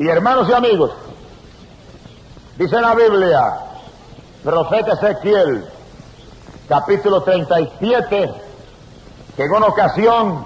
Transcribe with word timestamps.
Y 0.00 0.08
hermanos 0.08 0.48
y 0.48 0.54
amigos, 0.54 0.92
dice 2.56 2.80
la 2.80 2.94
Biblia, 2.94 3.38
profeta 4.42 4.94
Ezequiel, 4.94 5.68
capítulo 6.66 7.22
37, 7.22 8.30
que 9.36 9.42
en 9.42 9.52
una 9.52 9.66
ocasión 9.66 10.42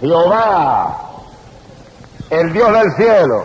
Jehová, 0.00 0.96
el 2.30 2.54
Dios 2.54 2.72
del 2.72 2.92
cielo, 2.92 3.44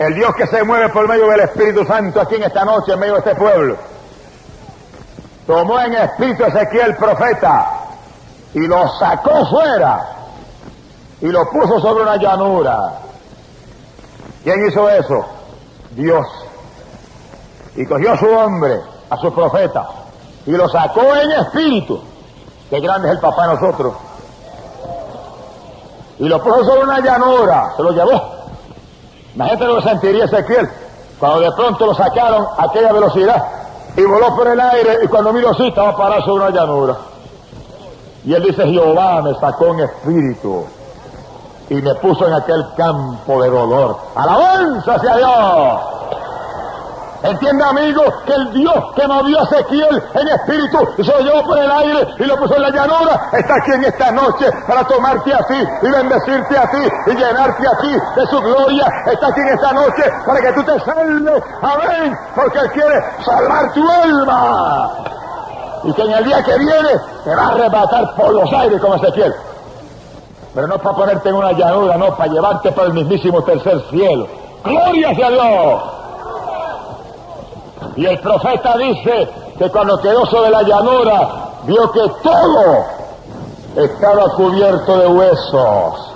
el 0.00 0.14
Dios 0.16 0.34
que 0.34 0.48
se 0.48 0.64
mueve 0.64 0.88
por 0.88 1.06
medio 1.06 1.28
del 1.28 1.42
Espíritu 1.42 1.84
Santo 1.84 2.20
aquí 2.20 2.34
en 2.34 2.42
esta 2.42 2.64
noche, 2.64 2.94
en 2.94 2.98
medio 2.98 3.12
de 3.12 3.18
este 3.20 3.36
pueblo, 3.36 3.76
tomó 5.46 5.78
en 5.78 5.94
espíritu 5.94 6.42
Ezequiel 6.42 6.96
profeta 6.96 7.70
y 8.52 8.66
lo 8.66 8.98
sacó 8.98 9.46
fuera 9.46 10.08
y 11.20 11.26
lo 11.28 11.48
puso 11.50 11.78
sobre 11.78 12.02
una 12.02 12.16
llanura. 12.16 13.02
¿Quién 14.44 14.66
hizo 14.66 14.88
eso? 14.88 15.24
Dios. 15.90 16.26
Y 17.76 17.86
cogió 17.86 18.12
a 18.12 18.18
su 18.18 18.26
hombre, 18.26 18.80
a 19.10 19.16
su 19.16 19.32
profeta, 19.32 19.88
y 20.46 20.52
lo 20.52 20.68
sacó 20.68 21.14
en 21.16 21.30
espíritu. 21.32 22.02
Qué 22.70 22.80
grande 22.80 23.08
es 23.08 23.14
el 23.14 23.20
papá 23.20 23.48
de 23.48 23.54
nosotros. 23.54 23.94
Y 26.18 26.28
lo 26.28 26.42
puso 26.42 26.64
sobre 26.64 26.82
una 26.82 27.00
llanura, 27.00 27.72
se 27.76 27.82
lo 27.82 27.92
llevó. 27.92 28.38
Imagínate 29.34 29.64
lo 29.66 29.76
que 29.76 29.82
sentiría 29.82 30.24
Ezequiel 30.24 30.68
cuando 31.18 31.40
de 31.40 31.52
pronto 31.52 31.86
lo 31.86 31.94
sacaron 31.94 32.46
a 32.56 32.64
aquella 32.64 32.92
velocidad 32.92 33.44
y 33.96 34.02
voló 34.02 34.34
por 34.36 34.46
el 34.48 34.60
aire 34.60 34.98
y 35.04 35.08
cuando 35.08 35.32
miró 35.32 35.50
así 35.50 35.66
estaba 35.68 35.96
parado 35.96 36.22
sobre 36.22 36.46
una 36.46 36.54
llanura. 36.54 36.96
Y 38.24 38.34
él 38.34 38.42
dice, 38.42 38.66
Jehová 38.66 39.22
me 39.22 39.34
sacó 39.34 39.66
en 39.68 39.80
espíritu 39.80 40.66
y 41.70 41.74
me 41.74 41.94
puso 41.96 42.26
en 42.26 42.34
aquel 42.34 42.64
campo 42.76 43.42
de 43.42 43.50
dolor. 43.50 43.98
Alabanza 44.14 44.94
hacia 44.94 45.16
Dios. 45.16 45.80
Entiende, 47.22 47.64
amigo, 47.64 48.02
que 48.24 48.32
el 48.32 48.52
Dios 48.52 48.84
que 48.94 49.08
movió 49.08 49.40
a 49.40 49.42
Ezequiel 49.42 50.02
en 50.14 50.28
espíritu 50.28 50.78
y 50.98 51.04
se 51.04 51.10
lo 51.10 51.18
llevó 51.18 51.42
por 51.48 51.58
el 51.58 51.70
aire 51.70 52.14
y 52.16 52.24
lo 52.24 52.36
puso 52.36 52.54
en 52.54 52.62
la 52.62 52.70
llanura, 52.70 53.28
está 53.32 53.54
aquí 53.56 53.72
en 53.72 53.84
esta 53.84 54.12
noche 54.12 54.46
para 54.68 54.84
tomarte 54.84 55.34
a 55.34 55.44
ti 55.46 55.66
y 55.82 55.90
bendecirte 55.90 56.56
a 56.56 56.70
ti 56.70 56.88
y 57.06 57.10
llenarte 57.16 57.66
a 57.66 57.76
ti 57.78 57.92
de 58.16 58.26
su 58.28 58.40
gloria. 58.40 58.86
Está 59.06 59.26
aquí 59.26 59.40
en 59.40 59.48
esta 59.48 59.72
noche 59.72 60.04
para 60.24 60.40
que 60.40 60.52
tú 60.52 60.62
te 60.62 60.80
salves. 60.80 61.42
Amén. 61.60 62.18
Porque 62.36 62.58
Él 62.60 62.70
quiere 62.70 63.04
salvar 63.24 63.72
tu 63.72 63.90
alma. 63.90 64.90
Y 65.84 65.92
que 65.92 66.02
en 66.02 66.12
el 66.12 66.24
día 66.24 66.42
que 66.44 66.58
viene 66.58 66.90
te 67.24 67.34
va 67.34 67.42
a 67.42 67.48
arrebatar 67.48 68.14
por 68.14 68.32
los 68.32 68.52
aires 68.52 68.80
como 68.80 68.94
Ezequiel. 68.94 69.34
Pero 70.54 70.66
no 70.66 70.78
para 70.78 70.96
ponerte 70.96 71.28
en 71.28 71.34
una 71.34 71.52
llanura, 71.52 71.96
no, 71.96 72.16
para 72.16 72.32
llevarte 72.32 72.72
para 72.72 72.88
el 72.88 72.94
mismísimo 72.94 73.42
tercer 73.42 73.80
cielo. 73.90 74.26
Gloria 74.64 75.10
hacia 75.10 75.30
Dios. 75.30 75.82
Y 77.96 78.06
el 78.06 78.18
profeta 78.20 78.76
dice 78.76 79.28
que 79.58 79.70
cuando 79.70 79.98
quedó 80.00 80.24
sobre 80.26 80.50
la 80.50 80.62
llanura, 80.62 81.28
vio 81.64 81.90
que 81.92 82.08
todo 82.22 82.84
estaba 83.76 84.28
cubierto 84.34 84.98
de 84.98 85.06
huesos. 85.08 86.12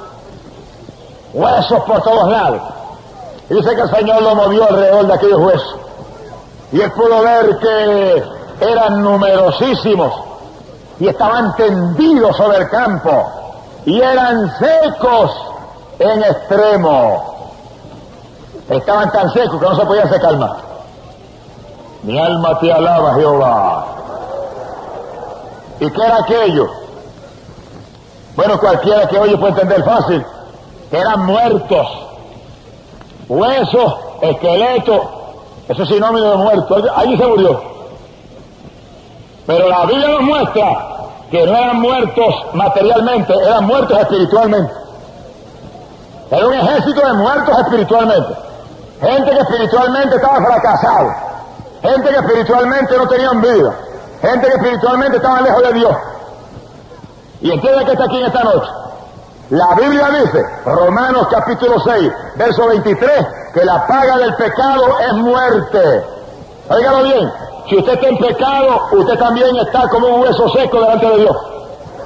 Huesos 1.34 1.80
por 1.84 2.03
todos 2.03 2.28
lados. 2.28 2.60
Y 3.50 3.55
dice 3.55 3.75
que 3.75 3.83
el 3.83 3.91
Señor 3.91 4.22
lo 4.22 4.34
movió 4.34 4.64
alrededor 4.69 5.06
de 5.06 5.12
aquellos 5.14 5.41
huesos. 5.41 5.77
Y 6.72 6.80
él 6.80 6.91
pudo 6.92 7.22
ver 7.22 7.58
que 7.58 8.22
eran 8.60 9.03
numerosísimos 9.03 10.12
y 11.00 11.08
estaban 11.08 11.55
tendidos 11.56 12.36
sobre 12.36 12.58
el 12.58 12.69
campo 12.69 13.41
y 13.84 14.00
eran 14.00 14.52
secos 14.58 15.30
en 15.98 16.22
extremo. 16.22 17.52
Estaban 18.69 19.11
tan 19.11 19.33
secos 19.33 19.61
que 19.61 19.66
no 19.66 19.77
se 19.77 19.86
podían 19.86 20.08
secar 20.08 20.36
más. 20.36 20.52
Mi 22.03 22.19
alma 22.19 22.58
te 22.58 22.72
alaba, 22.72 23.14
Jehová. 23.14 23.86
¿Y 25.81 25.91
qué 25.91 26.03
era 26.03 26.19
aquello? 26.19 26.69
Bueno, 28.37 28.59
cualquiera 28.59 29.06
que 29.09 29.19
oye 29.19 29.37
puede 29.37 29.53
entender 29.53 29.84
fácil. 29.84 30.25
Eran 30.91 31.26
muertos. 31.26 31.88
Huesos, 33.28 33.94
esqueleto. 34.20 35.10
Eso 35.69 35.82
es 35.82 35.88
sinónimo 35.88 36.31
de 36.31 36.37
muerto. 36.37 36.76
Allí 36.97 37.16
se 37.16 37.26
murió. 37.26 37.62
Pero 39.47 39.69
la 39.69 39.87
Biblia 39.87 40.09
nos 40.09 40.22
muestra 40.22 40.91
que 41.32 41.47
no 41.47 41.56
eran 41.56 41.81
muertos 41.81 42.34
materialmente, 42.53 43.32
eran 43.32 43.65
muertos 43.65 43.98
espiritualmente. 44.00 44.70
Era 46.31 46.47
un 46.47 46.53
ejército 46.53 47.06
de 47.06 47.12
muertos 47.15 47.59
espiritualmente. 47.59 48.34
Gente 49.00 49.31
que 49.31 49.38
espiritualmente 49.38 50.16
estaba 50.16 50.44
fracasado. 50.44 51.10
Gente 51.81 52.09
que 52.10 52.16
espiritualmente 52.16 52.97
no 52.98 53.09
tenían 53.09 53.41
vida. 53.41 53.75
Gente 54.20 54.47
que 54.47 54.53
espiritualmente 54.53 55.16
estaba 55.16 55.41
lejos 55.41 55.62
de 55.62 55.72
Dios. 55.72 55.97
Y 57.41 57.50
entiende 57.50 57.84
que 57.87 57.93
está 57.93 58.04
aquí 58.04 58.19
en 58.19 58.26
esta 58.26 58.44
noche. 58.44 58.70
La 59.49 59.75
Biblia 59.75 60.10
dice, 60.10 60.44
Romanos 60.66 61.28
capítulo 61.31 61.81
6, 61.81 62.12
verso 62.37 62.69
23, 62.69 63.26
que 63.54 63.64
la 63.64 63.87
paga 63.87 64.19
del 64.19 64.34
pecado 64.34 65.00
es 65.00 65.12
muerte. 65.14 66.04
Óigalo 66.69 67.03
bien, 67.04 67.32
si 67.69 67.77
usted 67.77 67.93
está 67.95 68.09
en 68.09 68.19
pecado, 68.19 68.89
usted 68.93 69.19
también 69.19 69.56
está 69.56 69.89
como 69.89 70.09
un 70.09 70.23
hueso 70.23 70.49
seco 70.50 70.81
delante 70.81 71.06
de 71.06 71.19
Dios. 71.19 71.37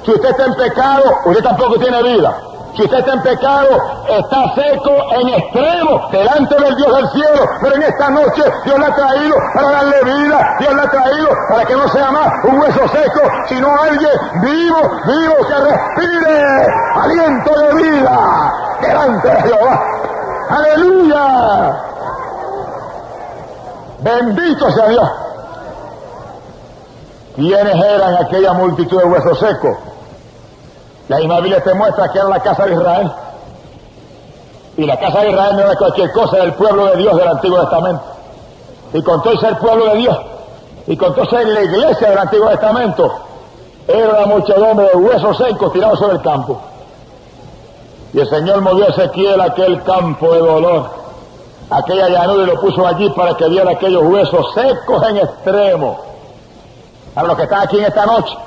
Si 0.05 0.11
usted 0.11 0.29
está 0.29 0.45
en 0.45 0.55
pecado, 0.55 1.03
usted 1.25 1.43
tampoco 1.43 1.77
tiene 1.79 2.01
vida. 2.03 2.37
Si 2.75 2.83
usted 2.83 2.99
está 2.99 3.13
en 3.13 3.21
pecado, 3.23 3.69
está 4.07 4.53
seco 4.53 4.91
en 5.19 5.29
extremo 5.29 6.09
delante 6.11 6.55
del 6.55 6.75
Dios 6.75 6.95
del 6.95 7.09
cielo. 7.09 7.49
Pero 7.59 7.75
en 7.75 7.81
esta 7.81 8.09
noche 8.11 8.43
Dios 8.65 8.79
le 8.79 8.85
ha 8.85 8.95
traído 8.95 9.35
para 9.55 9.71
darle 9.71 10.03
vida. 10.03 10.55
Dios 10.59 10.75
le 10.75 10.81
ha 10.81 10.89
traído 10.89 11.29
para 11.49 11.65
que 11.65 11.75
no 11.75 11.89
sea 11.89 12.11
más 12.11 12.27
un 12.43 12.59
hueso 12.59 12.87
seco, 12.87 13.21
sino 13.47 13.67
alguien 13.81 14.11
vivo, 14.43 14.77
vivo 15.05 15.35
que 15.47 15.55
respire 15.55 16.67
aliento 16.95 17.59
de 17.59 17.73
vida 17.83 18.53
delante 18.81 19.27
de 19.27 19.41
Jehová. 19.41 19.85
Aleluya. 20.49 21.83
Bendito 24.01 24.71
sea 24.71 24.87
Dios. 24.87 25.26
¿Quiénes 27.37 27.75
eran 27.75 28.15
aquella 28.15 28.53
multitud 28.53 28.97
de 28.99 29.05
huesos 29.05 29.37
secos? 29.37 29.77
La 31.07 31.17
misma 31.17 31.39
Biblia 31.39 31.61
te 31.63 31.71
muestra 31.75 32.11
que 32.11 32.17
era 32.17 32.29
la 32.29 32.39
casa 32.39 32.65
de 32.65 32.73
Israel. 32.73 33.11
Y 34.75 34.85
la 34.87 34.99
casa 34.99 35.19
de 35.19 35.29
Israel 35.29 35.55
no 35.55 35.61
era 35.61 35.75
cualquier 35.75 36.11
cosa, 36.13 36.37
era 36.37 36.45
el 36.45 36.53
pueblo 36.55 36.87
de 36.87 36.97
Dios 36.97 37.15
del 37.15 37.27
Antiguo 37.27 37.59
Testamento. 37.61 38.01
Y 38.91 39.03
con 39.03 39.21
todo 39.21 39.39
ser 39.39 39.55
pueblo 39.59 39.85
de 39.85 39.97
Dios, 39.97 40.17
y 40.87 40.97
con 40.97 41.13
todo 41.13 41.25
ser 41.29 41.47
la 41.47 41.61
iglesia 41.61 42.09
del 42.09 42.17
Antiguo 42.17 42.49
Testamento, 42.49 43.19
era 43.87 44.21
la 44.21 44.25
muchedumbre 44.25 44.89
de 44.91 44.97
huesos 44.97 45.37
secos 45.37 45.71
tirados 45.71 45.99
sobre 45.99 46.13
el 46.13 46.21
campo. 46.23 46.59
Y 48.13 48.19
el 48.19 48.27
Señor 48.27 48.61
movió 48.61 48.85
a 48.85 48.89
Ezequiel 48.89 49.39
aquel 49.41 49.83
campo 49.83 50.33
de 50.33 50.39
dolor, 50.39 50.89
aquella 51.69 52.09
llanura 52.09 52.43
y 52.43 52.47
lo 52.47 52.59
puso 52.59 52.87
allí 52.87 53.11
para 53.11 53.37
que 53.37 53.47
viera 53.47 53.69
aquellos 53.69 54.01
huesos 54.01 54.55
secos 54.55 55.07
en 55.07 55.17
extremo. 55.17 56.06
A 57.17 57.23
los 57.23 57.35
que 57.35 57.43
están 57.43 57.63
aquí 57.63 57.79
en 57.79 57.85
esta 57.85 58.05
noche, 58.05 58.37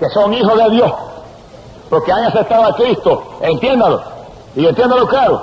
que 0.00 0.08
son 0.08 0.32
hijos 0.32 0.56
de 0.56 0.70
Dios, 0.70 0.90
porque 1.90 2.10
han 2.10 2.24
aceptado 2.24 2.64
a 2.64 2.74
Cristo, 2.74 3.22
entiéndalo, 3.42 4.00
y 4.54 4.66
entiéndalo 4.66 5.06
claro, 5.06 5.42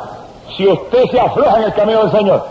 si 0.58 0.68
usted 0.68 1.04
se 1.12 1.20
afloja 1.20 1.58
en 1.58 1.64
el 1.66 1.74
camino 1.76 2.00
del 2.00 2.12
Señor, 2.12 2.44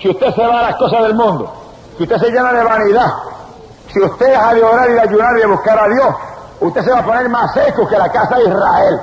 si 0.00 0.10
usted 0.10 0.34
se 0.34 0.44
va 0.44 0.58
a 0.58 0.62
las 0.62 0.74
cosas 0.74 1.00
del 1.02 1.14
mundo, 1.14 1.48
si 1.96 2.02
usted 2.02 2.18
se 2.18 2.30
llena 2.32 2.52
de 2.52 2.64
vanidad, 2.64 3.12
si 3.92 4.02
usted 4.02 4.26
deja 4.26 4.52
de 4.52 4.64
orar 4.64 4.90
y 4.90 4.92
de 4.94 5.00
ayunar 5.00 5.36
y 5.36 5.40
de 5.42 5.46
buscar 5.46 5.78
a 5.78 5.88
Dios, 5.94 6.14
usted 6.62 6.82
se 6.82 6.90
va 6.90 6.98
a 6.98 7.04
poner 7.04 7.28
más 7.28 7.54
seco 7.54 7.86
que 7.86 7.96
la 7.96 8.08
casa 8.08 8.38
de 8.38 8.48
Israel. 8.48 9.00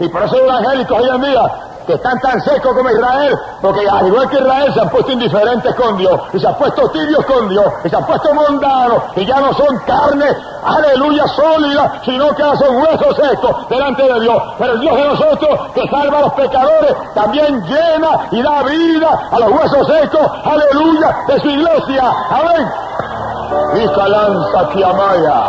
Y 0.00 0.08
por 0.08 0.22
eso 0.22 0.34
hay 0.34 0.40
evangélicos 0.40 0.98
hoy 0.98 1.10
en 1.10 1.20
día 1.20 1.71
que 1.86 1.94
están 1.94 2.20
tan 2.20 2.40
secos 2.42 2.74
como 2.74 2.88
Israel, 2.90 3.38
porque 3.60 3.88
al 3.88 4.06
igual 4.06 4.28
que 4.28 4.36
Israel 4.38 4.72
se 4.72 4.80
han 4.80 4.88
puesto 4.90 5.12
indiferentes 5.12 5.74
con 5.74 5.96
Dios, 5.96 6.20
y 6.32 6.40
se 6.40 6.46
han 6.46 6.54
puesto 6.54 6.88
tibios 6.90 7.24
con 7.26 7.48
Dios, 7.48 7.66
y 7.84 7.88
se 7.88 7.96
han 7.96 8.06
puesto 8.06 8.34
mundanos, 8.34 9.02
y 9.16 9.26
ya 9.26 9.40
no 9.40 9.52
son 9.54 9.78
carne, 9.78 10.26
aleluya, 10.64 11.26
sólida, 11.28 12.00
sino 12.04 12.34
que 12.34 12.42
ahora 12.42 12.58
son 12.58 12.76
huesos 12.76 13.16
secos 13.16 13.68
delante 13.68 14.02
de 14.02 14.20
Dios. 14.20 14.42
Pero 14.58 14.72
el 14.72 14.80
Dios 14.80 14.96
de 14.96 15.04
nosotros, 15.04 15.60
que 15.74 15.88
salva 15.88 16.18
a 16.18 16.20
los 16.22 16.32
pecadores, 16.34 16.96
también 17.14 17.64
llena 17.64 18.28
y 18.30 18.42
da 18.42 18.62
vida 18.62 19.28
a 19.30 19.38
los 19.38 19.50
huesos 19.50 19.86
secos, 19.86 20.30
aleluya, 20.44 21.16
de 21.26 21.40
su 21.40 21.48
iglesia. 21.48 22.04
Amén. 22.30 22.68
Y 23.74 23.86
lanza 23.86 24.68
Kiamaya. 24.72 25.42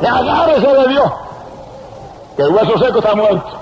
Y 0.00 0.06
agárrese 0.06 0.66
de 0.66 0.88
Dios, 0.88 1.12
que 2.36 2.42
el 2.42 2.54
hueso 2.54 2.78
seco 2.78 2.98
está 2.98 3.14
muerto. 3.14 3.57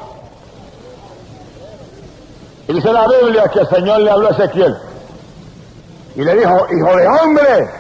Y 2.69 2.73
dice 2.73 2.93
la 2.93 3.07
Biblia 3.07 3.49
que 3.49 3.61
el 3.61 3.69
Señor 3.69 4.01
le 4.01 4.11
habló 4.11 4.29
a 4.29 4.31
Ezequiel 4.33 4.77
y 6.17 6.23
le 6.23 6.35
dijo, 6.35 6.51
hijo 6.51 6.97
de 6.97 7.09
hombre, 7.09 7.71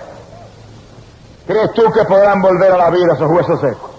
¿crees 1.47 1.73
tú 1.73 1.91
que 1.93 2.05
podrán 2.05 2.41
volver 2.41 2.73
a 2.73 2.77
la 2.77 2.91
vida 2.91 3.15
esos 3.15 3.31
huesos 3.31 3.61
secos? 3.61 3.91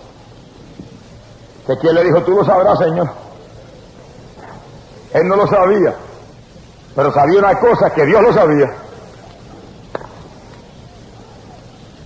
Ezequiel 1.63 1.95
le 1.95 2.03
dijo, 2.05 2.21
tú 2.23 2.31
lo 2.31 2.45
sabrás, 2.45 2.79
Señor. 2.79 3.09
Él 5.13 5.27
no 5.27 5.35
lo 5.35 5.47
sabía, 5.47 5.93
pero 6.95 7.11
sabía 7.11 7.39
una 7.39 7.59
cosa 7.59 7.89
que 7.89 8.05
Dios 8.05 8.21
lo 8.21 8.33
sabía. 8.33 8.67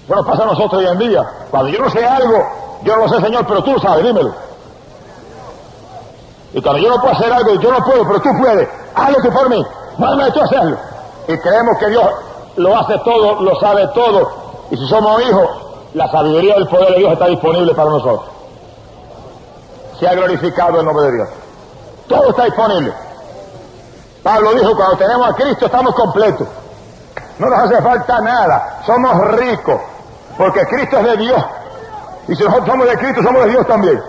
Bueno, 0.08 0.26
pasa 0.26 0.44
a 0.44 0.48
nosotros 0.48 0.84
hoy 0.84 0.88
en 0.88 0.98
día. 0.98 1.24
Cuando 1.52 1.70
yo 1.70 1.80
no 1.80 1.90
sé 1.90 2.04
algo, 2.04 2.80
yo 2.84 2.96
no 2.96 3.04
lo 3.04 3.10
sé, 3.10 3.22
Señor, 3.22 3.46
pero 3.48 3.64
tú 3.64 3.80
sabes, 3.80 4.04
dímelo. 4.04 4.34
Y 6.54 6.62
cuando 6.62 6.82
yo 6.82 6.90
no 6.90 7.02
puedo 7.02 7.14
hacer 7.14 7.32
algo, 7.32 7.56
yo 7.56 7.72
no 7.72 7.80
puedo, 7.86 8.06
pero 8.06 8.22
tú 8.22 8.30
puedes. 8.40 8.68
Hazlo 8.94 9.18
tú 9.22 9.32
por 9.32 9.50
mí. 9.50 9.66
Mándame 9.98 10.32
tú 10.32 10.42
a 10.42 10.44
hacerlo. 10.44 10.78
Y 11.28 11.38
creemos 11.38 11.78
que 11.80 11.88
Dios 11.88 12.10
lo 12.58 12.78
hace 12.78 12.98
todo, 13.00 13.42
lo 13.42 13.60
sabe 13.60 13.88
todo. 13.90 14.32
Y 14.72 14.78
si 14.78 14.88
somos 14.88 15.22
hijos, 15.22 15.50
la 15.94 16.10
sabiduría 16.10 16.56
del 16.56 16.68
poder 16.68 16.90
de 16.94 17.00
Dios 17.00 17.14
está 17.14 17.28
disponible 17.28 17.74
para 17.74 17.90
nosotros. 17.90 18.30
Se 20.00 20.08
ha 20.08 20.14
glorificado 20.14 20.80
el 20.80 20.86
nombre 20.86 21.06
de 21.06 21.12
Dios. 21.14 21.30
Todo 22.08 22.30
está 22.30 22.46
disponible. 22.46 22.94
Pablo 24.24 24.54
dijo, 24.54 24.76
cuando 24.76 24.98
tenemos 24.98 25.30
a 25.30 25.34
Cristo 25.34 25.66
estamos 25.66 25.96
completos. 25.96 26.48
No 27.40 27.48
nos 27.48 27.60
hace 27.60 27.82
falta 27.82 28.20
nada. 28.22 28.82
Somos 28.86 29.14
ricos. 29.32 29.82
Porque 30.38 30.66
Cristo 30.66 30.98
es 31.00 31.04
de 31.04 31.18
Dios. 31.18 31.46
Y 32.28 32.36
si 32.36 32.44
nosotros 32.44 32.70
somos 32.70 32.88
de 32.88 32.98
Cristo, 32.98 33.22
somos 33.24 33.46
de 33.46 33.50
Dios 33.52 33.68
también. 33.68 34.02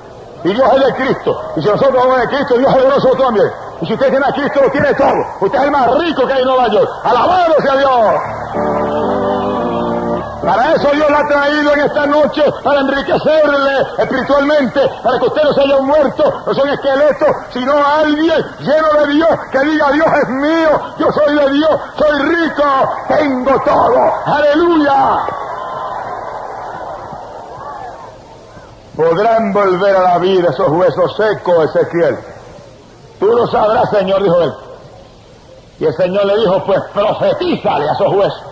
Y 0.44 0.52
Dios 0.52 0.68
es 0.74 0.86
de 0.86 0.94
Cristo. 0.94 1.52
Y 1.56 1.62
si 1.62 1.68
nosotros 1.68 2.02
somos 2.02 2.20
de 2.20 2.28
Cristo, 2.28 2.58
Dios 2.58 2.74
es 2.76 2.82
de 2.82 2.88
nosotros 2.88 3.18
también. 3.18 3.52
Y 3.80 3.86
si 3.86 3.94
usted 3.94 4.10
tiene 4.10 4.26
a 4.26 4.32
Cristo, 4.32 4.60
lo 4.62 4.70
tiene 4.70 4.94
todo. 4.94 5.14
Usted 5.40 5.58
es 5.58 5.64
el 5.64 5.70
más 5.70 5.98
rico 5.98 6.26
que 6.26 6.32
hay 6.32 6.42
en 6.42 6.48
Nueva 6.48 6.68
York. 6.68 6.90
Alabado 7.04 7.54
sea 7.62 7.76
Dios. 7.76 9.22
Para 10.42 10.74
eso 10.74 10.88
Dios 10.92 11.08
la 11.08 11.20
ha 11.20 11.26
traído 11.28 11.72
en 11.72 11.80
esta 11.80 12.06
noche, 12.06 12.42
para 12.64 12.80
enriquecerle 12.80 13.86
espiritualmente, 13.96 14.80
para 15.02 15.18
que 15.18 15.26
usted 15.26 15.42
no 15.44 15.52
se 15.52 15.60
haya 15.60 15.80
muerto, 15.80 16.42
no 16.44 16.54
son 16.54 16.68
esqueletos, 16.68 17.28
sino 17.52 17.72
alguien 17.74 18.44
lleno 18.58 18.88
de 18.98 19.12
Dios, 19.14 19.28
que 19.52 19.60
diga 19.60 19.92
Dios 19.92 20.06
es 20.20 20.28
mío, 20.30 20.80
yo 20.98 21.12
soy 21.12 21.34
de 21.36 21.50
Dios, 21.52 21.80
soy 21.96 22.22
rico, 22.22 22.64
tengo 23.08 23.62
todo. 23.64 24.12
Aleluya. 24.26 25.20
Podrán 29.02 29.52
volver 29.52 29.96
a 29.96 30.02
la 30.02 30.18
vida 30.18 30.50
esos 30.50 30.68
huesos 30.68 31.16
secos, 31.16 31.64
Ezequiel. 31.64 32.18
Tú 33.18 33.26
lo 33.26 33.46
sabrás, 33.48 33.90
Señor, 33.90 34.22
dijo 34.22 34.40
él. 34.42 34.52
Y 35.80 35.86
el 35.86 35.96
Señor 35.96 36.26
le 36.26 36.38
dijo, 36.38 36.62
pues 36.64 36.80
profetízale 36.94 37.88
a 37.88 37.92
esos 37.92 38.12
huesos. 38.12 38.42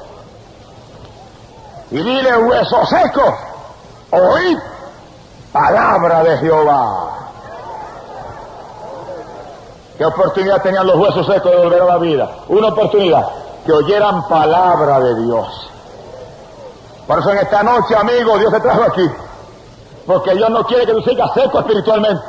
Y 1.93 1.97
dile, 1.99 2.37
huesos 2.37 2.89
secos, 2.89 3.35
oíd 4.11 4.59
palabra 5.53 6.23
de 6.25 6.39
Jehová. 6.39 7.17
¿Qué 9.99 10.05
oportunidad 10.05 10.63
tenían 10.63 10.87
los 10.87 10.97
huesos 10.97 11.27
secos 11.27 11.51
de 11.51 11.59
volver 11.59 11.83
a 11.83 11.85
la 11.85 11.99
vida? 11.99 12.31
Una 12.49 12.69
oportunidad, 12.69 13.29
que 13.65 13.73
oyeran 13.73 14.27
palabra 14.29 14.99
de 14.99 15.23
Dios. 15.23 15.71
Por 17.07 17.19
eso 17.19 17.31
en 17.31 17.39
esta 17.39 17.63
noche, 17.63 17.95
amigo, 17.95 18.39
Dios 18.39 18.53
te 18.53 18.61
trajo 18.61 18.83
aquí 18.85 19.09
porque 20.07 20.35
Dios 20.35 20.51
no 20.51 20.65
quiere 20.65 20.87
que 20.87 20.93
tú 20.93 21.03
sigas 21.03 21.31
seco 21.35 21.61
espiritualmente. 21.61 22.23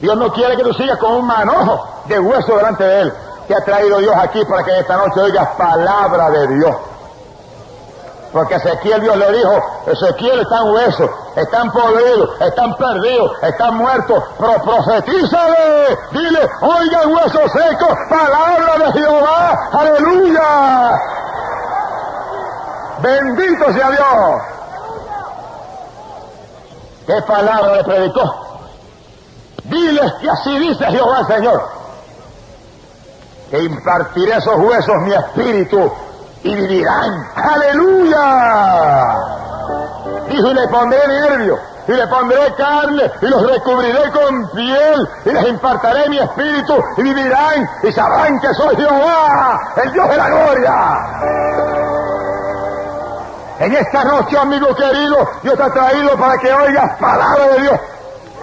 Dios 0.00 0.16
no 0.16 0.32
quiere 0.32 0.56
que 0.56 0.62
tú 0.62 0.74
sigas 0.74 0.98
con 0.98 1.12
un 1.14 1.26
manojo 1.26 1.88
de 2.06 2.18
hueso 2.18 2.56
delante 2.56 2.84
de 2.84 3.00
Él. 3.02 3.12
Te 3.48 3.54
ha 3.54 3.64
traído 3.64 3.98
Dios 3.98 4.14
aquí 4.16 4.44
para 4.44 4.64
que 4.64 4.78
esta 4.80 4.96
noche 4.96 5.20
oigas 5.20 5.48
palabra 5.56 6.30
de 6.30 6.48
Dios. 6.48 6.76
Porque 8.32 8.56
Ezequiel 8.56 9.00
Dios 9.00 9.16
le 9.16 9.32
dijo, 9.32 9.82
Ezequiel 9.86 10.40
están 10.40 10.70
huesos, 10.70 11.10
están 11.36 11.72
podridos, 11.72 12.40
están 12.40 12.76
perdidos, 12.76 13.32
están 13.42 13.76
muertos, 13.76 14.22
pero 14.38 14.62
profetízale, 14.62 15.98
dile, 16.10 16.50
oigan 16.60 17.14
huesos 17.14 17.52
secos, 17.52 17.96
palabra 18.10 18.84
de 18.84 18.92
Jehová, 18.92 19.70
aleluya. 19.72 21.00
Bendito 23.00 23.72
sea 23.72 23.90
Dios. 23.90 24.55
¿Qué 27.06 27.22
palabra 27.26 27.76
le 27.76 27.84
predicó? 27.84 28.46
Diles 29.64 30.12
que 30.20 30.30
así 30.30 30.58
dice 30.58 30.84
Jehová 30.86 31.20
el 31.20 31.26
Señor, 31.26 31.68
que 33.50 33.62
impartiré 33.62 34.36
esos 34.36 34.56
huesos 34.56 34.96
mi 35.02 35.12
espíritu 35.12 35.92
y 36.42 36.54
vivirán. 36.54 37.28
Aleluya. 37.36 39.16
Dijo, 40.28 40.48
y 40.48 40.54
le 40.54 40.68
pondré 40.68 40.98
nervio, 41.08 41.58
y 41.86 41.92
le 41.92 42.06
pondré 42.08 42.54
carne, 42.56 43.10
y 43.20 43.26
los 43.26 43.50
recubriré 43.50 44.10
con 44.10 44.50
piel, 44.50 45.08
y 45.24 45.30
les 45.30 45.48
impartiré 45.48 46.08
mi 46.08 46.18
espíritu, 46.18 46.74
y 46.96 47.02
vivirán, 47.02 47.68
y 47.84 47.92
sabrán 47.92 48.40
que 48.40 48.52
soy 48.54 48.76
Jehová, 48.76 49.72
el 49.76 49.92
Dios 49.92 50.08
de 50.08 50.16
la 50.16 50.28
gloria. 50.28 52.05
En 53.58 53.74
esta 53.74 54.04
noche, 54.04 54.38
amigo 54.38 54.74
querido, 54.74 55.16
Dios 55.42 55.56
te 55.56 55.62
ha 55.62 55.72
traído 55.72 56.16
para 56.16 56.36
que 56.38 56.52
oigas 56.52 56.98
palabra 56.98 57.48
de 57.48 57.62
Dios. 57.62 57.80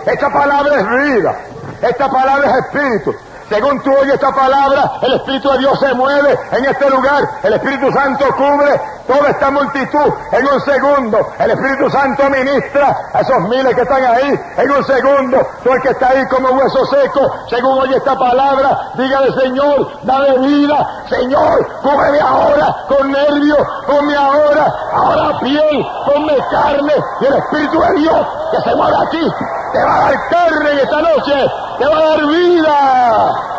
Esta 0.05 0.29
palabra 0.29 0.75
es 0.75 1.13
vida. 1.13 1.35
Esta 1.81 2.09
palabra 2.09 2.49
es 2.49 2.65
espíritu. 2.65 3.15
Según 3.49 3.81
tú 3.83 3.93
oyes 3.93 4.15
esta 4.15 4.33
palabra, 4.33 4.93
el 5.01 5.13
Espíritu 5.13 5.51
de 5.51 5.59
Dios 5.59 5.79
se 5.79 5.93
mueve 5.93 6.39
en 6.53 6.65
este 6.65 6.89
lugar. 6.89 7.23
El 7.43 7.53
Espíritu 7.53 7.91
Santo 7.91 8.25
cubre 8.35 8.81
toda 9.07 9.29
esta 9.29 9.51
multitud 9.51 10.13
en 10.31 10.47
un 10.47 10.61
segundo. 10.61 11.33
El 11.39 11.51
Espíritu 11.51 11.89
Santo 11.89 12.29
ministra 12.29 12.95
a 13.13 13.21
esos 13.21 13.39
miles 13.49 13.75
que 13.75 13.81
están 13.81 14.03
ahí 14.03 14.39
en 14.57 14.71
un 14.71 14.83
segundo. 14.85 15.47
Tú 15.63 15.71
el 15.71 15.81
que 15.81 15.89
está 15.89 16.09
ahí 16.09 16.25
como 16.27 16.49
hueso 16.49 16.85
seco, 16.85 17.31
según 17.49 17.79
oye 17.79 17.97
esta 17.97 18.15
palabra, 18.17 18.91
dígale 18.95 19.31
Señor, 19.33 19.87
dame 20.03 20.37
vida. 20.39 21.05
Señor, 21.09 21.67
cúbreme 21.81 22.19
ahora 22.19 22.75
con 22.87 23.11
nervios, 23.11 23.67
ponme 23.87 24.15
ahora, 24.15 24.73
ahora 24.93 25.39
piel, 25.39 25.85
ponme 26.05 26.37
carne. 26.51 26.93
Y 27.21 27.25
el 27.25 27.33
Espíritu 27.33 27.79
de 27.81 27.93
Dios 27.99 28.27
que 28.51 28.61
se 28.61 28.75
mueve 28.75 28.97
aquí, 29.05 29.31
te 29.73 29.83
va 29.83 29.95
a 29.95 30.01
dar 30.01 30.29
carne 30.29 30.71
en 30.71 30.79
esta 30.79 31.01
noche, 31.01 31.51
te 31.77 31.85
va 31.85 31.97
a 31.97 32.03
dar 32.03 32.25
vida 32.25 33.53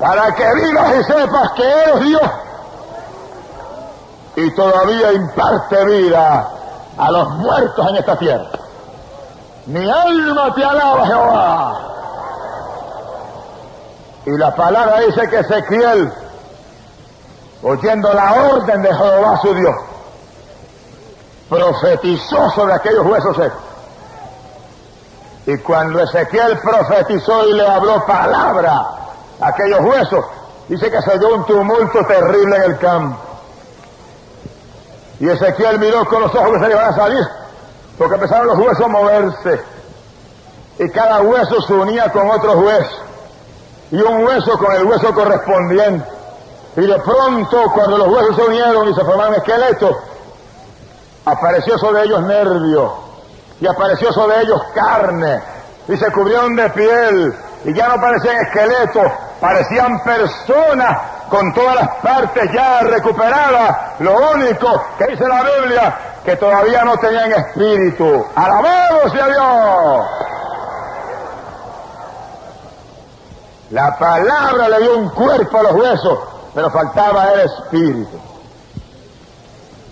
para 0.00 0.34
que 0.34 0.54
vivas 0.54 0.94
y 0.98 1.04
sepas 1.04 1.50
que 1.52 1.62
eres 1.62 2.00
Dios 2.00 2.22
y 4.36 4.54
todavía 4.54 5.12
imparte 5.12 5.84
vida 5.84 6.48
a 6.96 7.10
los 7.10 7.30
muertos 7.36 7.88
en 7.88 7.96
esta 7.96 8.16
tierra. 8.16 8.50
Mi 9.66 9.88
alma 9.88 10.54
te 10.54 10.64
alaba, 10.64 11.06
Jehová. 11.06 11.80
Y 14.26 14.36
la 14.36 14.54
palabra 14.54 15.00
dice 15.00 15.28
que 15.28 15.38
Ezequiel, 15.40 16.12
oyendo 17.62 18.12
la 18.12 18.32
orden 18.52 18.82
de 18.82 18.94
Jehová 18.94 19.40
su 19.42 19.54
Dios, 19.54 19.74
profetizó 21.48 22.50
sobre 22.50 22.74
aquellos 22.74 23.06
huesos 23.06 23.36
secos. 23.36 23.60
Y 25.46 25.58
cuando 25.58 26.00
Ezequiel 26.02 26.58
profetizó 26.58 27.48
y 27.48 27.54
le 27.54 27.66
habló 27.66 28.04
palabra, 28.06 29.00
aquellos 29.40 29.80
huesos. 29.80 30.24
Dice 30.68 30.90
que 30.90 31.02
se 31.02 31.18
dio 31.18 31.34
un 31.34 31.46
tumulto 31.46 32.04
terrible 32.06 32.56
en 32.56 32.62
el 32.62 32.78
campo. 32.78 33.29
Y 35.20 35.28
Ezequiel 35.28 35.78
miró 35.78 36.04
con 36.06 36.22
los 36.22 36.34
ojos 36.34 36.50
que 36.52 36.60
se 36.60 36.68
le 36.68 36.72
iban 36.72 36.86
a 36.86 36.96
salir, 36.96 37.24
porque 37.98 38.14
empezaron 38.14 38.46
los 38.46 38.58
huesos 38.58 38.80
a 38.80 38.88
moverse. 38.88 39.60
Y 40.78 40.88
cada 40.88 41.20
hueso 41.20 41.60
se 41.60 41.74
unía 41.74 42.10
con 42.10 42.28
otro 42.30 42.58
hueso. 42.60 43.02
Y 43.90 44.00
un 44.00 44.24
hueso 44.24 44.58
con 44.58 44.72
el 44.72 44.84
hueso 44.84 45.12
correspondiente. 45.12 46.08
Y 46.76 46.86
de 46.86 46.98
pronto, 47.00 47.64
cuando 47.74 47.98
los 47.98 48.08
huesos 48.08 48.36
se 48.36 48.42
unieron 48.42 48.88
y 48.88 48.94
se 48.94 49.04
formaron 49.04 49.34
esqueletos, 49.34 49.94
apareció 51.26 51.76
sobre 51.76 52.04
ellos 52.04 52.22
nervio. 52.22 52.94
Y 53.60 53.66
apareció 53.66 54.10
sobre 54.14 54.40
ellos 54.40 54.62
carne. 54.74 55.42
Y 55.86 55.98
se 55.98 56.10
cubrieron 56.12 56.56
de 56.56 56.70
piel. 56.70 57.34
Y 57.66 57.74
ya 57.74 57.88
no 57.88 58.00
parecían 58.00 58.36
esqueletos, 58.46 59.12
parecían 59.38 60.02
personas 60.02 60.98
con 61.30 61.54
todas 61.54 61.76
las 61.76 61.88
partes 62.02 62.52
ya 62.52 62.80
recuperadas. 62.80 64.00
Lo 64.00 64.32
único 64.32 64.84
que 64.98 65.06
dice 65.06 65.26
la 65.26 65.42
Biblia, 65.42 65.98
que 66.24 66.36
todavía 66.36 66.84
no 66.84 66.98
tenían 66.98 67.32
espíritu. 67.32 68.26
Alabado 68.34 69.08
sea 69.10 69.26
Dios. 69.28 70.06
La 73.70 73.96
palabra 73.96 74.68
le 74.68 74.78
dio 74.80 74.98
un 74.98 75.10
cuerpo 75.10 75.58
a 75.58 75.62
los 75.62 75.72
huesos, 75.74 76.18
pero 76.52 76.70
faltaba 76.70 77.32
el 77.32 77.40
espíritu. 77.42 78.20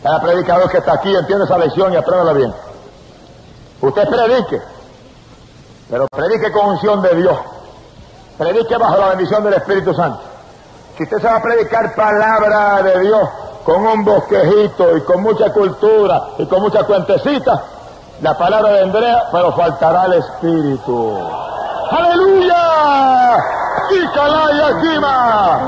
Cada 0.03 0.21
predicador 0.21 0.69
que 0.69 0.79
está 0.79 0.95
aquí 0.95 1.15
entiende 1.15 1.45
esa 1.45 1.59
lección 1.59 1.93
y 1.93 1.97
apréndala 1.97 2.33
bien. 2.33 2.53
Usted 3.81 4.09
predique, 4.09 4.61
pero 5.89 6.09
predique 6.09 6.51
con 6.51 6.71
unción 6.71 7.01
de 7.01 7.15
Dios. 7.15 7.39
Predique 8.37 8.77
bajo 8.77 8.97
la 8.97 9.09
bendición 9.11 9.45
del 9.45 9.55
Espíritu 9.55 9.95
Santo. 9.95 10.28
Si 10.99 11.05
usted 11.05 11.19
se 11.19 11.29
va 11.29 11.37
a 11.37 11.43
predicar 11.43 11.95
palabra 11.95 12.83
de 12.83 12.99
Dios 13.03 13.29
con 13.65 13.87
un 13.87 14.05
bosquejito 14.05 14.97
y 14.97 15.03
con 15.03 15.23
mucha 15.23 15.53
cultura 15.53 16.31
y 16.39 16.47
con 16.47 16.61
mucha 16.61 16.83
cuentecita, 16.83 17.63
la 18.21 18.37
palabra 18.37 18.73
vendrá, 18.73 19.29
pero 19.31 19.53
faltará 19.53 20.07
el 20.07 20.15
Espíritu. 20.15 21.21
¡Aleluya! 21.93 23.37
Kikalaya 23.89 24.81
Kima. 24.81 25.61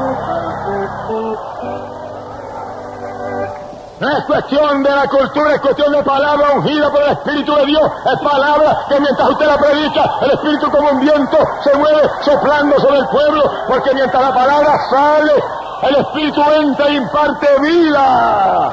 No 4.01 4.17
es 4.17 4.25
cuestión 4.25 4.83
de 4.83 4.91
la 4.91 5.07
cultura, 5.09 5.55
es 5.55 5.61
cuestión 5.61 5.93
de 5.93 6.03
palabra 6.03 6.53
ungida 6.57 6.91
por 6.91 7.03
el 7.03 7.11
Espíritu 7.11 7.55
de 7.55 7.67
Dios. 7.67 7.83
Es 8.07 8.21
palabra 8.21 8.79
que 8.89 8.99
mientras 8.99 9.29
usted 9.29 9.47
la 9.47 9.59
predica, 9.59 10.11
el 10.23 10.31
Espíritu 10.31 10.71
como 10.71 10.89
un 10.89 11.01
viento 11.01 11.37
se 11.63 11.77
mueve 11.77 12.11
soplando 12.23 12.81
sobre 12.81 12.97
el 12.97 13.09
pueblo, 13.09 13.43
porque 13.69 13.93
mientras 13.93 14.23
la 14.23 14.33
palabra 14.33 14.75
sale, 14.89 15.33
el 15.83 15.97
Espíritu 15.97 16.43
entra 16.51 16.89
y 16.89 16.97
imparte 16.97 17.47
vida. 17.61 18.71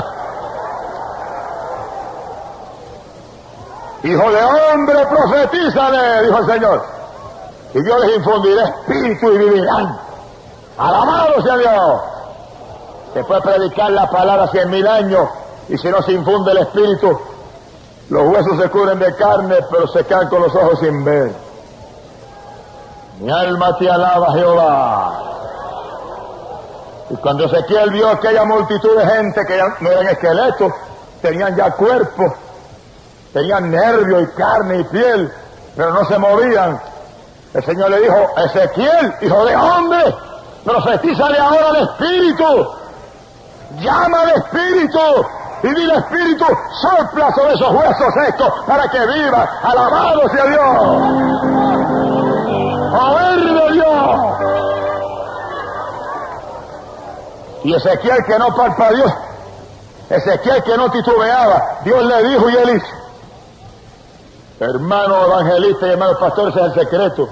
Hijo 4.03 4.31
de 4.31 4.43
hombre, 4.46 5.05
profetízale, 5.07 6.24
dijo 6.24 6.38
el 6.38 6.46
Señor. 6.46 6.86
Y 7.74 7.86
yo 7.86 8.00
les 8.00 8.15
infundiré 8.15 8.63
espíritu 8.63 9.34
y 9.34 9.38
vivirán. 9.39 10.00
Alabado 10.77 11.41
sea 11.41 11.57
Dios. 11.57 12.01
Se 13.17 13.24
puede 13.24 13.41
predicar 13.41 13.89
la 13.89 14.07
palabra 14.12 14.47
cien 14.50 14.69
mil 14.69 14.86
años 14.86 15.27
y 15.69 15.75
si 15.75 15.88
no 15.88 16.03
se 16.03 16.12
infunde 16.12 16.51
el 16.51 16.59
espíritu, 16.59 17.19
los 18.12 18.27
huesos 18.27 18.62
se 18.62 18.69
cubren 18.69 19.00
de 19.00 19.15
carne, 19.15 19.55
pero 19.71 19.88
se 19.88 20.03
caen 20.05 20.29
con 20.29 20.43
los 20.43 20.53
ojos 20.53 20.79
sin 20.81 21.03
ver. 21.03 21.31
Mi 23.19 23.31
alma 23.31 23.75
te 23.75 23.89
alaba, 23.89 24.33
Jehová. 24.33 25.19
Y 27.09 27.15
cuando 27.15 27.45
Ezequiel 27.45 27.89
vio 27.89 28.07
aquella 28.07 28.45
multitud 28.45 28.95
de 28.95 29.07
gente 29.07 29.41
que 29.47 29.63
no 29.79 29.89
eran 29.89 30.09
esqueletos, 30.09 30.71
tenían 31.19 31.55
ya 31.55 31.71
cuerpo, 31.71 32.21
tenían 33.33 33.71
nervio 33.71 34.21
y 34.21 34.27
carne 34.27 34.81
y 34.81 34.83
piel, 34.83 35.33
pero 35.75 35.91
no 35.91 36.05
se 36.05 36.19
movían. 36.19 36.79
El 37.55 37.65
Señor 37.65 37.89
le 37.89 38.00
dijo, 38.00 38.27
Ezequiel, 38.45 39.15
hijo 39.21 39.43
de 39.43 39.55
hombre, 39.55 40.15
profetízale 40.63 41.39
ahora 41.39 41.69
al 41.69 41.77
Espíritu. 41.77 42.77
Llama 43.75 44.21
al 44.21 44.29
Espíritu 44.29 45.00
y 45.63 45.67
dile 45.67 45.95
Espíritu, 45.95 46.45
sopla 46.81 47.31
sobre 47.33 47.53
esos 47.53 47.71
huesos 47.71 48.13
secos 48.13 48.53
para 48.65 48.88
que 48.89 49.00
viva. 49.00 49.50
Alabado 49.63 50.29
sea 50.29 50.45
Dios. 50.45 50.77
Poder 52.91 53.39
de 53.39 53.74
Dios. 53.74 54.38
Y 57.63 57.74
Ezequiel 57.74 58.24
que 58.25 58.39
no 58.39 58.55
parpadeó, 58.55 59.05
Ezequiel 60.09 60.63
que 60.63 60.77
no 60.77 60.89
titubeaba, 60.89 61.79
Dios 61.83 62.03
le 62.03 62.24
dijo 62.29 62.50
y 62.50 62.55
él 62.55 62.69
hizo. 62.77 62.97
Hermano 64.59 65.25
evangelista 65.25 65.88
y 65.88 65.91
hermano 65.91 66.17
pastor, 66.17 66.50
ese 66.50 66.59
es 66.59 66.65
el 66.65 66.74
secreto. 66.74 67.29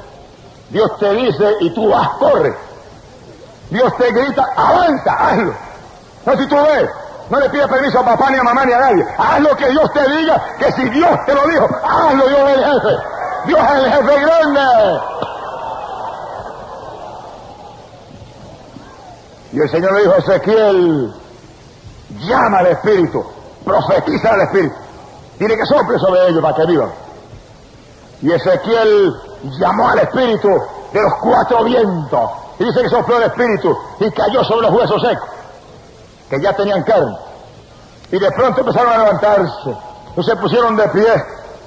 Dios 0.69 0.97
te 0.99 1.11
dice 1.13 1.55
y 1.61 1.69
tú 1.71 1.89
vas, 1.89 2.09
corre. 2.19 2.55
Dios 3.69 3.95
te 3.97 4.11
grita, 4.11 4.45
avanza, 4.55 5.11
hazlo. 5.13 5.53
No 6.25 6.33
ves, 6.33 6.89
no 7.29 7.39
le 7.39 7.49
pides 7.49 7.67
permiso 7.67 7.99
a 7.99 8.05
papá 8.05 8.29
ni 8.31 8.37
a 8.37 8.43
mamá 8.43 8.65
ni 8.65 8.73
a 8.73 8.79
nadie. 8.79 9.05
Haz 9.17 9.39
lo 9.41 9.55
que 9.55 9.69
Dios 9.69 9.91
te 9.93 10.09
diga, 10.09 10.41
que 10.57 10.71
si 10.71 10.89
Dios 10.89 11.09
te 11.25 11.33
lo 11.33 11.47
dijo, 11.47 11.67
hazlo, 11.83 12.27
Dios 12.27 12.49
es 12.49 12.57
el 12.57 12.65
jefe. 12.65 12.97
Dios 13.45 13.59
es 13.59 13.83
el 13.83 13.91
jefe 13.91 14.19
grande. 14.21 14.61
Y 19.53 19.59
el 19.61 19.69
Señor 19.69 19.93
le 19.93 20.01
dijo 20.01 20.13
a 20.13 20.17
Ezequiel, 20.17 21.13
llama 22.27 22.57
al 22.59 22.67
Espíritu, 22.67 23.25
profetiza 23.63 24.33
al 24.33 24.41
Espíritu. 24.41 24.75
Tiene 25.37 25.55
que 25.55 25.65
sople 25.65 25.97
sobre 25.99 26.27
ellos 26.27 26.41
para 26.41 26.55
que 26.55 26.65
vivan. 26.65 26.89
Y 28.21 28.31
Ezequiel 28.31 29.15
llamó 29.59 29.89
al 29.89 29.99
Espíritu 29.99 30.49
de 30.91 31.01
los 31.01 31.13
cuatro 31.21 31.63
vientos. 31.63 32.31
Y 32.59 32.65
dice 32.65 32.81
que 32.81 32.89
sopló 32.89 33.17
el 33.17 33.23
Espíritu 33.23 33.77
y 33.99 34.11
cayó 34.11 34.43
sobre 34.43 34.67
los 34.67 34.75
huesos 34.75 35.01
secos, 35.01 35.29
que 36.29 36.41
ya 36.41 36.53
tenían 36.53 36.83
carne. 36.83 37.17
Y 38.11 38.19
de 38.19 38.31
pronto 38.31 38.61
empezaron 38.61 38.93
a 38.93 38.97
levantarse. 38.97 39.75
Y 40.17 40.23
se 40.23 40.35
pusieron 40.35 40.75
de 40.75 40.87
pie 40.89 41.13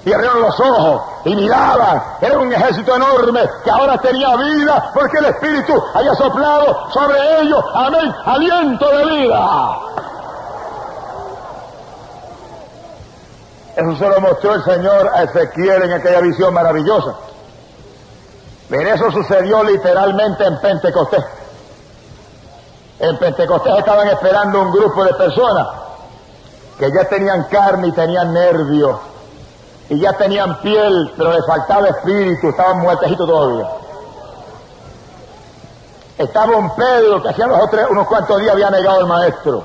y 0.04 0.12
abrieron 0.12 0.40
los 0.40 0.58
ojos 0.60 1.02
y 1.24 1.34
miraban. 1.34 2.02
Era 2.20 2.38
un 2.38 2.52
ejército 2.52 2.96
enorme 2.96 3.42
que 3.64 3.70
ahora 3.70 3.98
tenía 3.98 4.34
vida 4.36 4.90
porque 4.94 5.18
el 5.18 5.26
Espíritu 5.26 5.82
había 5.94 6.14
soplado 6.14 6.90
sobre 6.92 7.40
ellos. 7.40 7.64
Amén. 7.74 8.14
Aliento 8.24 8.88
de 8.88 9.04
vida. 9.06 9.78
Eso 13.76 13.96
se 13.96 14.08
lo 14.08 14.20
mostró 14.20 14.54
el 14.54 14.64
Señor 14.64 15.10
a 15.14 15.22
Ezequiel 15.22 15.82
en 15.84 15.92
aquella 15.92 16.20
visión 16.20 16.52
maravillosa. 16.52 17.14
Pero 18.68 18.90
eso 18.90 19.10
sucedió 19.12 19.62
literalmente 19.62 20.44
en 20.44 20.60
Pentecostés. 20.60 21.24
En 23.00 23.16
Pentecostés 23.16 23.78
estaban 23.78 24.08
esperando 24.08 24.60
un 24.62 24.72
grupo 24.72 25.04
de 25.04 25.14
personas 25.14 25.68
que 26.78 26.90
ya 26.90 27.04
tenían 27.08 27.44
carne 27.44 27.88
y 27.88 27.92
tenían 27.92 28.32
nervios 28.32 28.98
y 29.88 29.98
ya 29.98 30.12
tenían 30.12 30.60
piel, 30.60 31.12
pero 31.16 31.32
les 31.32 31.46
faltaba 31.46 31.88
espíritu, 31.88 32.48
estaban 32.48 32.80
muertecitos 32.80 33.26
todavía. 33.26 33.68
Estaba 36.18 36.56
un 36.56 36.74
Pedro 36.74 37.22
que 37.22 37.28
hacía 37.28 37.46
otros, 37.46 37.90
unos 37.90 38.06
cuantos 38.06 38.40
días 38.40 38.52
había 38.52 38.70
negado 38.70 38.98
al 38.98 39.06
maestro. 39.06 39.62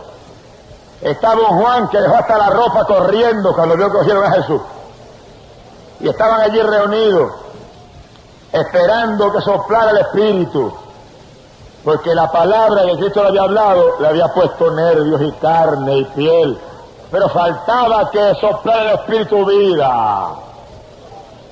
Estaba 1.02 1.42
un 1.42 1.62
Juan 1.62 1.90
que 1.90 2.00
dejó 2.00 2.16
hasta 2.16 2.38
la 2.38 2.50
ropa 2.52 2.86
corriendo 2.86 3.54
cuando 3.54 3.76
vio 3.76 3.92
que 3.92 3.98
cogieron 3.98 4.24
a 4.24 4.32
Jesús. 4.32 4.62
Y 6.00 6.08
estaban 6.08 6.42
allí 6.42 6.62
reunidos, 6.62 7.34
esperando 8.52 9.32
que 9.34 9.42
soplara 9.42 9.92
el 9.92 9.98
espíritu. 9.98 10.74
Porque 11.84 12.16
la 12.16 12.32
palabra 12.32 12.86
que 12.86 12.98
Cristo 12.98 13.22
le 13.24 13.30
había 13.30 13.42
hablado 13.42 14.00
le 14.00 14.08
había 14.08 14.28
puesto 14.34 14.72
nervios 14.72 15.22
y 15.22 15.32
carne 15.34 15.98
y 15.98 16.04
piel 16.06 16.58
pero 17.14 17.30
faltaba 17.30 18.10
que 18.10 18.34
soplara 18.42 18.94
el 18.94 18.96
Espíritu 18.96 19.46
vida. 19.46 20.30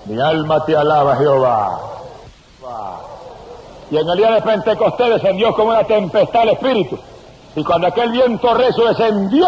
Mi 0.05 0.19
alma 0.19 0.65
te 0.65 0.75
alaba, 0.75 1.15
Jehová. 1.17 1.79
Y 3.91 3.97
en 3.97 4.09
el 4.09 4.17
día 4.17 4.31
de 4.31 4.41
Pentecostés 4.41 5.09
descendió 5.21 5.53
como 5.53 5.69
una 5.69 5.83
tempestad 5.83 6.41
el 6.41 6.50
Espíritu. 6.50 6.97
Y 7.55 7.63
cuando 7.63 7.85
aquel 7.85 8.09
viento 8.09 8.51
recio 8.55 8.88
descendió, 8.88 9.47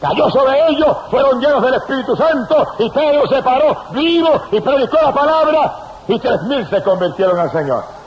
cayó 0.00 0.28
sobre 0.28 0.58
ellos, 0.70 0.96
fueron 1.08 1.40
llenos 1.40 1.62
del 1.62 1.74
Espíritu 1.74 2.16
Santo, 2.16 2.66
y 2.80 2.90
Pedro 2.90 3.28
se 3.28 3.40
paró 3.40 3.76
vivo 3.90 4.30
y 4.50 4.60
predicó 4.60 4.96
la 5.00 5.12
palabra, 5.12 5.76
y 6.08 6.18
tres 6.18 6.42
mil 6.42 6.68
se 6.68 6.82
convirtieron 6.82 7.38
al 7.38 7.52
Señor. 7.52 7.97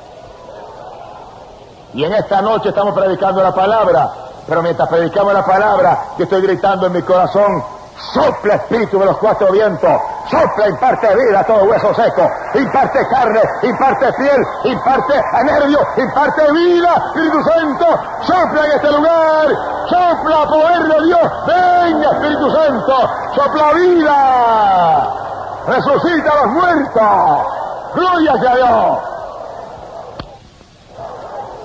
Y 1.93 2.03
en 2.05 2.13
esta 2.13 2.41
noche 2.41 2.69
estamos 2.69 2.93
predicando 2.93 3.43
la 3.43 3.53
palabra, 3.53 4.09
pero 4.47 4.61
mientras 4.61 4.87
predicamos 4.87 5.33
la 5.33 5.45
palabra, 5.45 5.97
yo 6.17 6.23
estoy 6.23 6.41
gritando 6.41 6.87
en 6.87 6.93
mi 6.93 7.01
corazón, 7.01 7.61
sopla 8.13 8.55
espíritu 8.55 8.97
de 8.97 9.05
los 9.05 9.17
cuatro 9.17 9.51
vientos, 9.51 10.01
sopla, 10.29 10.69
imparte 10.69 11.07
vida 11.15 11.41
a 11.41 11.43
todo 11.43 11.65
hueso 11.65 11.93
seco, 11.93 12.29
imparte 12.53 12.99
carne, 13.09 13.41
imparte 13.63 14.13
piel, 14.13 14.41
imparte 14.63 15.21
nervio, 15.43 15.79
imparte 15.97 16.51
vida, 16.53 17.03
Espíritu 17.07 17.43
Santo, 17.43 17.85
sopla 18.21 18.65
en 18.65 18.71
este 18.71 18.91
lugar, 18.91 19.47
sopla 19.89 20.47
poder 20.47 20.83
de 20.83 21.05
Dios, 21.07 21.31
venga 21.45 22.11
Espíritu 22.11 22.51
Santo, 22.51 23.09
sopla 23.35 23.73
vida, 23.73 25.07
resucita 25.67 26.31
a 26.31 26.35
los 26.35 26.47
muertos, 26.53 27.47
gloria 27.95 28.31
a 28.31 28.55
Dios. 28.55 29.10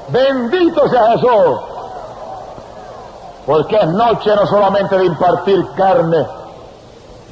Bendito 0.09 0.89
sea 0.89 1.13
Jesús. 1.13 1.61
Porque 3.47 3.77
es 3.77 3.87
noche 3.89 4.35
no 4.35 4.47
solamente 4.47 4.99
de 4.99 5.07
impartir 5.07 5.67
carne 5.77 6.27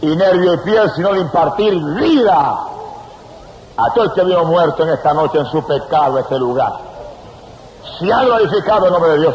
y 0.00 0.06
nervio 0.16 0.54
y 0.54 0.58
piel, 0.58 0.90
sino 0.94 1.12
de 1.12 1.20
impartir 1.20 1.74
vida 1.74 2.58
a 3.76 3.94
todo 3.94 4.04
el 4.04 4.12
que 4.12 4.24
vino 4.24 4.44
muerto 4.44 4.84
en 4.84 4.90
esta 4.90 5.12
noche 5.12 5.38
en 5.38 5.46
su 5.46 5.64
pecado, 5.64 6.18
este 6.18 6.38
lugar. 6.38 6.72
Si 7.98 8.10
han 8.10 8.26
glorificado 8.26 8.86
el 8.86 8.92
nombre 8.92 9.10
de 9.12 9.18
Dios. 9.20 9.34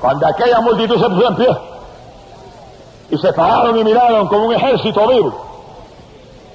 Cuando 0.00 0.26
aquella 0.26 0.60
multitud 0.60 1.00
se 1.00 1.08
puso 1.08 1.28
en 1.28 1.36
pie 1.36 1.58
y 3.10 3.18
se 3.18 3.32
pararon 3.32 3.76
y 3.76 3.84
miraron 3.84 4.26
como 4.26 4.46
un 4.46 4.54
ejército 4.54 5.06
vivo, 5.06 5.32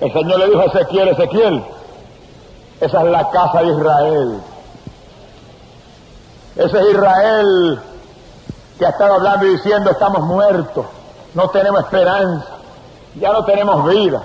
el 0.01 0.11
Señor 0.11 0.39
le 0.39 0.47
dijo 0.49 0.61
a 0.61 0.65
Ezequiel, 0.65 1.07
Ezequiel, 1.09 1.63
esa 2.81 3.03
es 3.03 3.11
la 3.11 3.29
casa 3.29 3.61
de 3.61 3.67
Israel. 3.67 4.41
Ese 6.57 6.75
es 6.79 6.89
Israel 6.89 7.79
que 8.79 8.85
ha 8.85 8.89
estado 8.89 9.13
hablando 9.13 9.45
y 9.45 9.49
diciendo 9.49 9.91
estamos 9.91 10.21
muertos, 10.21 10.85
no 11.35 11.49
tenemos 11.49 11.81
esperanza, 11.81 12.47
ya 13.15 13.31
no 13.31 13.45
tenemos 13.45 13.87
vida, 13.87 14.23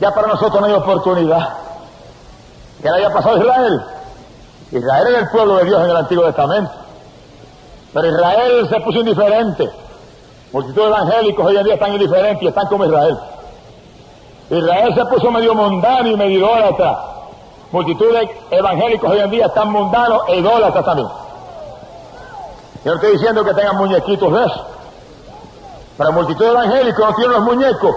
ya 0.00 0.10
para 0.14 0.28
nosotros 0.28 0.62
no 0.62 0.66
hay 0.66 0.72
oportunidad. 0.72 1.50
¿Qué 2.80 2.90
le 2.90 2.96
haya 2.96 3.12
pasado 3.12 3.36
a 3.36 3.38
Israel? 3.38 3.82
Israel 4.72 5.06
era 5.08 5.18
el 5.18 5.28
pueblo 5.28 5.56
de 5.56 5.64
Dios 5.64 5.82
en 5.82 5.90
el 5.90 5.96
Antiguo 5.96 6.24
Testamento, 6.24 6.72
pero 7.92 8.08
Israel 8.08 8.68
se 8.70 8.80
puso 8.80 9.00
indiferente. 9.00 9.70
Multitud 10.52 10.82
de 10.82 10.88
evangélicos 10.88 11.44
hoy 11.44 11.56
en 11.58 11.64
día 11.64 11.74
están 11.74 11.92
indiferentes 11.92 12.42
y 12.42 12.46
están 12.46 12.66
como 12.68 12.86
Israel. 12.86 13.18
Israel 14.48 14.94
se 14.94 15.04
puso 15.04 15.30
medio 15.30 15.54
mundano 15.54 16.08
y 16.08 16.16
medio 16.16 16.38
idólatra. 16.38 16.98
Multitud 17.72 18.10
de 18.14 18.56
evangélicos 18.56 19.10
hoy 19.10 19.20
en 19.20 19.30
día 19.30 19.46
están 19.46 19.70
mundanos 19.70 20.22
e 20.28 20.36
idólatras 20.38 20.84
también. 20.84 21.23
Yo 22.84 22.90
no 22.90 22.94
estoy 22.96 23.12
diciendo 23.12 23.44
que 23.44 23.54
tengan 23.54 23.76
muñequitos 23.76 24.32
de 24.32 24.44
eso. 24.44 24.66
Pero 25.96 26.12
multitud 26.12 26.44
de 26.44 26.50
evangélicos 26.50 27.08
no 27.08 27.14
tienen 27.14 27.32
los 27.32 27.42
muñecos, 27.42 27.96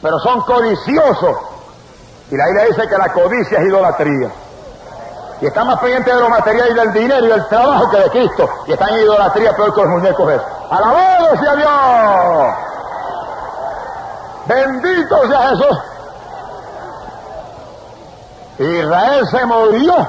pero 0.00 0.18
son 0.20 0.40
codiciosos. 0.42 1.36
Y 2.30 2.36
la 2.36 2.46
Biblia 2.46 2.64
dice 2.66 2.88
que 2.88 2.98
la 2.98 3.12
codicia 3.12 3.58
es 3.58 3.66
idolatría. 3.66 4.30
Y 5.40 5.46
están 5.46 5.66
más 5.66 5.80
pendientes 5.80 6.14
de 6.14 6.20
los 6.20 6.30
materiales 6.30 6.70
y 6.72 6.78
del 6.78 6.92
dinero 6.92 7.26
y 7.26 7.28
del 7.28 7.46
trabajo 7.48 7.90
que 7.90 7.98
de 7.98 8.10
Cristo. 8.10 8.48
Y 8.66 8.72
están 8.72 8.90
en 8.90 9.00
idolatría 9.00 9.54
peor 9.56 9.74
que 9.74 9.80
los 9.82 9.90
muñecos 9.90 10.32
esos. 10.32 10.46
¡Alabado 10.70 11.36
sea 11.36 11.56
Dios! 11.56 12.54
¡Bendito 14.46 15.28
sea 15.28 15.48
Jesús! 15.48 15.78
Israel 18.58 19.26
se 19.28 19.46
murió 19.46 20.06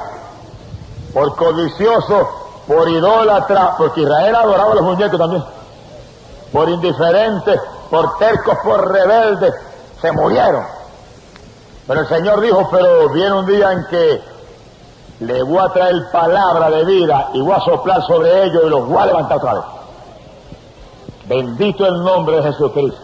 por 1.13 1.35
codicioso, 1.35 2.44
por 2.67 2.89
idólatra, 2.89 3.75
porque 3.77 4.01
Israel 4.01 4.35
adoraba 4.35 4.71
a 4.71 4.75
los 4.75 4.83
muñecos 4.83 5.19
también, 5.19 5.43
por 6.51 6.69
indiferentes, 6.69 7.61
por 7.89 8.17
tercos, 8.17 8.57
por 8.63 8.91
rebeldes, 8.91 9.53
se 10.01 10.11
murieron. 10.11 10.63
Pero 11.87 12.01
el 12.01 12.07
Señor 12.07 12.41
dijo, 12.41 12.67
pero 12.71 13.09
viene 13.09 13.33
un 13.33 13.45
día 13.45 13.71
en 13.71 13.85
que 13.87 14.21
le 15.19 15.43
voy 15.43 15.59
a 15.59 15.69
traer 15.69 16.09
palabra 16.11 16.69
de 16.69 16.83
vida 16.83 17.29
y 17.33 17.41
voy 17.41 17.53
a 17.53 17.59
soplar 17.61 18.01
sobre 18.03 18.45
ellos 18.45 18.63
y 18.65 18.69
los 18.69 18.87
voy 18.87 18.97
a 18.97 19.05
levantar 19.05 19.37
otra 19.37 19.53
vez. 19.53 19.63
Bendito 21.25 21.85
el 21.85 22.03
nombre 22.03 22.37
de 22.37 22.43
Jesucristo. 22.43 22.99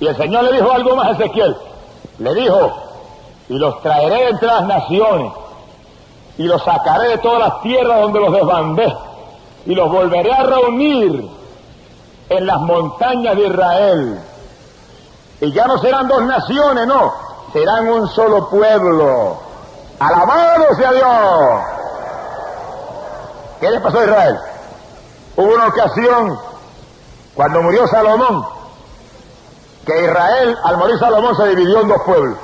Y 0.00 0.06
el 0.06 0.16
Señor 0.16 0.44
le 0.44 0.52
dijo 0.52 0.70
algo 0.70 0.94
más 0.94 1.08
a 1.08 1.12
Ezequiel. 1.12 1.56
Le 2.18 2.34
dijo, 2.34 2.72
y 3.48 3.58
los 3.58 3.80
traeré 3.82 4.28
entre 4.28 4.46
las 4.46 4.64
naciones, 4.64 5.32
y 6.38 6.44
los 6.44 6.62
sacaré 6.62 7.08
de 7.08 7.18
todas 7.18 7.40
las 7.40 7.62
tierras 7.62 8.00
donde 8.00 8.20
los 8.20 8.32
desbandé, 8.32 8.96
y 9.66 9.74
los 9.74 9.90
volveré 9.90 10.32
a 10.32 10.44
reunir 10.44 11.28
en 12.28 12.46
las 12.46 12.60
montañas 12.60 13.36
de 13.36 13.46
Israel. 13.48 14.20
Y 15.40 15.52
ya 15.52 15.66
no 15.66 15.78
serán 15.78 16.06
dos 16.08 16.22
naciones, 16.22 16.86
no, 16.86 17.12
serán 17.52 17.88
un 17.88 18.08
solo 18.08 18.48
pueblo. 18.48 19.36
Alabado 19.98 20.74
sea 20.76 20.92
Dios. 20.92 21.60
¿Qué 23.60 23.70
le 23.70 23.80
pasó 23.80 23.98
a 23.98 24.04
Israel? 24.04 24.38
Hubo 25.36 25.54
una 25.54 25.66
ocasión 25.66 26.38
cuando 27.34 27.62
murió 27.62 27.86
Salomón, 27.88 28.46
que 29.84 30.04
Israel, 30.04 30.56
al 30.64 30.76
morir 30.76 30.98
Salomón, 30.98 31.36
se 31.36 31.48
dividió 31.48 31.80
en 31.80 31.88
dos 31.88 32.02
pueblos. 32.04 32.38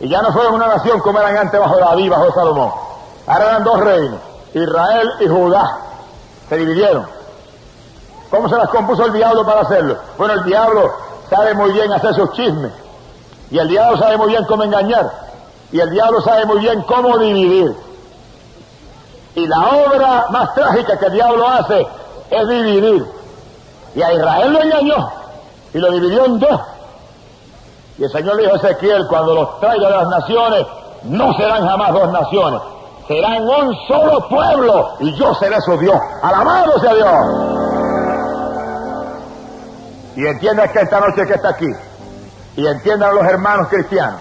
Y 0.00 0.08
ya 0.08 0.22
no 0.22 0.32
fueron 0.32 0.54
una 0.54 0.68
nación 0.68 1.00
como 1.00 1.18
eran 1.20 1.36
antes 1.36 1.58
bajo 1.58 1.76
David, 1.76 2.10
bajo 2.10 2.32
Salomón. 2.32 2.70
Ahora 3.26 3.44
eran 3.46 3.64
dos 3.64 3.80
reinos, 3.80 4.20
Israel 4.54 5.10
y 5.20 5.26
Judá. 5.26 5.78
Se 6.48 6.56
dividieron. 6.56 7.06
¿Cómo 8.30 8.48
se 8.48 8.56
las 8.56 8.68
compuso 8.68 9.06
el 9.06 9.12
diablo 9.12 9.44
para 9.44 9.62
hacerlo? 9.62 9.96
Bueno, 10.16 10.34
el 10.34 10.44
diablo 10.44 10.92
sabe 11.30 11.54
muy 11.54 11.72
bien 11.72 11.92
hacer 11.92 12.14
sus 12.14 12.32
chismes. 12.32 12.72
Y 13.50 13.58
el 13.58 13.68
diablo 13.68 13.98
sabe 13.98 14.16
muy 14.16 14.28
bien 14.28 14.44
cómo 14.44 14.64
engañar. 14.64 15.10
Y 15.72 15.80
el 15.80 15.90
diablo 15.90 16.20
sabe 16.22 16.44
muy 16.46 16.58
bien 16.60 16.82
cómo 16.82 17.18
dividir. 17.18 17.74
Y 19.34 19.46
la 19.46 19.58
obra 19.58 20.26
más 20.30 20.54
trágica 20.54 20.98
que 20.98 21.06
el 21.06 21.12
diablo 21.12 21.48
hace 21.48 21.86
es 22.30 22.48
dividir. 22.48 23.06
Y 23.94 24.02
a 24.02 24.12
Israel 24.12 24.52
lo 24.52 24.62
engañó 24.62 25.12
y 25.72 25.78
lo 25.78 25.90
dividió 25.90 26.24
en 26.26 26.38
dos. 26.38 26.60
Y 27.98 28.04
el 28.04 28.10
Señor 28.10 28.36
le 28.36 28.42
dijo 28.42 28.54
a 28.54 28.58
Ezequiel, 28.58 29.06
cuando 29.08 29.34
los 29.34 29.60
traiga 29.60 29.88
de 29.88 29.96
las 29.96 30.08
naciones, 30.08 30.66
no 31.02 31.34
serán 31.34 31.66
jamás 31.66 31.92
dos 31.92 32.12
naciones, 32.12 32.60
serán 33.08 33.42
un 33.42 33.74
solo 33.88 34.28
pueblo 34.28 34.90
y 35.00 35.14
yo 35.16 35.34
seré 35.34 35.60
su 35.62 35.76
Dios. 35.78 35.96
Alabado 36.22 36.78
sea 36.78 36.94
Dios. 36.94 37.12
Y 40.16 40.26
entienda 40.26 40.68
que 40.68 40.80
esta 40.80 41.00
noche 41.00 41.26
que 41.26 41.34
está 41.34 41.50
aquí, 41.50 41.68
y 42.56 42.66
entiendan 42.66 43.14
los 43.14 43.24
hermanos 43.24 43.68
cristianos, 43.68 44.20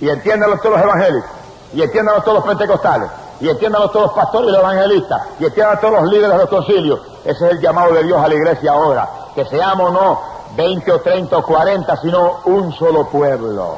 y 0.00 0.08
entiendan 0.08 0.58
todos 0.60 0.76
los 0.76 0.82
evangélicos, 0.82 1.30
y 1.74 1.82
entiendan 1.82 2.22
todos 2.22 2.34
los 2.38 2.44
pentecostales, 2.44 3.10
y 3.40 3.48
entiendan 3.48 3.82
todos 3.90 4.06
los 4.06 4.12
pastores 4.12 4.48
y 4.48 4.52
los 4.52 4.60
evangelistas, 4.60 5.22
y 5.38 5.44
entiendan 5.46 5.80
todos 5.80 5.94
los 6.00 6.10
líderes 6.10 6.32
de 6.32 6.38
los 6.38 6.48
concilios. 6.48 7.00
Ese 7.24 7.46
es 7.46 7.52
el 7.52 7.60
llamado 7.60 7.92
de 7.94 8.04
Dios 8.04 8.22
a 8.22 8.28
la 8.28 8.34
iglesia 8.34 8.72
ahora, 8.72 9.08
que 9.34 9.44
seamos 9.46 9.92
no 9.92 10.39
20 10.56 10.92
o 10.92 11.00
30 11.00 11.36
o 11.36 11.42
40, 11.42 11.96
sino 11.98 12.40
un 12.46 12.72
solo 12.72 13.08
pueblo. 13.08 13.76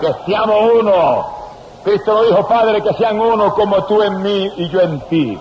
Que 0.00 0.12
seamos 0.26 0.72
uno. 0.80 1.26
Cristo 1.84 2.14
lo 2.14 2.24
dijo, 2.24 2.46
Padre, 2.46 2.82
que 2.82 2.92
sean 2.94 3.20
uno 3.20 3.54
como 3.54 3.84
tú 3.84 4.02
en 4.02 4.22
mí 4.22 4.52
y 4.56 4.68
yo 4.68 4.80
en 4.80 5.00
ti. 5.08 5.38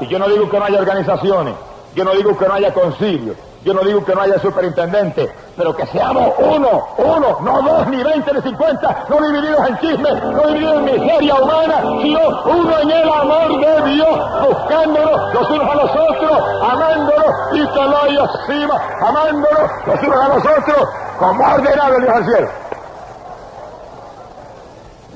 Y 0.00 0.06
yo 0.06 0.18
no 0.18 0.28
digo 0.28 0.48
que 0.50 0.58
no 0.58 0.64
haya 0.64 0.78
organizaciones, 0.78 1.54
yo 1.94 2.04
no 2.04 2.12
digo 2.12 2.36
que 2.36 2.46
no 2.46 2.54
haya 2.54 2.74
concilio, 2.74 3.34
yo 3.64 3.72
no 3.72 3.82
digo 3.82 4.04
que 4.04 4.14
no 4.14 4.20
haya 4.20 4.38
superintendente, 4.38 5.32
pero 5.56 5.74
que 5.76 5.86
seamos 5.86 6.34
uno, 6.38 6.88
uno, 6.98 7.38
no 7.40 7.62
dos, 7.62 7.86
ni 7.86 8.02
veinte, 8.02 8.32
ni 8.32 8.42
cincuenta, 8.42 9.04
no 9.08 9.20
divididos 9.20 9.68
en 9.68 9.78
chismes, 9.78 10.22
no 10.24 10.46
divididos 10.48 10.76
en 10.76 10.84
miseria 10.84 11.34
humana, 11.34 11.80
sino 12.02 12.20
uno 12.44 12.78
en 12.80 12.90
el 12.90 13.08
amor 13.08 13.60
de 13.60 13.90
Dios, 13.90 14.48
buscándonos 14.48 15.34
los 15.34 15.50
unos 15.50 15.70
a 15.70 15.74
los 15.74 15.90
otros, 15.90 16.42
amándonos 16.62 17.34
y 17.52 17.58
lo 17.58 18.02
hay 18.02 18.18
encima, 18.18 18.82
amándonos 19.00 19.70
los 19.86 20.02
unos 20.02 20.24
a 20.24 20.28
los 20.28 20.44
otros, 20.44 20.88
como 21.18 21.44
ordenado 21.44 21.96
el 21.96 22.02
Dios 22.02 22.16
al 22.16 22.24
cielo. 22.24 22.48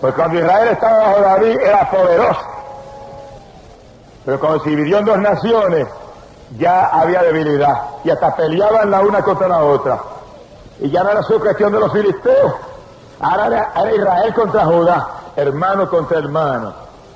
Pues 0.01 0.15
cuando 0.15 0.39
Israel 0.39 0.69
estaba 0.69 0.99
bajo 0.99 1.21
David 1.21 1.59
era 1.61 1.91
poderoso. 1.91 2.41
Pero 4.25 4.39
cuando 4.39 4.63
se 4.63 4.71
dividió 4.71 4.99
en 4.99 5.05
dos 5.05 5.19
naciones, 5.19 5.89
ya 6.57 6.87
había 6.87 7.23
debilidad 7.23 7.83
y 8.05 8.11
hasta 8.11 8.37
peleaban 8.37 8.91
la 8.91 9.01
una 9.01 9.23
contra 9.23 9.49
la 9.49 9.59
otra. 9.59 9.99
Y 10.81 10.91
ya 10.91 11.03
no 11.03 11.11
era 11.11 11.23
su 11.23 11.41
cuestión 11.41 11.73
de 11.73 11.81
los 11.81 11.93
filisteos, 11.93 12.55
ahora 13.21 13.47
era, 13.47 13.95
Israel 13.95 14.35
contra 14.35 14.65
Judá, 14.65 15.09
hermano 15.37 15.89
contra 15.89 16.19
hermano. 16.19 16.73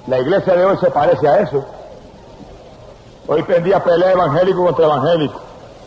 La 0.08 0.18
iglesia 0.18 0.54
de 0.54 0.64
hoy 0.64 0.76
se 0.78 0.90
parece 0.90 1.28
a 1.28 1.40
eso. 1.40 1.64
Hoy 3.28 3.42
pendía 3.44 3.82
pelea 3.82 4.12
evangélico 4.12 4.64
contra 4.64 4.84
evangélico, 4.86 5.40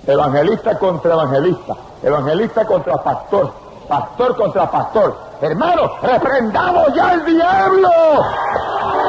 evangelista 0.07 0.79
contra 0.79 1.13
evangelista, 1.13 1.75
evangelista 2.01 2.65
contra 2.65 3.03
pastor, 3.03 3.51
pastor 3.89 4.37
contra 4.37 4.71
pastor. 4.71 5.17
Hermano, 5.41 5.91
reprendamos 6.01 6.93
ya 6.93 7.09
al 7.09 7.25
diablo. 7.25 7.89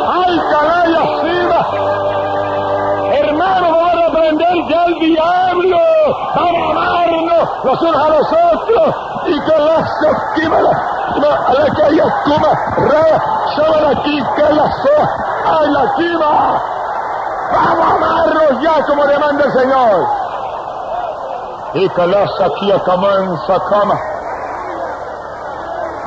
¡Ay, 0.08 0.38
Hermano, 0.38 2.05
a 4.26 4.68
ya 4.68 4.82
al 4.82 4.94
diablo. 4.94 5.78
Vamos 6.34 6.62
a 6.62 6.70
amarnos 6.70 7.64
los 7.64 7.82
unos 7.82 7.96
a 7.96 8.08
los 8.08 8.26
otros. 8.26 8.94
Y 9.26 9.40
que 9.40 9.58
la 9.58 9.78
esquima, 9.78 10.56
a 10.56 11.52
la 11.52 11.74
que 11.74 11.82
hay 11.82 11.98
esquima, 11.98 12.52
ra, 12.76 13.90
aquí, 13.90 14.22
que 14.36 14.54
la 14.54 14.72
soa, 14.82 15.60
ay, 15.60 15.70
la 15.70 15.84
esquima. 15.84 16.60
Vamos 17.52 17.86
a 17.86 17.94
amarnos 17.94 18.62
ya 18.62 18.86
como 18.86 19.06
demanda 19.06 19.44
el 19.44 19.52
Señor. 19.52 20.06
Y 21.74 21.88
que 21.88 22.06
la 22.06 22.28
saquía 22.38 22.78
comienza 22.84 23.60
cama. 23.68 23.98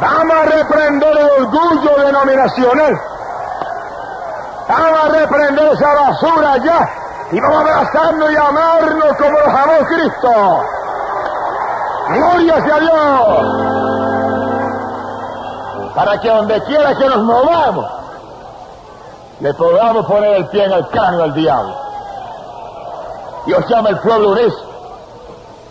Vamos 0.01 0.35
a 0.35 0.45
reprender 0.45 1.17
el 1.17 1.43
orgullo 1.43 2.05
denominacional. 2.05 3.01
Vamos 4.67 4.99
a 5.03 5.09
reprender 5.09 5.73
esa 5.73 5.93
basura 5.93 6.57
ya 6.57 6.98
y 7.31 7.39
vamos 7.39 7.57
a 7.57 7.61
abrazarnos 7.61 8.31
y 8.31 8.35
amarnos 8.35 9.17
como 9.17 9.39
los 9.39 9.47
amó 9.47 9.85
Cristo. 9.87 10.63
Gloria 12.09 12.65
sea 12.65 12.79
Dios. 12.79 13.45
Para 15.93 16.19
que 16.19 16.29
donde 16.29 16.63
quiera 16.63 16.95
que 16.95 17.05
nos 17.07 17.23
movamos, 17.23 17.85
le 19.41 19.53
podamos 19.53 20.05
poner 20.05 20.37
el 20.37 20.47
pie 20.47 20.65
en 20.65 20.71
el 20.71 20.87
cráneo 20.87 21.23
al 21.23 21.33
diablo. 21.33 21.75
Dios 23.45 23.67
llama 23.67 23.89
al 23.89 23.99
pueblo 23.99 24.29
a 24.29 24.31
unirse. 24.31 24.63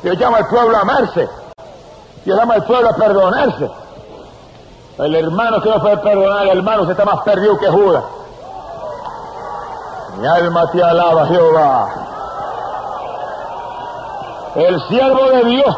Dios 0.02 0.16
llama 0.16 0.38
al 0.38 0.46
pueblo 0.46 0.76
a 0.76 0.80
amarse. 0.80 1.28
Dios 2.24 2.38
llama 2.38 2.54
al 2.54 2.64
pueblo 2.64 2.88
a 2.88 2.94
perdonarse. 2.94 3.70
El 4.98 5.14
hermano 5.14 5.60
que 5.60 5.70
no 5.70 5.80
puede 5.80 5.96
perdonar, 5.98 6.46
el 6.46 6.58
hermano 6.58 6.84
se 6.86 6.92
está 6.92 7.04
más 7.04 7.20
perdido 7.22 7.58
que 7.58 7.68
Judas. 7.68 8.04
Mi 10.18 10.26
alma 10.26 10.70
te 10.72 10.83
alaba, 10.83 11.26
Jehová. 11.26 11.88
El 14.57 14.83
siervo 14.88 15.31
de 15.31 15.44
Dios, 15.44 15.76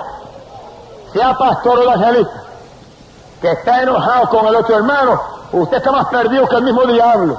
sea 1.12 1.36
pastor 1.36 1.78
o 1.78 1.82
evangelista, 1.82 2.42
que 3.42 3.52
está 3.52 3.82
enojado 3.82 4.28
con 4.30 4.46
el 4.46 4.56
otro 4.56 4.76
hermano, 4.76 5.20
usted 5.52 5.76
está 5.76 5.92
más 5.92 6.06
perdido 6.06 6.48
que 6.48 6.56
el 6.56 6.62
mismo 6.62 6.82
diablo. 6.84 7.36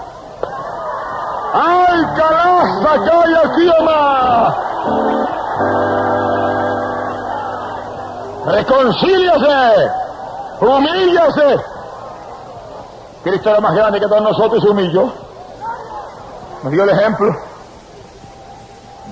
¡Ay, 1.53 2.05
calaza, 2.15 3.05
calla, 3.05 3.55
Kioma! 3.55 4.55
Reconcíliase 8.45 9.91
Humíllase. 10.61 11.59
Cristo 13.23 13.49
era 13.49 13.59
más 13.59 13.75
grande 13.75 13.99
que 13.99 14.07
todos 14.07 14.21
nosotros 14.21 14.59
y 14.59 14.61
se 14.61 14.69
humilló. 14.69 15.30
Nos 16.63 16.71
dio 16.71 16.83
el 16.83 16.89
ejemplo. 16.89 17.35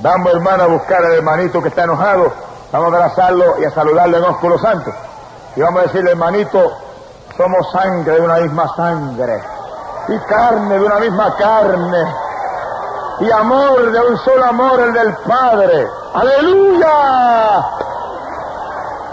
Vamos, 0.01 0.33
hermano, 0.33 0.63
a 0.63 0.67
buscar 0.67 1.03
al 1.03 1.13
hermanito 1.13 1.61
que 1.61 1.69
está 1.69 1.83
enojado. 1.83 2.31
Vamos 2.71 2.93
a 2.93 2.97
abrazarlo 2.97 3.59
y 3.59 3.65
a 3.65 3.71
saludarle 3.71 4.17
en 4.17 4.23
ósculo 4.23 4.59
santo. 4.59 4.91
Y 5.55 5.61
vamos 5.61 5.81
a 5.81 5.85
decirle, 5.87 6.11
hermanito, 6.11 6.71
somos 7.35 7.71
sangre 7.71 8.13
de 8.15 8.21
una 8.21 8.35
misma 8.35 8.75
sangre. 8.75 9.41
Y 10.07 10.17
carne 10.19 10.75
de 10.75 10.85
una 10.85 10.99
misma 10.99 11.35
carne. 11.35 12.15
Y 13.19 13.31
amor 13.31 13.91
de 13.91 13.99
un 13.99 14.17
solo 14.19 14.45
amor, 14.45 14.79
el 14.79 14.93
del 14.93 15.13
Padre. 15.17 15.87
Aleluya. 16.13 17.65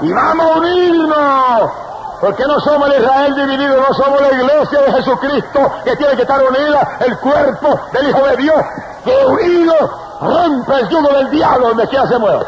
Y 0.03 0.13
vamos 0.13 0.47
a 0.47 0.59
unirnos 0.59 1.86
porque 2.21 2.45
no 2.47 2.59
somos 2.61 2.89
el 2.91 3.03
Israel 3.03 3.35
dividido, 3.35 3.77
no 3.77 3.95
somos 3.95 4.21
la 4.21 4.33
iglesia 4.33 4.81
de 4.83 4.93
Jesucristo 4.93 5.71
que 5.85 5.97
tiene 5.97 6.17
que 6.17 6.23
estar 6.23 6.43
unida, 6.43 6.99
el 7.01 7.19
cuerpo 7.19 7.79
del 7.93 8.09
Hijo 8.09 8.27
de 8.27 8.37
Dios, 8.37 8.57
que 9.05 9.27
unido 9.27 9.75
rompe 10.21 10.81
el 10.81 10.89
yugo 10.89 11.09
del 11.09 11.31
diablo 11.31 11.69
donde 11.69 11.89
quiera 11.89 12.07
se 12.07 12.19
mueva. 12.19 12.45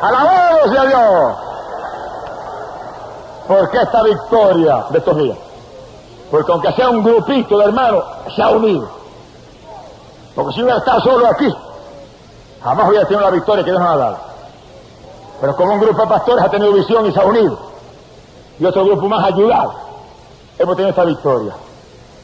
Alabado 0.00 0.72
sea 0.72 0.84
Dios. 0.84 1.36
¿Por 3.48 3.70
qué 3.70 3.78
esta 3.82 4.02
victoria 4.02 4.84
de 4.90 4.98
estos 4.98 5.16
días? 5.16 5.38
Porque 6.30 6.52
aunque 6.52 6.72
sea 6.72 6.90
un 6.90 7.02
grupito 7.02 7.58
de 7.58 7.64
hermanos, 7.64 8.04
se 8.34 8.42
ha 8.42 8.50
unido. 8.50 8.88
Porque 10.34 10.52
si 10.52 10.62
hubiera 10.62 10.78
estado 10.78 11.00
solo 11.00 11.26
aquí, 11.26 11.54
jamás 12.62 12.88
hubiera 12.88 13.06
tenido 13.06 13.24
la 13.24 13.30
victoria 13.30 13.64
que 13.64 13.70
Dios 13.70 13.82
nos 13.82 13.90
ha 13.90 13.96
dado. 13.96 14.16
Pero 15.40 15.56
como 15.56 15.72
un 15.74 15.80
grupo 15.80 16.02
de 16.02 16.08
pastores 16.08 16.44
ha 16.44 16.50
tenido 16.50 16.72
visión 16.72 17.06
y 17.06 17.12
se 17.12 17.20
ha 17.20 17.24
unido 17.24 17.67
y 18.58 18.64
otro 18.64 18.84
grupo 18.84 19.08
más 19.08 19.24
ayudado, 19.24 19.74
hemos 20.58 20.76
tenido 20.76 20.90
esta 20.90 21.04
victoria. 21.04 21.52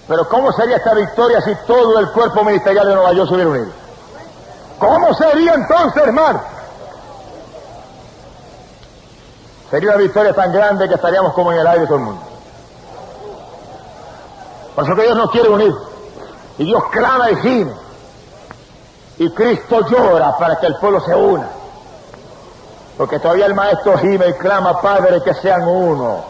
Pero 0.07 0.29
¿cómo 0.29 0.53
sería 0.53 0.77
esta 0.77 0.94
victoria 0.94 1.40
si 1.40 1.55
todo 1.66 1.99
el 1.99 2.11
cuerpo 2.11 2.44
ministerial 2.44 2.87
de 2.88 2.94
Nueva 2.94 3.12
York 3.12 3.29
se 3.29 3.35
hubiera 3.35 3.51
unido? 3.51 3.73
¿Cómo 4.79 5.14
sería 5.14 5.55
entonces, 5.55 6.03
hermano? 6.03 6.42
Sería 9.70 9.90
una 9.90 9.99
victoria 9.99 10.35
tan 10.35 10.53
grande 10.53 10.88
que 10.88 10.94
estaríamos 10.94 11.33
como 11.33 11.53
en 11.53 11.59
el 11.59 11.66
aire 11.66 11.87
todo 11.87 11.97
el 11.97 12.05
mundo. 12.05 12.23
Por 14.75 14.85
eso 14.85 14.94
que 14.94 15.03
Dios 15.03 15.16
nos 15.16 15.31
quiere 15.31 15.49
unir. 15.49 15.75
Y 16.59 16.64
Dios 16.64 16.83
clama 16.90 17.31
y 17.31 17.37
gime. 17.37 17.73
Y 19.18 19.31
Cristo 19.31 19.81
llora 19.88 20.37
para 20.37 20.57
que 20.57 20.66
el 20.66 20.77
pueblo 20.77 21.01
se 21.01 21.14
una. 21.14 21.49
Porque 22.96 23.18
todavía 23.18 23.46
el 23.46 23.54
maestro 23.54 23.98
gime 23.98 24.28
y 24.28 24.33
clama, 24.35 24.80
Padre, 24.80 25.22
que 25.22 25.35
sean 25.35 25.66
uno. 25.66 26.22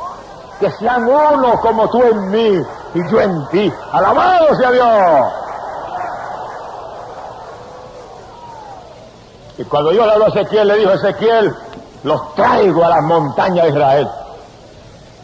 Que 0.59 0.71
sean 0.73 1.05
uno 1.05 1.61
como 1.61 1.89
tú 1.91 2.03
en 2.03 2.31
mí 2.31 2.63
y 2.95 3.11
yo 3.11 3.21
en 3.21 3.49
ti. 3.49 3.73
Alabado 3.93 4.55
sea 4.57 4.71
Dios. 4.71 5.33
Y 9.59 9.65
cuando 9.65 9.91
Dios 9.91 10.07
le 10.07 10.13
habló 10.13 10.25
a 10.25 10.29
Ezequiel, 10.29 10.69
le 10.69 10.77
dijo, 10.79 10.93
Ezequiel, 10.93 11.55
los 12.03 12.35
traigo 12.35 12.85
a 12.85 12.89
las 12.89 13.03
montañas 13.03 13.65
de 13.65 13.71
Israel. 13.71 14.09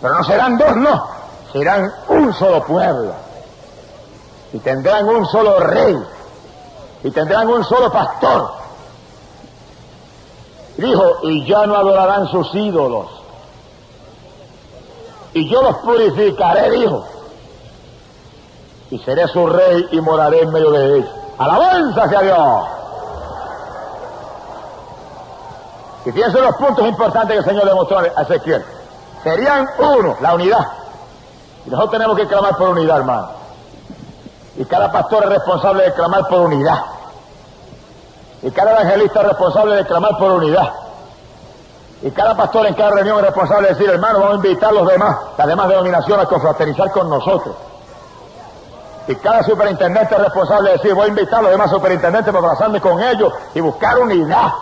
Pero 0.00 0.14
no 0.14 0.24
serán 0.24 0.59
dos, 0.59 0.76
no. 0.76 1.09
Serán 1.53 1.92
un 2.09 2.33
solo 2.35 2.62
pueblo. 2.64 3.12
Y 4.53 4.59
tendrán 4.59 5.09
un 5.09 5.26
solo 5.26 5.59
rey. 5.61 5.98
Y 7.03 7.11
tendrán 7.11 7.48
un 7.48 7.64
solo 7.64 7.90
pastor 7.90 8.60
Dijo, 10.81 11.16
y 11.25 11.45
ya 11.45 11.66
no 11.66 11.77
adorarán 11.77 12.29
sus 12.29 12.55
ídolos. 12.55 13.07
Y 15.35 15.47
yo 15.47 15.62
los 15.62 15.77
purificaré, 15.77 16.71
dijo. 16.71 17.05
Y 18.90 18.99
seré 19.01 19.29
su 19.29 19.47
rey 19.47 19.88
y 19.93 20.01
moraré 20.01 20.40
en 20.40 20.51
medio 20.51 20.71
de 20.71 20.97
ellos. 20.97 21.11
Alabanza 21.37 22.05
hacia 22.05 22.21
Dios. 22.23 22.66
Y 26.07 26.12
fíjense 26.12 26.40
los 26.40 26.57
puntos 26.57 26.87
importantes 26.88 27.33
que 27.33 27.38
el 27.38 27.45
Señor 27.45 27.66
le 27.66 27.75
mostró 27.75 27.99
a 27.99 28.23
Ezequiel. 28.23 28.64
Serían 29.23 29.66
uno, 29.79 30.16
la 30.23 30.35
unidad. 30.35 30.66
Y 31.66 31.71
nosotros 31.71 31.90
tenemos 31.90 32.16
que 32.16 32.27
clamar 32.27 32.57
por 32.57 32.71
unidad, 32.71 32.97
hermano. 32.97 33.29
Y 34.57 34.64
cada 34.64 34.90
pastor 34.90 35.25
es 35.25 35.29
responsable 35.29 35.85
de 35.85 35.93
clamar 35.93 36.27
por 36.27 36.40
unidad. 36.40 36.81
Y 38.42 38.50
cada 38.50 38.72
evangelista 38.72 39.20
es 39.20 39.29
responsable 39.29 39.76
de 39.76 39.85
clamar 39.85 40.16
por 40.18 40.33
unidad. 40.33 40.72
Y 42.03 42.11
cada 42.12 42.35
pastor 42.35 42.66
en 42.66 42.74
cada 42.74 42.92
reunión 42.92 43.18
es 43.18 43.26
responsable 43.26 43.68
de 43.68 43.74
decir, 43.74 43.90
hermano, 43.90 44.20
vamos 44.20 44.33
a 44.33 44.37
invitar 44.37 44.70
a 44.70 44.72
los 44.72 44.88
demás, 44.88 45.16
las 45.37 45.46
demás 45.46 45.68
denominaciones 45.68 46.24
a 46.24 46.29
confraternizar 46.29 46.90
con 46.92 47.11
nosotros. 47.11 47.55
Y 49.07 49.14
cada 49.16 49.42
superintendente 49.42 50.14
es 50.14 50.20
responsable 50.20 50.70
de 50.70 50.76
decir, 50.76 50.94
voy 50.94 51.07
a 51.07 51.09
invitar 51.09 51.40
a 51.40 51.42
los 51.42 51.50
demás 51.50 51.70
superintendentes 51.70 52.33
para 52.33 52.46
abrazarme 52.46 52.81
con 52.81 53.03
ellos 53.03 53.33
y 53.55 53.61
buscar 53.61 53.98
unidad. 53.98 54.53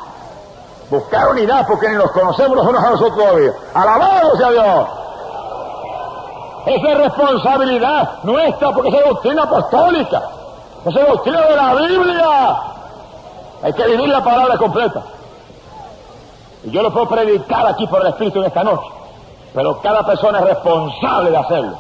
Buscar 0.91 1.29
unidad 1.29 1.67
porque 1.67 1.89
ni 1.89 1.97
nos 1.97 2.11
conocemos 2.11 2.57
los 2.57 2.67
unos 2.67 2.83
a 2.83 2.91
nosotros 2.91 3.19
todavía. 3.19 3.53
Alabado 3.75 4.37
sea 4.37 4.51
Dios. 4.51 4.89
Esa 6.67 6.93
es 6.93 6.99
responsabilidad 6.99 8.11
nuestra 8.25 8.73
porque 8.73 8.89
esa 8.89 8.99
es 8.99 9.09
doctrina 9.09 9.43
apostólica. 9.45 10.23
Esa 10.87 11.01
es 11.01 11.09
doctrina 11.09 11.41
de 11.43 11.57
la 11.57 11.75
Biblia. 11.75 12.59
Hay 13.63 13.73
que 13.73 13.87
vivir 13.87 14.09
la 14.09 14.23
palabra 14.23 14.57
completa. 14.57 15.03
Y 16.65 16.71
yo 16.71 16.83
lo 16.83 16.93
puedo 16.93 17.09
predicar 17.09 17.67
aquí 17.67 17.87
por 17.87 18.01
el 18.01 18.09
Espíritu 18.09 18.41
en 18.41 18.47
esta 18.47 18.65
noche. 18.65 18.89
Pero 19.55 19.81
cada 19.81 20.05
persona 20.05 20.39
es 20.41 20.45
responsable 20.45 21.31
de 21.31 21.37
hacerlo. 21.37 21.79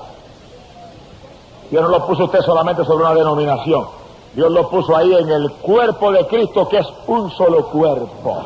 Dios 1.70 1.82
no 1.82 1.88
lo 1.88 2.06
puso 2.06 2.24
usted 2.24 2.40
solamente 2.40 2.84
sobre 2.84 3.04
una 3.04 3.14
denominación. 3.14 3.86
Dios 4.32 4.50
lo 4.50 4.68
puso 4.68 4.96
ahí 4.96 5.14
en 5.14 5.30
el 5.30 5.52
cuerpo 5.52 6.12
de 6.12 6.26
Cristo, 6.26 6.68
que 6.68 6.78
es 6.78 6.86
un 7.06 7.30
solo 7.32 7.66
cuerpo. 7.66 8.42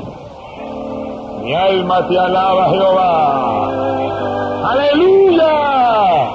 Mi 1.40 1.54
alma 1.54 2.06
te 2.08 2.18
alaba, 2.18 2.70
Jehová. 2.70 3.68
Aleluya. 4.70 6.30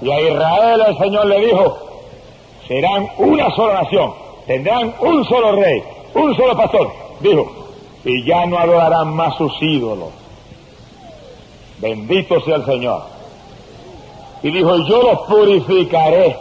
Y 0.00 0.10
a 0.10 0.20
Israel 0.20 0.84
el 0.88 0.98
Señor 0.98 1.26
le 1.26 1.40
dijo, 1.40 1.87
serán 2.68 3.08
una 3.16 3.50
sola 3.56 3.82
nación, 3.82 4.12
tendrán 4.46 4.94
un 5.00 5.24
solo 5.24 5.52
rey, 5.52 5.82
un 6.14 6.36
solo 6.36 6.56
pastor. 6.56 6.92
Dijo, 7.20 7.50
y 8.04 8.24
ya 8.24 8.46
no 8.46 8.58
adorarán 8.58 9.14
más 9.14 9.36
sus 9.36 9.52
ídolos. 9.60 10.10
Bendito 11.78 12.40
sea 12.42 12.56
el 12.56 12.66
Señor. 12.66 13.02
Y 14.42 14.50
dijo, 14.50 14.76
yo 14.86 15.02
los 15.02 15.20
purificaré. 15.26 16.36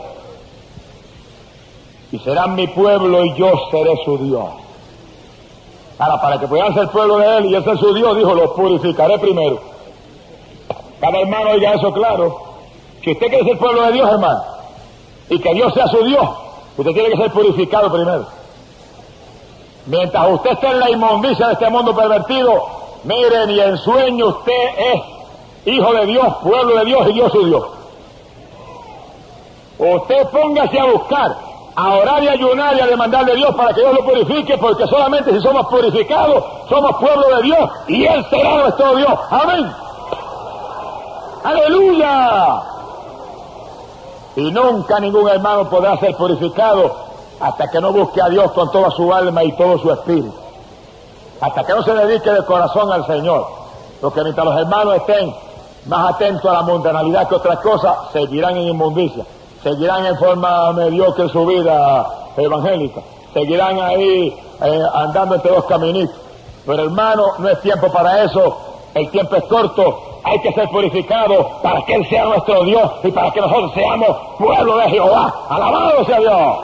Y 2.12 2.20
serán 2.20 2.56
mi 2.56 2.68
pueblo 2.68 3.26
y 3.26 3.34
yo 3.36 3.52
seré 3.72 3.96
su 4.06 4.18
Dios. 4.18 4.46
Ahora, 6.00 6.22
para 6.22 6.40
que 6.40 6.48
puedan 6.48 6.74
ser 6.74 6.90
pueblo 6.90 7.18
de 7.18 7.38
él 7.38 7.46
y 7.48 7.56
él 7.56 7.64
ser 7.64 7.78
su 7.80 7.94
Dios, 7.94 8.16
dijo, 8.16 8.36
los 8.36 8.52
purificaré 8.52 9.18
primero. 9.18 9.60
Cada 11.00 11.20
hermano 11.20 11.52
oiga 11.52 11.74
eso 11.74 11.92
claro. 11.94 12.40
Si 13.04 13.12
usted 13.12 13.28
quiere 13.28 13.44
ser 13.44 13.58
pueblo 13.58 13.84
de 13.84 13.94
Dios, 13.94 14.10
hermano, 14.10 14.57
y 15.30 15.40
que 15.40 15.54
Dios 15.54 15.74
sea 15.74 15.88
su 15.88 16.04
Dios, 16.04 16.28
usted 16.78 16.94
tiene 16.94 17.10
que 17.10 17.18
ser 17.18 17.32
purificado 17.32 17.92
primero. 17.92 18.26
Mientras 19.86 20.32
usted 20.32 20.52
esté 20.52 20.68
en 20.68 20.80
la 20.80 20.90
inmundicia 20.90 21.48
de 21.48 21.54
este 21.54 21.70
mundo 21.70 21.96
pervertido, 21.96 22.66
miren, 23.04 23.50
y 23.52 23.60
en 23.60 23.78
sueño 23.78 24.28
usted 24.28 24.70
es 24.78 25.02
hijo 25.66 25.94
de 25.94 26.06
Dios, 26.06 26.28
pueblo 26.44 26.76
de 26.80 26.86
Dios 26.86 27.08
y 27.10 27.14
Dios 27.14 27.32
su 27.32 27.46
Dios. 27.46 27.64
Usted 29.80 30.28
póngase 30.30 30.80
a 30.80 30.86
buscar, 30.86 31.38
a 31.76 31.94
orar 31.94 32.24
y 32.24 32.28
ayunar 32.28 32.76
y 32.76 32.82
a 32.82 32.88
demandar 32.88 33.26
de 33.26 33.36
Dios 33.36 33.56
para 33.56 33.74
que 33.74 33.82
Dios 33.82 33.94
lo 33.94 34.06
purifique, 34.06 34.58
porque 34.58 34.88
solamente 34.88 35.32
si 35.32 35.40
somos 35.42 35.68
purificados, 35.68 36.44
somos 36.68 36.98
pueblo 36.98 37.38
de 37.38 37.44
Dios 37.44 37.70
y 37.88 38.06
Él 38.06 38.26
será 38.30 38.56
nuestro 38.56 38.96
Dios. 38.96 39.20
Amén. 39.30 39.72
Aleluya. 41.44 42.77
Y 44.38 44.52
nunca 44.52 45.00
ningún 45.00 45.28
hermano 45.28 45.68
podrá 45.68 45.98
ser 45.98 46.16
purificado 46.16 46.96
hasta 47.40 47.72
que 47.72 47.82
no 47.82 47.92
busque 47.92 48.22
a 48.22 48.30
Dios 48.30 48.52
con 48.52 48.72
toda 48.72 48.92
su 48.92 49.12
alma 49.12 49.44
y 49.44 49.52
todo 49.54 49.80
su 49.80 49.92
espíritu. 49.92 50.32
Hasta 51.42 51.64
que 51.64 51.74
no 51.74 51.82
se 51.82 51.92
dedique 51.96 52.30
de 52.30 52.46
corazón 52.46 52.92
al 52.92 53.04
Señor. 53.08 53.48
Porque 54.00 54.22
mientras 54.22 54.46
los 54.46 54.56
hermanos 54.60 54.98
estén 54.98 55.34
más 55.88 56.14
atentos 56.14 56.46
a 56.46 56.54
la 56.54 56.62
mundanalidad 56.62 57.28
que 57.28 57.34
otras 57.34 57.58
cosas, 57.62 57.98
seguirán 58.14 58.58
en 58.58 58.68
inmundicia. 58.68 59.26
Seguirán 59.64 60.06
en 60.06 60.16
forma 60.20 60.72
mediocre 60.72 61.30
su 61.30 61.44
vida 61.44 62.08
evangélica. 62.38 63.02
Seguirán 63.34 63.80
ahí 63.80 64.40
eh, 64.62 64.82
andando 64.94 65.34
entre 65.34 65.52
dos 65.52 65.66
caminitos. 65.66 66.16
Pero 66.64 66.84
hermano, 66.84 67.24
no 67.40 67.50
es 67.50 67.60
tiempo 67.62 67.92
para 67.92 68.24
eso. 68.24 68.56
El 68.94 69.10
tiempo 69.10 69.36
es 69.36 69.46
corto 69.46 70.07
hay 70.28 70.40
que 70.40 70.52
ser 70.54 70.70
purificado 70.70 71.50
para 71.62 71.82
que 71.84 71.96
Él 71.96 72.08
sea 72.10 72.26
nuestro 72.26 72.64
Dios 72.64 72.92
y 73.04 73.12
para 73.12 73.32
que 73.32 73.42
nosotros 73.42 73.72
seamos 73.74 74.18
pueblo 74.38 74.78
de 74.78 74.90
Jehová. 74.90 75.34
Alabado 75.50 76.06
sea 76.06 76.20
Dios. 76.20 76.58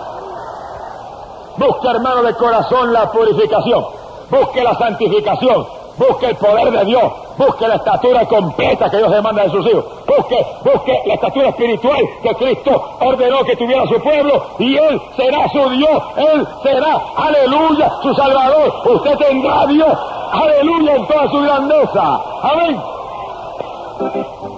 Busque, 1.58 1.88
hermano, 1.88 2.24
de 2.24 2.34
corazón 2.36 2.94
la 2.94 3.12
purificación. 3.12 3.86
Busque 4.30 4.64
la 4.64 4.76
santificación. 4.76 5.66
Busque 5.98 6.26
el 6.28 6.36
poder 6.38 6.72
de 6.72 6.86
Dios. 6.86 7.12
busque 7.38 7.68
la 7.68 7.76
estatura 7.76 8.26
completa 8.26 8.90
que 8.90 8.98
Dios 8.98 9.12
demanda 9.12 9.44
de 9.44 9.50
sus 9.50 9.66
hijos, 9.66 9.86
busque, 10.06 10.46
busque 10.64 11.02
la 11.06 11.14
estatura 11.16 11.50
espiritual 11.50 12.04
que 12.22 12.36
Cristo 12.36 12.96
ordenó 13.00 13.44
que 13.44 13.56
tuviera 13.56 13.86
su 13.88 14.00
pueblo 14.02 14.44
y 14.60 14.78
Él 14.78 15.02
será 15.16 15.50
su 15.50 15.70
Dios, 15.70 16.04
Él 16.18 16.48
será, 16.64 17.02
aleluya, 17.16 17.92
su 18.02 18.14
Salvador, 18.14 18.74
usted 18.86 19.18
tendrá 19.18 19.62
a 19.62 19.68
Dios, 19.68 19.98
aleluya, 20.32 20.96
en 20.96 21.08
toda 21.08 21.30
su 21.30 21.42
grandeza, 21.42 22.22
amén. 22.44 22.82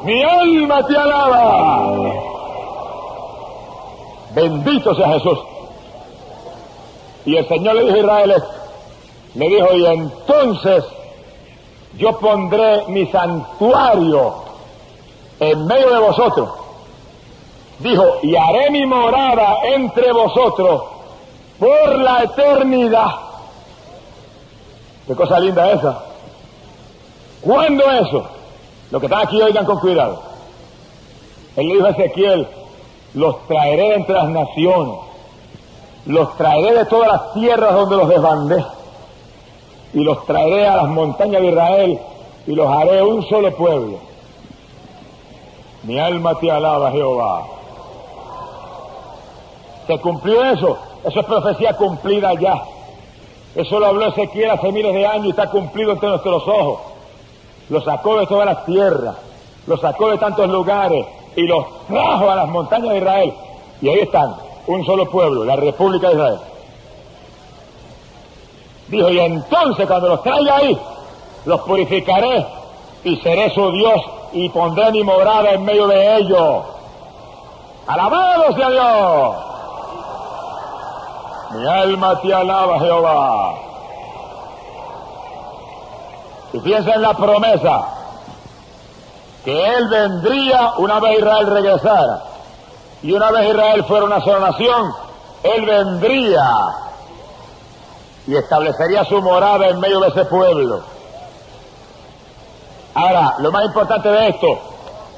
Mi 0.03 0.23
alma 0.23 0.85
te 0.85 0.97
alaba. 0.97 1.93
Bendito 4.33 4.95
sea 4.95 5.13
Jesús. 5.13 5.39
Y 7.25 7.35
el 7.37 7.47
Señor 7.47 7.75
le 7.75 7.83
dijo 7.85 7.95
a 7.95 7.99
Israel 7.99 8.43
le 9.35 9.49
dijo, 9.49 9.75
y 9.75 9.85
entonces 9.85 10.85
yo 11.97 12.17
pondré 12.19 12.85
mi 12.87 13.05
santuario 13.07 14.33
en 15.39 15.67
medio 15.67 15.91
de 15.91 15.99
vosotros. 15.99 16.49
Dijo, 17.79 18.03
y 18.23 18.35
haré 18.35 18.71
mi 18.71 18.85
morada 18.85 19.57
entre 19.65 20.11
vosotros 20.13 20.83
por 21.59 21.99
la 21.99 22.23
eternidad. 22.23 23.11
Qué 25.05 25.15
cosa 25.15 25.39
linda 25.39 25.71
esa. 25.71 26.03
¿Cuándo 27.41 27.91
eso? 27.91 28.25
Los 28.95 29.01
que 29.01 29.07
están 29.07 29.27
aquí 29.27 29.41
oigan 29.41 29.65
con 29.65 29.77
cuidado. 29.79 30.21
Él 31.57 31.67
dijo 31.67 31.85
a 31.85 31.89
Ezequiel, 31.89 32.47
los 33.13 33.45
traeré 33.45 33.95
entre 33.95 34.15
las 34.15 34.29
naciones, 34.29 34.95
los 36.05 36.37
traeré 36.37 36.75
de 36.75 36.85
todas 36.85 37.09
las 37.09 37.33
tierras 37.33 37.73
donde 37.73 37.97
los 37.97 38.07
desbandé 38.07 38.65
y 39.93 39.99
los 39.99 40.25
traeré 40.25 40.65
a 40.65 40.77
las 40.77 40.87
montañas 40.87 41.41
de 41.41 41.47
Israel 41.49 41.99
y 42.47 42.55
los 42.55 42.71
haré 42.71 43.01
un 43.01 43.27
solo 43.27 43.53
pueblo. 43.57 43.97
Mi 45.83 45.99
alma 45.99 46.35
te 46.35 46.49
alaba, 46.49 46.89
Jehová. 46.91 47.47
¿Se 49.87 49.99
cumplió 49.99 50.41
eso? 50.41 50.77
Eso 51.03 51.19
es 51.19 51.25
profecía 51.25 51.73
cumplida 51.73 52.33
ya. 52.35 52.63
Eso 53.55 53.77
lo 53.77 53.87
habló 53.87 54.07
Ezequiel 54.07 54.51
hace 54.51 54.71
miles 54.71 54.93
de 54.93 55.05
años 55.05 55.25
y 55.25 55.29
está 55.31 55.49
cumplido 55.49 55.91
entre 55.91 56.07
nuestros 56.07 56.47
ojos. 56.47 56.79
Lo 57.69 57.81
sacó 57.81 58.19
de 58.19 58.27
todas 58.27 58.45
las 58.45 58.65
tierras, 58.65 59.15
lo 59.67 59.77
sacó 59.77 60.09
de 60.11 60.17
tantos 60.17 60.47
lugares 60.49 61.05
y 61.35 61.43
los 61.43 61.65
trajo 61.87 62.29
a 62.29 62.35
las 62.35 62.47
montañas 62.47 62.91
de 62.91 62.97
Israel. 62.97 63.33
Y 63.81 63.89
ahí 63.89 63.99
están, 63.99 64.35
un 64.67 64.85
solo 64.85 65.09
pueblo, 65.09 65.43
la 65.43 65.55
República 65.55 66.07
de 66.07 66.13
Israel. 66.13 66.39
Dijo, 68.87 69.09
y 69.09 69.19
entonces 69.19 69.87
cuando 69.87 70.09
los 70.09 70.21
traiga 70.21 70.57
ahí, 70.57 70.77
los 71.45 71.61
purificaré 71.61 72.45
y 73.03 73.15
seré 73.17 73.49
su 73.51 73.71
Dios 73.71 74.01
y 74.33 74.49
pondré 74.49 74.91
mi 74.91 75.03
morada 75.03 75.51
en 75.51 75.65
medio 75.65 75.87
de 75.87 76.17
ellos. 76.17 76.63
Alabado 77.87 78.53
sea 78.55 78.69
Dios. 78.69 79.35
Mi 81.51 81.67
alma 81.67 82.19
te 82.21 82.33
alaba, 82.33 82.79
Jehová. 82.79 83.55
Y 86.55 86.59
piensa 86.59 86.93
en 86.93 87.01
la 87.01 87.13
promesa 87.13 87.85
que 89.43 89.75
Él 89.75 89.89
vendría 89.89 90.71
una 90.77 91.01
vez 91.01 91.17
Israel 91.19 91.47
regresara. 91.47 92.23
Y 93.03 93.11
una 93.11 93.29
vez 93.29 93.49
Israel 93.49 93.83
fuera 93.83 94.05
una 94.05 94.21
sola 94.21 94.51
nación, 94.51 94.93
Él 95.43 95.65
vendría 95.65 96.49
y 98.25 98.37
establecería 98.37 99.03
su 99.03 99.21
morada 99.21 99.67
en 99.67 99.81
medio 99.81 99.99
de 99.99 100.07
ese 100.07 100.23
pueblo. 100.23 100.81
Ahora, 102.93 103.35
lo 103.39 103.51
más 103.51 103.65
importante 103.65 104.07
de 104.07 104.29
esto 104.29 104.47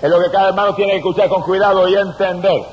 es 0.02 0.10
lo 0.10 0.20
que 0.20 0.32
cada 0.32 0.48
hermano 0.48 0.74
tiene 0.74 0.94
que 0.94 0.98
escuchar 0.98 1.30
con 1.30 1.44
cuidado 1.44 1.88
y 1.88 1.96
entender. 1.98 2.66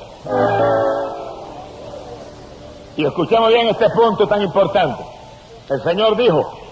Y 2.97 3.05
escuchemos 3.05 3.49
bien 3.49 3.67
este 3.67 3.91
punto 3.91 4.27
tan 4.27 4.41
importante. 4.41 5.05
El 5.69 5.83
Señor 5.83 6.17
dijo, 6.17 6.64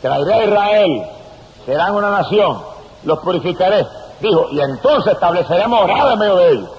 traeré 0.00 0.34
a 0.34 0.44
Israel, 0.44 1.02
serán 1.66 1.94
una 1.94 2.10
nación, 2.10 2.58
los 3.04 3.18
purificaré. 3.20 3.86
Dijo, 4.20 4.48
y 4.50 4.60
entonces 4.60 5.12
estableceré 5.12 5.66
morada 5.66 6.14
en 6.14 6.18
medio 6.18 6.36
de 6.36 6.50
ellos. 6.52 6.70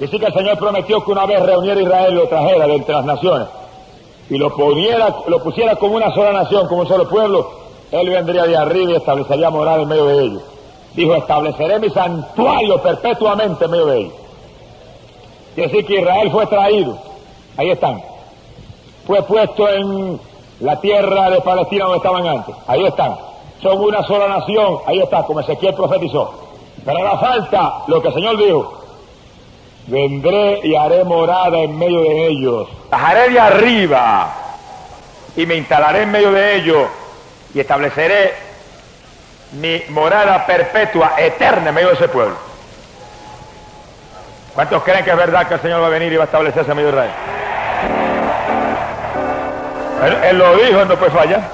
Dice 0.00 0.18
que 0.18 0.26
el 0.26 0.34
Señor 0.34 0.58
prometió 0.58 1.04
que 1.04 1.10
una 1.12 1.24
vez 1.24 1.40
reuniera 1.40 1.78
a 1.78 1.82
Israel 1.82 2.14
lo 2.14 2.28
trajera 2.28 2.66
de 2.66 2.74
entre 2.74 2.94
las 2.94 3.04
naciones 3.04 3.48
y 4.28 4.38
lo, 4.38 4.48
lo 4.48 5.42
pusiera 5.42 5.76
como 5.76 5.96
una 5.96 6.12
sola 6.14 6.32
nación, 6.32 6.66
como 6.66 6.80
un 6.82 6.88
solo 6.88 7.08
pueblo, 7.08 7.50
él 7.90 8.08
vendría 8.08 8.44
de 8.44 8.56
arriba 8.56 8.92
y 8.92 8.96
establecería 8.96 9.50
morada 9.50 9.82
en 9.82 9.88
medio 9.88 10.06
de 10.06 10.24
ellos. 10.24 10.42
Dijo, 10.94 11.14
estableceré 11.14 11.78
mi 11.78 11.90
santuario 11.90 12.80
perpetuamente 12.80 13.64
en 13.64 13.70
medio 13.70 13.86
de 13.86 13.98
ellos. 13.98 14.12
Quiere 15.54 15.70
decir 15.70 15.86
que 15.86 16.00
Israel 16.00 16.30
fue 16.30 16.46
traído, 16.46 16.98
ahí 17.56 17.70
están, 17.70 18.02
fue 19.06 19.22
puesto 19.22 19.68
en 19.68 20.18
la 20.60 20.80
tierra 20.80 21.30
de 21.30 21.40
Palestina 21.40 21.84
donde 21.84 21.98
estaban 21.98 22.26
antes, 22.26 22.54
ahí 22.66 22.84
están, 22.84 23.16
son 23.62 23.80
una 23.80 24.02
sola 24.02 24.28
nación, 24.28 24.78
ahí 24.86 25.00
está, 25.00 25.22
como 25.22 25.40
Ezequiel 25.40 25.74
profetizó. 25.74 26.34
Pero 26.84 27.02
la 27.02 27.18
falta 27.18 27.82
lo 27.86 28.02
que 28.02 28.08
el 28.08 28.14
Señor 28.14 28.36
dijo, 28.36 28.84
vendré 29.86 30.60
y 30.64 30.74
haré 30.74 31.04
morada 31.04 31.58
en 31.58 31.78
medio 31.78 32.00
de 32.00 32.26
ellos. 32.28 32.68
Bajaré 32.90 33.30
de 33.30 33.40
arriba 33.40 34.32
y 35.36 35.46
me 35.46 35.54
instalaré 35.56 36.02
en 36.02 36.10
medio 36.10 36.32
de 36.32 36.56
ellos 36.56 36.88
y 37.54 37.60
estableceré 37.60 38.34
mi 39.52 39.80
morada 39.88 40.44
perpetua, 40.46 41.14
eterna 41.16 41.68
en 41.68 41.74
medio 41.74 41.88
de 41.88 41.94
ese 41.94 42.08
pueblo. 42.08 42.36
¿Cuántos 44.54 44.82
creen 44.82 45.04
que 45.04 45.10
es 45.10 45.16
verdad 45.16 45.48
que 45.48 45.54
el 45.54 45.60
Señor 45.60 45.82
va 45.82 45.86
a 45.86 45.90
venir 45.90 46.12
y 46.12 46.16
va 46.16 46.24
a 46.24 46.26
establecerse 46.26 46.70
en 46.70 46.76
medio 46.76 46.92
de 46.92 46.96
Israel? 46.96 47.33
Él, 50.02 50.38
lo 50.38 50.56
dijo, 50.56 50.84
no 50.84 50.96
puede 50.96 51.10
fallar. 51.10 51.48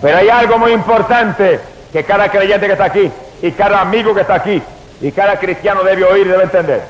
Pero 0.00 0.18
hay 0.18 0.28
algo 0.28 0.58
muy 0.58 0.72
importante 0.72 1.60
que 1.92 2.04
cada 2.04 2.28
creyente 2.28 2.66
que 2.66 2.72
está 2.72 2.84
aquí 2.84 3.10
y 3.40 3.52
cada 3.52 3.80
amigo 3.80 4.14
que 4.14 4.22
está 4.22 4.34
aquí 4.34 4.62
y 5.00 5.12
cada 5.12 5.38
cristiano 5.38 5.82
debe 5.82 6.04
oír 6.04 6.26
y 6.26 6.30
debe 6.30 6.44
entender. 6.44 6.82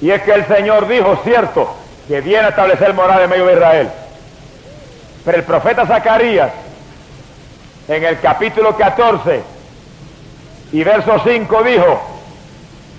Y 0.00 0.10
es 0.10 0.22
que 0.22 0.32
el 0.32 0.46
Señor 0.46 0.88
dijo, 0.88 1.20
cierto, 1.24 1.74
que 2.08 2.20
viene 2.20 2.46
a 2.46 2.48
establecer 2.48 2.92
morada 2.94 3.24
en 3.24 3.30
medio 3.30 3.46
de 3.46 3.54
Israel. 3.54 3.88
Pero 5.24 5.38
el 5.38 5.44
profeta 5.44 5.86
Zacarías, 5.86 6.50
en 7.88 8.04
el 8.04 8.18
capítulo 8.20 8.76
14 8.76 9.42
y 10.72 10.84
verso 10.84 11.20
5 11.24 11.62
dijo 11.62 12.02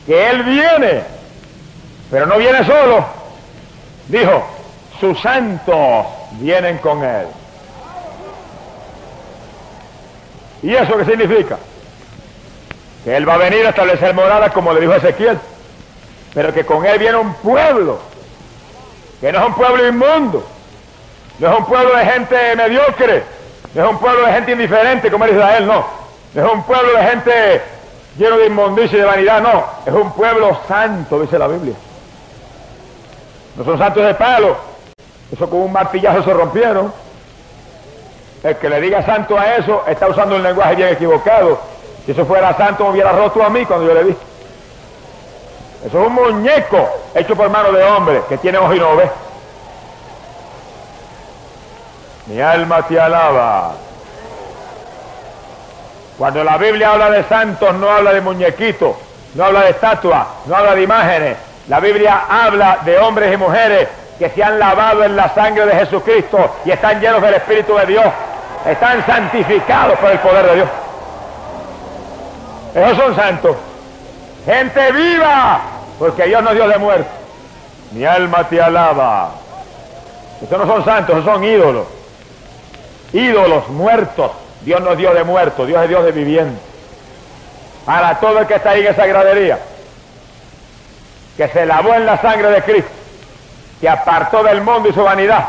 que 0.06 0.30
Él 0.30 0.44
viene, 0.44 1.04
pero 2.12 2.26
no 2.26 2.38
viene 2.38 2.63
solo. 2.66 3.06
Dijo, 4.08 4.44
sus 5.04 5.22
santos 5.22 6.06
vienen 6.39 6.78
con 6.78 7.04
Él. 7.04 7.28
¿Y 10.62 10.74
eso 10.74 10.98
qué 10.98 11.06
significa? 11.06 11.58
que 13.04 13.16
él 13.16 13.28
va 13.28 13.34
a 13.34 13.38
venir 13.38 13.66
a 13.66 13.70
establecer 13.70 14.13
morada 14.13 14.50
como 14.52 14.74
le 14.74 14.80
dijo 14.80 14.94
Ezequiel, 14.94 15.38
pero 16.34 16.54
que 16.54 16.66
con 16.66 16.86
él 16.86 16.98
viene 16.98 17.18
un 17.18 17.34
pueblo, 17.34 18.00
que 19.20 19.32
no 19.32 19.39
es 19.39 19.46
un 19.46 19.54
pueblo 19.56 19.88
inmundo, 19.88 20.48
no 21.39 21.52
es 21.52 21.60
un 21.60 21.66
pueblo 21.66 21.96
de 21.98 22.06
gente 22.06 22.56
mediocre, 22.56 23.24
no 23.74 23.84
es 23.84 23.92
un 23.92 23.98
pueblo 23.98 24.26
de 24.26 24.32
gente 24.32 24.52
indiferente 24.54 25.12
como 25.12 25.26
era 25.26 25.34
Israel, 25.34 25.68
no, 25.68 25.86
no 26.34 26.46
es 26.46 26.54
un 26.54 26.63
pueblo 26.63 26.98
de 26.98 27.04
gente 27.04 27.62
lleno 28.18 28.38
de 28.38 28.46
inmundicia 28.46 28.98
y 28.98 29.02
de 29.02 29.06
vanidad, 29.06 29.42
no, 29.42 29.66
es 29.86 29.94
un 29.94 30.13
pueblo 30.13 30.58
santo, 30.68 31.20
dice 31.20 31.38
la 31.38 31.48
Biblia. 31.48 31.76
No 33.58 33.66
son 33.66 33.78
santos 33.78 34.06
de 34.06 34.16
palo, 34.16 34.56
eso 35.34 35.50
con 35.50 35.62
un 35.62 35.72
martillazo 35.72 36.24
se 36.24 36.34
rompieron. 36.34 36.93
El 38.43 38.58
que 38.58 38.69
le 38.69 38.82
diga 38.82 39.06
santo 39.06 39.38
a 39.38 39.56
eso 39.56 39.84
está 39.88 40.08
usando 40.08 40.36
un 40.36 40.43
lenguaje 40.43 40.76
bien 40.76 40.89
equivocado 40.89 41.74
si 42.06 42.12
eso 42.12 42.26
fuera 42.26 42.56
santo, 42.58 42.84
me 42.86 42.91
hubiera 42.91 43.13
roto 43.13 43.43
a 43.43 43.50
mí 43.50 43.65
cuando 43.65 43.88
yo 43.88 43.93
le 43.93 44.04
vi. 44.04 44.17
Eso 45.86 46.02
es 46.02 46.08
un 46.08 46.13
muñeco 46.13 46.89
hecho 47.15 47.36
por 47.36 47.50
mano 47.50 47.72
de 47.72 47.84
hombre 47.84 48.22
que 48.28 48.38
tiene 48.38 48.58
ojos 48.58 48.76
y 48.76 48.80
no 48.80 48.96
ve. 48.96 49.10
Mi 52.28 52.41
alma 52.41 52.82
te 52.84 53.00
alaba. 53.00 53.74
Cuando 56.17 56.43
la 56.43 56.58
Biblia 56.58 56.91
habla 56.91 57.10
de 57.10 57.24
santos, 57.24 57.74
no 57.76 57.89
habla 57.89 58.13
de 58.13 58.22
muñequitos, 58.22 58.96
no 59.34 59.46
habla 59.46 59.62
de 59.62 59.69
estatuas, 59.72 60.28
no 60.46 60.56
habla 60.56 60.76
de 60.76 60.84
imágenes. 60.84 61.38
La 61.69 61.80
Biblia 61.80 62.26
habla 62.30 62.80
de 62.84 63.00
hombres 63.00 63.34
y 63.34 63.38
mujeres 63.38 63.88
que 64.19 64.30
se 64.30 64.43
han 64.43 64.60
lavado 64.60 65.04
en 65.04 65.15
la 65.15 65.34
sangre 65.34 65.65
de 65.65 65.73
Jesucristo 65.73 66.56
y 66.65 66.71
están 66.71 66.99
llenos 66.99 67.21
del 67.21 67.34
Espíritu 67.36 67.76
de 67.76 67.86
Dios. 67.86 68.06
Están 68.65 69.06
santificados 69.06 69.97
por 69.99 70.12
el 70.12 70.19
poder 70.19 70.45
de 70.45 70.56
Dios. 70.56 70.69
Esos 72.76 72.97
son 72.97 73.15
santos. 73.15 73.56
Gente 74.45 74.91
viva, 74.91 75.62
porque 75.99 76.23
Dios 76.23 76.41
no 76.43 76.54
dio 76.54 76.67
de 76.67 76.78
muerte. 76.78 77.10
Mi 77.91 78.06
alma 78.06 78.47
te 78.47 78.62
alaba. 78.62 79.32
Estos 80.41 80.58
no 80.60 80.65
son 80.67 80.86
santos, 80.86 81.17
esos 81.17 81.26
son 81.26 81.43
ídolos. 81.43 81.86
ídolos 83.12 83.67
muertos. 83.69 84.32
Dios 84.62 84.82
no 84.82 84.91
es 84.93 84.97
Dios 84.97 85.13
de 85.13 85.23
muertos, 85.23 85.67
Dios 85.67 85.84
es 85.84 85.89
Dios 85.89 86.06
de 86.06 86.12
vivientes. 86.12 86.62
Para 87.86 88.19
todo 88.19 88.39
el 88.39 88.47
que 88.47 88.56
está 88.56 88.71
ahí 88.71 88.82
en 88.82 88.93
esa 88.93 89.06
gradería, 89.06 89.60
que 91.36 91.47
se 91.49 91.65
lavó 91.65 91.93
en 91.95 92.06
la 92.06 92.21
sangre 92.21 92.49
de 92.49 92.62
Cristo, 92.62 92.89
que 93.84 93.89
apartó 93.89 94.41
del 94.43 94.62
mundo 94.62 94.88
y 94.88 94.93
su 94.93 95.04
vanidad, 95.04 95.43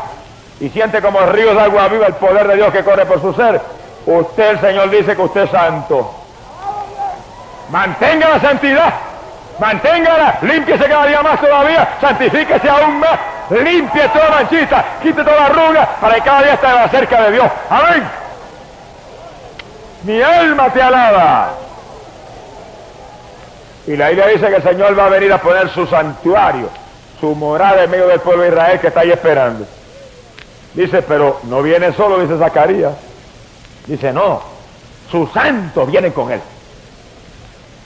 y 0.59 0.67
siente 0.67 1.01
como 1.01 1.21
ríos 1.21 1.55
de 1.55 1.61
agua 1.61 1.87
viva 1.87 2.07
el 2.07 2.15
poder 2.15 2.45
de 2.49 2.57
Dios 2.57 2.69
que 2.73 2.83
corre 2.83 3.05
por 3.05 3.21
su 3.21 3.33
ser, 3.33 3.61
usted, 4.05 4.49
el 4.49 4.59
Señor, 4.59 4.89
dice 4.89 5.15
que 5.15 5.21
usted 5.21 5.43
es 5.43 5.51
santo. 5.51 6.13
Mantenga 7.69 8.27
la 8.27 8.41
santidad, 8.41 8.93
manténgala, 9.57 10.39
límpiese 10.41 10.83
cada 10.83 11.05
día 11.05 11.21
más 11.21 11.39
todavía, 11.39 11.87
santifíquese 12.01 12.69
aún 12.69 12.99
más, 12.99 13.17
limpie 13.51 14.09
toda 14.09 14.29
manchita, 14.29 14.83
quite 15.01 15.23
toda 15.23 15.45
arruga, 15.45 15.87
para 16.01 16.15
que 16.15 16.21
cada 16.21 16.41
día 16.41 16.53
esté 16.55 16.67
más 16.67 16.91
cerca 16.91 17.21
de 17.21 17.31
Dios. 17.31 17.47
Amén. 17.69 18.03
Mi 20.03 20.21
alma 20.21 20.69
te 20.71 20.81
alaba. 20.81 21.53
Y 23.87 23.95
la 23.95 24.09
Biblia 24.09 24.27
dice 24.27 24.49
que 24.49 24.55
el 24.55 24.63
Señor 24.63 24.99
va 24.99 25.05
a 25.05 25.09
venir 25.09 25.31
a 25.31 25.37
poner 25.37 25.69
su 25.69 25.87
santuario, 25.87 26.69
su 27.19 27.35
morada 27.35 27.83
en 27.83 27.91
medio 27.91 28.07
del 28.07 28.19
pueblo 28.19 28.43
de 28.43 28.49
Israel 28.49 28.79
que 28.79 28.87
está 28.87 29.01
ahí 29.01 29.11
esperando. 29.11 29.65
Dice, 30.73 31.01
pero 31.01 31.39
no 31.43 31.61
viene 31.61 31.93
solo, 31.93 32.19
dice 32.19 32.37
Zacarías. 32.37 32.93
Dice, 33.87 34.11
no, 34.11 34.41
sus 35.09 35.31
santos 35.31 35.89
vienen 35.89 36.11
con 36.11 36.31
él. 36.31 36.41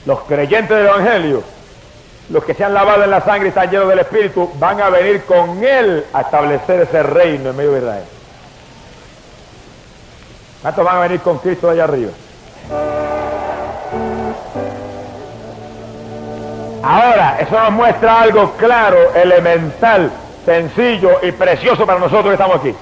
Los 0.06 0.20
creyentes 0.20 0.76
del 0.76 0.86
Evangelio, 0.86 1.42
los 2.30 2.44
que 2.44 2.54
se 2.54 2.64
han 2.64 2.74
lavado 2.74 3.04
en 3.04 3.10
la 3.10 3.20
sangre 3.20 3.46
y 3.46 3.48
están 3.50 3.70
llenos 3.70 3.88
del 3.88 4.00
Espíritu, 4.00 4.50
van 4.58 4.80
a 4.80 4.88
venir 4.88 5.24
con 5.24 5.62
él 5.62 6.06
a 6.12 6.22
establecer 6.22 6.80
ese 6.80 7.02
reino 7.02 7.50
en 7.50 7.56
medio 7.56 7.72
de 7.72 7.78
Israel. 7.78 8.04
¿Cuántos 10.62 10.84
van 10.84 10.96
a 10.96 11.00
venir 11.00 11.20
con 11.20 11.38
Cristo 11.38 11.70
allá 11.70 11.84
arriba? 11.84 12.12
Ahora, 16.82 17.38
eso 17.40 17.60
nos 17.60 17.72
muestra 17.72 18.22
algo 18.22 18.52
claro, 18.52 19.14
elemental, 19.14 20.10
sencillo 20.46 21.18
y 21.22 21.32
precioso 21.32 21.84
para 21.84 21.98
nosotros 21.98 22.26
que 22.26 22.32
estamos 22.32 22.56
aquí. 22.56 22.74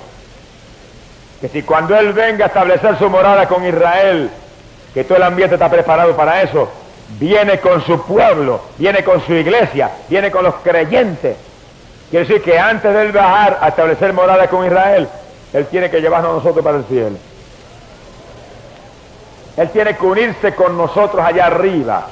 Que 1.41 1.49
si 1.49 1.63
cuando 1.63 1.97
Él 1.97 2.13
venga 2.13 2.45
a 2.45 2.49
establecer 2.49 2.97
su 2.99 3.11
morada 3.11 3.47
con 3.49 3.67
Israel, 3.67 4.31
que 4.95 5.05
todo 5.05 5.19
el 5.19 5.25
ambiente 5.25 5.57
está 5.57 5.69
preparado 5.69 6.15
para 6.17 6.43
eso, 6.43 6.69
viene 7.19 7.59
con 7.59 7.85
su 7.85 8.01
pueblo, 8.03 8.61
viene 8.79 9.03
con 9.03 9.21
su 9.25 9.35
iglesia, 9.35 9.91
viene 10.09 10.31
con 10.31 10.45
los 10.45 10.55
creyentes. 10.57 11.37
Quiere 12.11 12.27
decir 12.27 12.43
que 12.43 12.59
antes 12.59 12.93
de 12.93 13.03
Él 13.03 13.13
bajar 13.13 13.59
a 13.61 13.69
establecer 13.69 14.13
morada 14.13 14.47
con 14.47 14.65
Israel, 14.65 15.09
Él 15.53 15.67
tiene 15.67 15.91
que 15.91 16.01
llevarnos 16.01 16.31
a 16.31 16.35
nosotros 16.35 16.65
para 16.65 16.79
el 16.79 16.85
cielo. 16.85 17.17
Él 19.57 19.69
tiene 19.71 19.97
que 19.97 20.07
unirse 20.07 20.55
con 20.55 20.79
nosotros 20.79 21.25
allá 21.25 21.47
arriba 21.47 22.07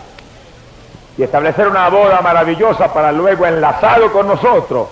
y 1.19 1.23
establecer 1.23 1.69
una 1.69 1.89
boda 1.89 2.21
maravillosa 2.21 2.93
para 2.93 3.13
luego 3.13 3.47
enlazado 3.47 4.13
con 4.13 4.27
nosotros 4.27 4.89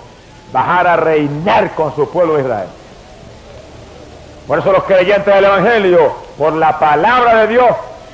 bajar 0.51 0.87
a 0.87 0.95
reinar 0.95 1.71
con 1.75 1.93
su 1.95 2.09
pueblo 2.09 2.39
Israel. 2.39 2.67
Por 4.47 4.59
eso 4.59 4.71
los 4.71 4.83
creyentes 4.83 5.33
del 5.33 5.45
Evangelio, 5.45 6.13
por 6.37 6.53
la 6.53 6.77
palabra 6.79 7.41
de 7.41 7.47
Dios, 7.47 7.69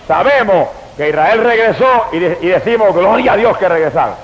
sabemos 0.08 0.70
que 0.98 1.10
Israel 1.10 1.44
regresó 1.44 2.08
y, 2.12 2.20
decimos, 2.20 2.94
gloria 2.94 3.34
a 3.34 3.38
Dios 3.38 3.58
que 3.58 3.68
regresaron. 3.68 4.16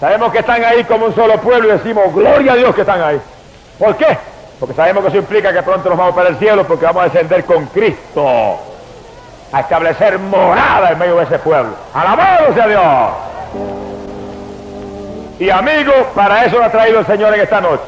Sabemos 0.00 0.30
que 0.32 0.38
están 0.38 0.62
ahí 0.64 0.84
como 0.84 1.06
un 1.06 1.14
solo 1.14 1.38
pueblo 1.38 1.68
y 1.68 1.72
decimos, 1.72 2.14
gloria 2.14 2.52
a 2.52 2.56
Dios 2.56 2.74
que 2.74 2.82
están 2.82 3.00
ahí. 3.00 3.20
¿Por 3.78 3.96
qué? 3.96 4.18
Porque 4.60 4.74
sabemos 4.74 5.02
que 5.02 5.08
eso 5.08 5.18
implica 5.18 5.52
que 5.52 5.62
pronto 5.62 5.88
nos 5.88 5.98
vamos 5.98 6.14
para 6.14 6.30
el 6.30 6.36
cielo 6.38 6.66
porque 6.66 6.84
vamos 6.84 7.02
a 7.02 7.08
descender 7.08 7.44
con 7.44 7.66
Cristo 7.66 8.58
a 9.56 9.60
establecer 9.60 10.18
morada 10.18 10.90
en 10.90 10.98
medio 10.98 11.16
de 11.16 11.24
ese 11.24 11.38
pueblo. 11.38 11.70
Alabado 11.94 12.52
sea 12.52 12.66
Dios. 12.66 12.82
Y 15.38 15.48
amigo, 15.48 15.92
para 16.14 16.44
eso 16.44 16.58
lo 16.58 16.64
ha 16.64 16.70
traído 16.70 16.98
el 17.00 17.06
Señor 17.06 17.34
en 17.34 17.40
esta 17.40 17.62
noche. 17.62 17.82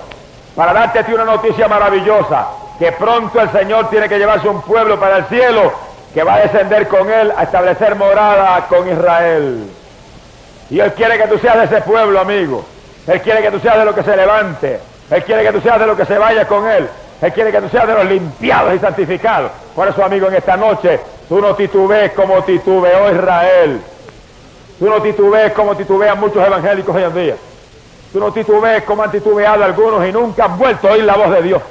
Para 0.57 0.73
darte 0.73 1.01
a 1.01 1.03
ti 1.05 1.13
una 1.13 1.27
noticia 1.27 1.69
maravillosa. 1.69 2.47
Que 2.79 2.93
pronto 2.93 3.39
el 3.39 3.51
Señor 3.51 3.91
tiene 3.91 4.09
que 4.09 4.19
llevarse 4.19 4.49
un 4.49 4.63
pueblo 4.63 4.99
para 4.99 5.19
el 5.19 5.25
cielo 5.27 5.71
que 6.15 6.23
va 6.23 6.37
a 6.37 6.39
descender 6.41 6.89
con 6.89 7.11
él 7.11 7.35
a 7.37 7.43
establecer 7.43 7.97
morada 7.97 8.67
con 8.67 8.89
Israel. 8.91 9.69
Y 10.71 10.81
Él 10.81 10.93
quiere 10.95 11.19
que 11.19 11.29
tú 11.29 11.39
seas 11.39 11.59
de 11.59 11.65
ese 11.65 11.83
pueblo, 11.83 12.19
amigo. 12.19 12.65
Él 13.07 13.21
quiere 13.21 13.43
que 13.43 13.51
tú 13.51 13.59
seas 13.59 13.77
de 13.79 13.85
lo 13.85 13.95
que 13.95 14.03
se 14.03 14.17
levante. 14.17 14.81
Él 15.11 15.25
quiere 15.25 15.43
que 15.43 15.53
tú 15.53 15.61
seas 15.61 15.79
de 15.79 15.87
lo 15.87 15.97
que 15.97 16.07
se 16.07 16.17
vaya 16.17 16.47
con 16.47 16.67
Él. 16.67 16.89
Él 17.21 17.33
quiere 17.33 17.53
que 17.53 17.61
tú 17.61 17.69
seas 17.69 17.87
de 17.87 17.95
los 17.95 18.07
limpiados 18.07 18.75
y 18.75 18.79
santificados. 18.79 19.51
Por 19.75 19.89
eso, 19.89 20.03
amigo, 20.03 20.29
en 20.29 20.35
esta 20.37 20.57
noche 20.57 21.01
tú 21.29 21.41
no 21.41 21.55
titubees 21.55 22.13
como 22.13 22.43
titubeó 22.43 23.13
Israel. 23.13 23.81
Tú 24.79 24.89
no 24.89 25.03
titubees 25.03 25.53
como 25.53 25.77
titubean 25.77 26.21
muchos 26.21 26.45
evangélicos 26.47 26.95
hoy 26.95 27.03
en 27.03 27.15
día. 27.15 27.37
Tú 28.13 28.21
no 28.21 28.33
titubees 28.33 28.85
como 28.85 29.03
han 29.03 29.11
titubeado 29.11 29.63
algunos 29.65 30.07
y 30.07 30.13
nunca 30.13 30.45
han 30.45 30.57
vuelto 30.57 30.89
a 30.89 30.93
oír 30.93 31.05
la 31.05 31.17
voz 31.17 31.31
de 31.31 31.43
Dios. 31.43 31.63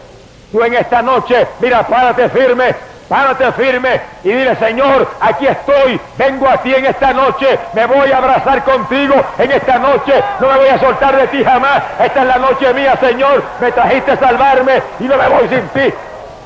Tú 0.51 0.61
en 0.63 0.75
esta 0.75 1.01
noche, 1.01 1.47
mira, 1.59 1.85
párate 1.87 2.29
firme, 2.29 2.75
párate 3.09 3.51
firme 3.53 4.01
y 4.23 4.29
dile, 4.29 4.55
Señor, 4.57 5.07
aquí 5.19 5.47
estoy, 5.47 5.99
vengo 6.17 6.47
a 6.47 6.57
ti 6.57 6.73
en 6.73 6.85
esta 6.85 7.13
noche, 7.13 7.57
me 7.73 7.85
voy 7.85 8.11
a 8.11 8.17
abrazar 8.17 8.63
contigo 8.63 9.15
en 9.37 9.51
esta 9.51 9.79
noche, 9.79 10.13
no 10.39 10.47
me 10.47 10.57
voy 10.57 10.67
a 10.67 10.79
soltar 10.79 11.17
de 11.17 11.27
ti 11.27 11.43
jamás. 11.43 11.83
Esta 11.99 12.21
es 12.21 12.27
la 12.27 12.37
noche 12.37 12.73
mía, 12.73 12.97
Señor, 12.99 13.43
me 13.59 13.71
trajiste 13.71 14.11
a 14.11 14.17
salvarme 14.17 14.81
y 14.99 15.03
no 15.05 15.17
me 15.17 15.27
voy 15.27 15.49
sin 15.49 15.67
ti. 15.69 15.93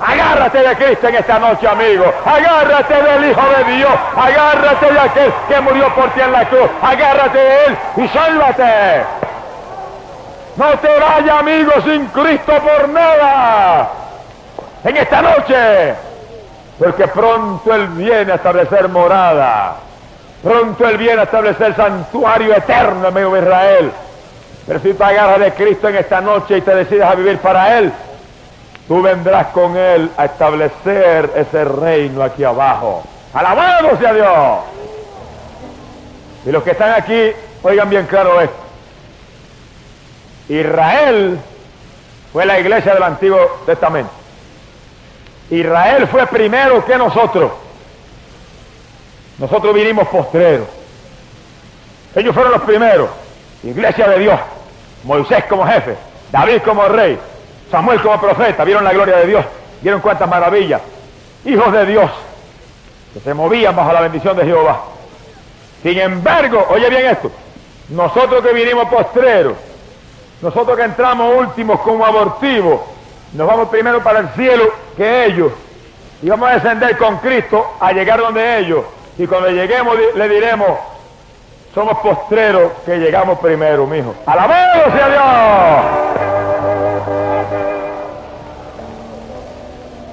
Agárrate 0.01 0.57
de 0.67 0.75
Cristo 0.75 1.07
en 1.07 1.15
esta 1.15 1.37
noche, 1.37 1.67
amigo. 1.67 2.05
Agárrate 2.25 2.93
del 2.93 3.29
Hijo 3.29 3.41
de 3.55 3.71
Dios. 3.75 3.91
Agárrate 4.15 4.91
de 4.91 4.99
aquel 4.99 5.33
que 5.47 5.61
murió 5.61 5.93
por 5.93 6.09
ti 6.11 6.21
en 6.21 6.31
la 6.31 6.49
cruz. 6.49 6.69
Agárrate 6.81 7.37
de 7.37 7.65
Él 7.65 7.77
y 7.97 8.07
sálvate. 8.07 9.03
No 10.57 10.69
te 10.79 10.99
vayas, 10.99 11.39
amigo, 11.39 11.71
sin 11.83 12.07
Cristo 12.07 12.53
por 12.53 12.89
nada. 12.89 13.89
En 14.83 14.97
esta 14.97 15.21
noche. 15.21 15.93
Porque 16.79 17.07
pronto 17.07 17.73
Él 17.73 17.87
viene 17.89 18.31
a 18.31 18.35
establecer 18.35 18.89
morada. 18.89 19.75
Pronto 20.41 20.87
Él 20.87 20.97
viene 20.97 21.21
a 21.21 21.25
establecer 21.25 21.75
santuario 21.75 22.55
eterno 22.55 23.07
en 23.07 23.13
medio 23.13 23.31
de 23.31 23.41
Israel. 23.41 23.91
Pero 24.65 24.79
si 24.79 24.93
te 24.93 25.03
agarras 25.03 25.39
de 25.39 25.53
Cristo 25.53 25.89
en 25.89 25.97
esta 25.97 26.21
noche 26.21 26.57
y 26.57 26.61
te 26.61 26.73
decides 26.73 27.05
a 27.05 27.13
vivir 27.13 27.37
para 27.37 27.77
Él, 27.77 27.91
tú 28.91 29.01
vendrás 29.01 29.47
con 29.53 29.77
Él 29.77 30.11
a 30.17 30.25
establecer 30.25 31.31
ese 31.37 31.63
reino 31.63 32.21
aquí 32.21 32.43
abajo. 32.43 33.01
Alabado 33.33 33.97
sea 33.97 34.11
Dios. 34.11 34.59
Y 36.45 36.51
los 36.51 36.61
que 36.61 36.71
están 36.71 36.91
aquí, 37.01 37.31
oigan 37.63 37.89
bien 37.89 38.05
claro 38.05 38.41
esto. 38.41 38.57
Israel 40.49 41.39
fue 42.33 42.45
la 42.45 42.59
iglesia 42.59 42.93
del 42.93 43.03
Antiguo 43.03 43.61
Testamento. 43.65 44.11
Israel 45.49 46.05
fue 46.09 46.27
primero 46.27 46.83
que 46.83 46.97
nosotros. 46.97 47.49
Nosotros 49.37 49.73
vinimos 49.73 50.05
postreros. 50.09 50.67
Ellos 52.13 52.33
fueron 52.33 52.51
los 52.51 52.63
primeros. 52.63 53.09
Iglesia 53.63 54.09
de 54.09 54.19
Dios. 54.19 54.39
Moisés 55.05 55.45
como 55.45 55.65
jefe. 55.65 55.95
David 56.29 56.61
como 56.65 56.83
rey. 56.89 57.17
Samuel 57.71 58.01
como 58.01 58.19
profeta, 58.19 58.65
vieron 58.65 58.83
la 58.83 58.91
gloria 58.91 59.17
de 59.17 59.27
Dios, 59.27 59.45
vieron 59.81 60.01
cuántas 60.01 60.29
maravillas. 60.29 60.81
Hijos 61.45 61.71
de 61.71 61.85
Dios, 61.85 62.11
que 63.13 63.21
se 63.21 63.33
movían 63.33 63.75
bajo 63.75 63.93
la 63.93 64.01
bendición 64.01 64.35
de 64.35 64.43
Jehová. 64.43 64.81
Sin 65.81 65.97
embargo, 65.97 66.67
oye 66.69 66.89
bien 66.89 67.07
esto, 67.07 67.31
nosotros 67.89 68.45
que 68.45 68.53
vinimos 68.53 68.87
postreros, 68.89 69.53
nosotros 70.41 70.77
que 70.77 70.83
entramos 70.83 71.35
últimos 71.35 71.79
como 71.79 72.05
abortivos, 72.05 72.81
nos 73.33 73.47
vamos 73.47 73.69
primero 73.69 74.03
para 74.03 74.19
el 74.19 74.29
cielo 74.29 74.65
que 74.97 75.25
ellos. 75.25 75.51
Y 76.21 76.29
vamos 76.29 76.49
a 76.49 76.53
descender 76.53 76.97
con 76.97 77.17
Cristo 77.17 77.75
a 77.79 77.93
llegar 77.93 78.19
donde 78.19 78.59
ellos. 78.59 78.83
Y 79.17 79.25
cuando 79.25 79.49
lleguemos 79.49 79.97
le 80.13 80.29
diremos, 80.29 80.77
somos 81.73 81.97
postreros 81.99 82.71
que 82.85 82.97
llegamos 82.97 83.39
primero, 83.39 83.87
mijo. 83.87 84.13
¡Alabado 84.25 84.91
sea 84.91 85.09
Dios! 85.09 86.30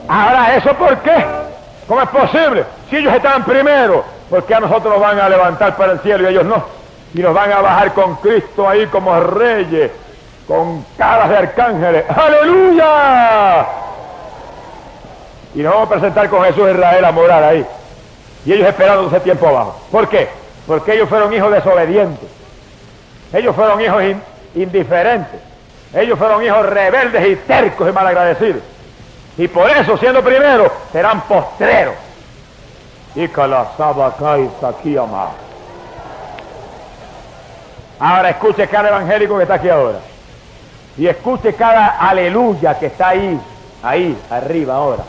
Ahora, 0.09 0.57
¿eso 0.57 0.73
por 0.75 0.97
qué? 0.99 1.25
¿Cómo 1.87 2.01
es 2.01 2.09
posible? 2.09 2.65
Si 2.89 2.97
ellos 2.97 3.15
están 3.15 3.45
primero, 3.45 4.05
¿por 4.31 4.45
qué 4.45 4.55
a 4.55 4.61
nosotros 4.61 4.95
nos 4.95 5.01
van 5.01 5.21
a 5.21 5.29
levantar 5.29 5.77
para 5.77 5.93
el 5.93 6.01
cielo 6.01 6.25
y 6.25 6.33
ellos 6.33 6.45
no? 6.45 6.65
Y 7.15 7.21
nos 7.21 7.35
van 7.35 7.53
a 7.53 7.61
bajar 7.61 7.93
con 7.93 8.17
Cristo 8.17 8.69
ahí 8.69 8.87
como 8.87 9.19
reyes, 9.21 9.91
con 10.47 10.85
caras 10.97 11.29
de 11.29 11.37
arcángeles. 11.37 12.05
¡Aleluya! 12.09 13.67
Y 15.55 15.61
nos 15.61 15.73
vamos 15.73 15.89
a 15.89 15.91
presentar 15.91 16.29
con 16.29 16.43
Jesús 16.45 16.71
Israel 16.71 17.05
a 17.05 17.13
morar 17.13 17.45
ahí. 17.45 17.67
Y 18.45 18.53
ellos 18.53 18.69
esperando 18.69 19.09
ese 19.09 19.21
tiempo 19.21 19.49
abajo. 19.49 19.81
¿Por 19.91 20.09
qué? 20.09 20.29
Porque 20.67 20.95
ellos 20.95 21.09
fueron 21.09 21.33
hijos 21.33 21.53
desobedientes. 21.53 22.29
Ellos 23.33 23.55
fueron 23.55 23.81
hijos 23.81 24.03
indiferentes. 24.55 25.41
Ellos 25.95 26.19
fueron 26.19 26.43
hijos 26.43 26.67
rebeldes 26.67 27.27
y 27.29 27.37
tercos 27.37 27.89
y 27.89 27.93
malagradecidos. 27.93 28.63
Y 29.39 29.47
por 29.47 29.71
eso, 29.71 29.97
siendo 29.97 30.23
primero, 30.23 30.71
serán 30.93 31.21
postreros. 31.23 31.95
Y 33.15 33.25
aquí 33.25 34.97
amado. 34.97 35.31
Ahora 38.01 38.31
escuche 38.31 38.67
cada 38.69 38.89
evangélico 38.89 39.37
que 39.37 39.43
está 39.43 39.55
aquí 39.55 39.69
ahora. 39.69 39.99
Y 40.97 41.07
escuche 41.07 41.55
cada 41.55 41.99
aleluya 41.99 42.79
que 42.79 42.87
está 42.87 43.11
ahí, 43.11 43.41
ahí, 43.83 44.19
arriba 44.29 44.75
ahora. 44.75 45.05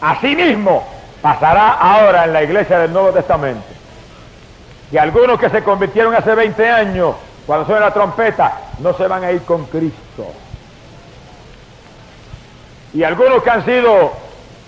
Asimismo, 0.00 0.84
pasará 1.20 1.72
ahora 1.74 2.24
en 2.24 2.32
la 2.32 2.42
iglesia 2.42 2.78
del 2.78 2.92
Nuevo 2.92 3.10
Testamento. 3.10 3.66
Y 4.90 4.96
algunos 4.96 5.38
que 5.38 5.50
se 5.50 5.62
convirtieron 5.62 6.14
hace 6.14 6.34
20 6.34 6.68
años, 6.68 7.14
cuando 7.46 7.66
suena 7.66 7.82
la 7.82 7.94
trompeta, 7.94 8.58
no 8.78 8.94
se 8.94 9.06
van 9.06 9.24
a 9.24 9.32
ir 9.32 9.42
con 9.42 9.66
Cristo. 9.66 10.26
Y 12.94 13.02
algunos 13.02 13.42
que 13.42 13.50
han 13.50 13.64
sido 13.64 14.12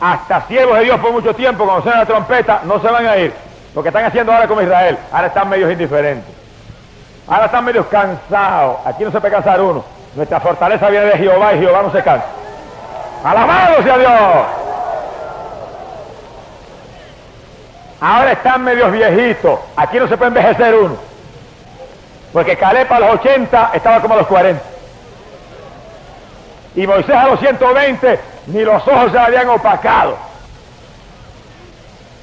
hasta 0.01 0.47
siervos 0.47 0.79
de 0.79 0.85
Dios 0.85 1.01
por 1.01 1.13
mucho 1.13 1.35
tiempo, 1.35 1.65
cuando 1.65 1.83
suena 1.83 2.01
la 2.01 2.07
trompeta, 2.07 2.63
no 2.65 2.81
se 2.81 2.89
van 2.89 3.07
a 3.07 3.17
ir. 3.17 3.33
Lo 3.75 3.83
que 3.83 3.89
están 3.89 4.05
haciendo 4.05 4.33
ahora 4.33 4.47
como 4.47 4.63
Israel, 4.63 4.99
ahora 5.13 5.27
están 5.27 5.49
medios 5.49 5.71
indiferentes. 5.71 6.33
Ahora 7.27 7.47
están 7.47 7.65
medios 7.65 7.87
cansados. 7.87 8.77
Aquí 8.85 9.05
no 9.05 9.11
se 9.11 9.21
puede 9.21 9.35
cansar 9.35 9.61
uno. 9.61 9.85
Nuestra 10.15 10.41
fortaleza 10.41 10.89
viene 10.89 11.07
de 11.07 11.19
Jehová 11.19 11.55
y 11.55 11.59
Jehová 11.59 11.83
no 11.83 11.91
se 11.91 12.03
cansa. 12.03 12.27
¡Alabado 13.25 13.83
sea 13.83 13.99
Dios! 13.99 14.11
Ahora 18.01 18.33
están 18.33 18.63
medios 18.63 18.93
viejitos. 18.93 19.59
Aquí 19.77 19.99
no 19.99 20.07
se 20.07 20.17
puede 20.17 20.29
envejecer 20.29 20.75
uno. 20.75 20.97
Porque 22.33 22.57
Caleb 22.57 22.93
a 22.93 23.01
los 23.01 23.15
80 23.15 23.71
estaba 23.75 24.01
como 24.01 24.15
a 24.15 24.19
los 24.19 24.27
40. 24.27 24.74
Y 26.77 26.87
Moisés 26.87 27.15
a 27.15 27.29
los 27.29 27.41
120 27.41 28.21
ni 28.47 28.65
los 28.65 28.87
ojos 28.87 29.13
se 29.13 29.19
habían 29.19 29.49
opacado. 29.49 30.17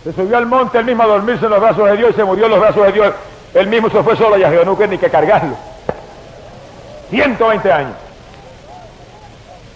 Se 0.03 0.11
subió 0.13 0.37
al 0.37 0.45
monte 0.45 0.79
él 0.79 0.85
mismo 0.85 1.03
a 1.03 1.07
dormirse 1.07 1.45
en 1.45 1.51
los 1.51 1.61
brazos 1.61 1.85
de 1.85 1.97
Dios 1.97 2.11
y 2.11 2.13
se 2.13 2.23
murió 2.23 2.45
en 2.45 2.51
los 2.51 2.59
brazos 2.59 2.85
de 2.85 2.91
Dios. 2.91 3.13
Él 3.53 3.67
mismo 3.67 3.89
se 3.89 4.01
fue 4.03 4.15
solo 4.15 4.37
y 4.37 4.43
a 4.43 4.49
no 4.49 4.77
ni 4.89 4.97
que 4.97 5.09
cargarlo. 5.09 5.55
120 7.09 7.71
años. 7.71 7.95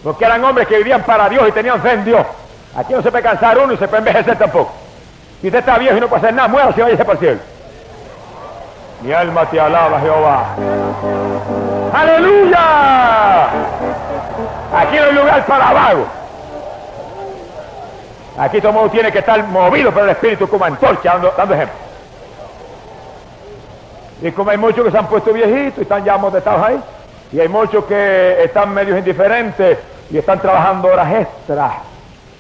Porque 0.04 0.26
eran 0.26 0.44
hombres 0.44 0.68
que 0.68 0.78
vivían 0.78 1.04
para 1.04 1.30
Dios 1.30 1.48
y 1.48 1.52
tenían 1.52 1.82
fe 1.82 1.92
en 1.92 2.06
Dios. 2.06 2.26
Aquí 2.76 2.94
no 2.94 3.02
se 3.02 3.12
puede 3.12 3.24
cansar 3.24 3.58
uno 3.58 3.74
y 3.74 3.78
se 3.78 3.88
puede 3.88 4.00
envejecer 4.00 4.38
tampoco. 4.38 4.72
Si 5.42 5.48
usted 5.48 5.60
está 5.60 5.78
viejo 5.78 5.98
y 5.98 6.02
no 6.02 6.08
puede 6.08 6.22
hacer 6.22 6.34
nada, 6.34 6.48
muera 6.48 6.74
si 6.74 6.82
vaya 6.82 6.98
para 6.98 7.12
el 7.14 7.20
cielo. 7.20 7.40
Mi 9.02 9.12
alma 9.14 9.46
te 9.46 9.60
alaba, 9.60 10.00
Jehová. 10.00 10.56
¡Aleluya! 11.94 13.50
Aquí 14.74 14.98
no 14.98 15.04
hay 15.04 15.14
lugar 15.14 15.46
para 15.46 15.74
vago. 15.74 16.06
Aquí 18.38 18.60
todo 18.60 18.70
el 18.70 18.76
mundo 18.76 18.92
tiene 18.92 19.12
que 19.12 19.20
estar 19.20 19.42
movido 19.46 19.92
por 19.92 20.04
el 20.04 20.10
Espíritu 20.10 20.48
como 20.48 20.66
antorcha, 20.66 21.14
dando, 21.14 21.34
dando 21.38 21.54
ejemplo. 21.54 21.76
Y 24.22 24.32
como 24.32 24.50
hay 24.50 24.58
muchos 24.58 24.84
que 24.86 24.92
se 24.92 24.98
han 24.98 25.08
puesto 25.08 25.32
viejitos 25.34 25.80
y 25.80 25.82
están 25.82 26.04
ya 26.04 26.16
amotetados 26.16 26.66
ahí, 26.66 26.82
y 27.32 27.40
hay 27.40 27.48
muchos 27.48 27.86
que 27.86 28.44
están 28.44 28.74
medios 28.74 28.98
indiferentes 28.98 29.78
y 30.10 30.18
están 30.18 30.40
trabajando 30.40 30.88
horas 30.88 31.14
extras 31.14 31.74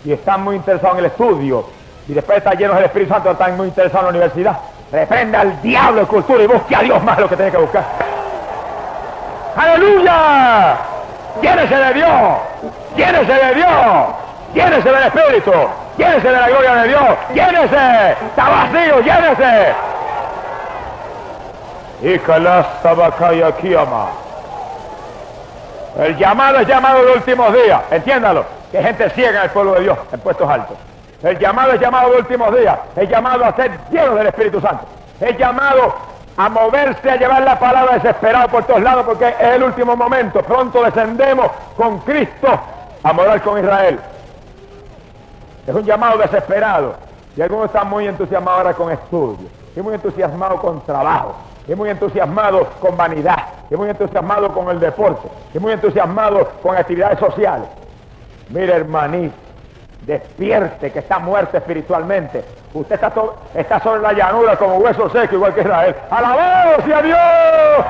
y 0.03 0.13
están 0.13 0.43
muy 0.43 0.55
interesados 0.55 0.97
en 0.97 1.05
el 1.05 1.11
estudio 1.11 1.65
y 2.07 2.13
después 2.13 2.36
de 2.36 2.38
estar 2.38 2.57
llenos 2.57 2.76
del 2.76 2.86
Espíritu 2.86 3.13
Santo 3.13 3.32
están 3.32 3.57
muy 3.57 3.67
interesados 3.67 4.01
en 4.01 4.05
la 4.05 4.09
universidad. 4.19 4.57
Reprenda 4.91 5.41
al 5.41 5.61
diablo 5.61 6.01
de 6.01 6.07
cultura 6.07 6.43
y 6.43 6.47
busque 6.47 6.76
a 6.76 6.82
Dios 6.82 7.03
más 7.03 7.19
lo 7.19 7.28
que 7.28 7.36
tiene 7.36 7.51
que 7.51 7.57
buscar. 7.57 7.84
¡Aleluya! 9.55 10.94
¡Llénese 11.41 11.75
de 11.75 11.93
Dios! 11.93 12.09
¡Llénese 12.95 13.33
de 13.33 13.55
Dios! 13.55 13.69
¡Llénese 14.53 14.89
del 14.91 15.03
Espíritu! 15.03 15.51
¡Llénese 15.97 16.27
de 16.27 16.39
la 16.39 16.47
gloria 16.49 16.75
de 16.75 16.88
Dios! 16.88 17.17
¡Llénese! 17.33 18.11
¡Está 18.11 18.49
vacío! 18.49 18.99
¡Llénese! 19.01 19.73
Y 22.01 23.41
aquí 23.41 23.73
ama. 23.73 24.07
El 25.97 26.17
llamado 26.17 26.59
es 26.59 26.67
llamado 26.67 27.05
de 27.05 27.13
últimos 27.13 27.53
días. 27.53 27.81
Entiéndalo. 27.89 28.45
Que 28.71 28.83
gente 28.83 29.09
ciega 29.11 29.39
en 29.39 29.45
el 29.45 29.49
pueblo 29.51 29.73
de 29.73 29.81
Dios, 29.81 29.97
en 30.11 30.19
puestos 30.19 30.49
altos. 30.49 30.77
El 31.23 31.39
llamado 31.39 31.71
es 31.71 31.79
llamado 31.79 32.11
de 32.11 32.17
últimos 32.17 32.55
días. 32.55 32.77
Es 32.95 33.09
llamado 33.09 33.45
a 33.45 33.55
ser 33.55 33.71
lleno 33.89 34.15
del 34.15 34.27
Espíritu 34.27 34.59
Santo. 34.59 34.86
Es 35.19 35.38
llamado 35.38 35.95
a 36.38 36.49
moverse, 36.49 37.09
a 37.09 37.15
llevar 37.15 37.43
la 37.43 37.57
palabra 37.57 37.95
desesperado 37.95 38.49
por 38.49 38.65
todos 38.65 38.81
lados, 38.81 39.05
porque 39.05 39.29
es 39.29 39.53
el 39.55 39.63
último 39.63 39.95
momento. 39.95 40.41
Pronto 40.41 40.83
descendemos 40.83 41.49
con 41.77 41.99
Cristo 41.99 42.47
a 43.03 43.13
morar 43.13 43.41
con 43.41 43.59
Israel. 43.59 43.99
Es 45.65 45.73
un 45.73 45.83
llamado 45.83 46.17
desesperado. 46.17 46.95
Y 47.38 47.41
algunos 47.41 47.67
están 47.67 47.89
muy 47.89 48.07
entusiasmados 48.07 48.59
ahora 48.59 48.73
con 48.73 48.91
estudios. 48.91 49.51
Y 49.75 49.81
muy 49.81 49.93
entusiasmados 49.93 50.59
con 50.59 50.81
trabajo. 50.81 51.36
Y 51.67 51.75
muy 51.75 51.89
entusiasmados 51.89 52.67
con 52.79 52.95
vanidad. 52.95 53.45
Y 53.69 53.75
muy 53.75 53.89
entusiasmados 53.89 54.51
con 54.51 54.69
el 54.69 54.79
deporte. 54.79 55.27
Y 55.53 55.59
muy 55.59 55.73
entusiasmados 55.73 56.47
con 56.61 56.77
actividades 56.77 57.19
sociales. 57.19 57.67
Mire, 58.49 58.73
hermanito, 58.73 59.36
despierte 60.05 60.91
que 60.91 60.99
está 60.99 61.19
muerto 61.19 61.57
espiritualmente. 61.57 62.43
Usted 62.76 62.99
está, 63.53 63.80
sobre 63.80 64.01
la 64.01 64.11
llanura 64.11 64.57
como 64.57 64.76
hueso 64.76 65.09
seco, 65.09 65.36
igual 65.36 65.53
que 65.53 65.61
Israel. 65.61 65.95
¡Alabado 66.09 66.84
sea 66.84 67.01
Dios! 67.01 67.86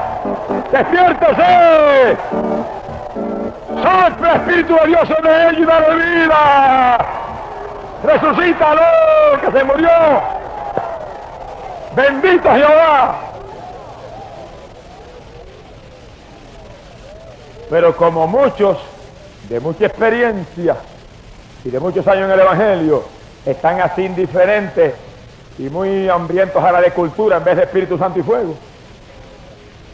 ¡Despiértese! 0.71 2.17
¡Sopla 3.81 4.33
Espíritu 4.35 4.75
de 4.75 4.87
Dios 4.87 5.07
sobre 5.07 5.47
él 5.47 5.57
y 5.59 5.65
dale 5.65 5.95
vida! 5.95 6.97
¡Resucítalo! 8.03 8.81
¡Que 9.41 9.51
se 9.57 9.63
murió! 9.63 9.89
¡Bendito 11.95 12.51
Jehová! 12.51 13.15
Pero 17.71 17.97
como 17.97 18.27
muchos, 18.27 18.77
de 19.49 19.59
mucha 19.59 19.87
experiencia 19.87 20.75
y 21.63 21.71
de 21.71 21.79
muchos 21.79 22.07
años 22.07 22.25
en 22.25 22.31
el 22.31 22.39
Evangelio, 22.39 23.14
están 23.45 23.81
así 23.81 24.03
indiferentes 24.03 24.93
y 25.57 25.63
muy 25.69 26.09
hambrientos 26.09 26.63
a 26.63 26.71
la 26.71 26.81
de 26.81 26.91
cultura 26.91 27.37
en 27.37 27.43
vez 27.43 27.57
de 27.57 27.63
Espíritu 27.63 27.97
Santo 27.97 28.19
y 28.19 28.23
fuego. 28.23 28.55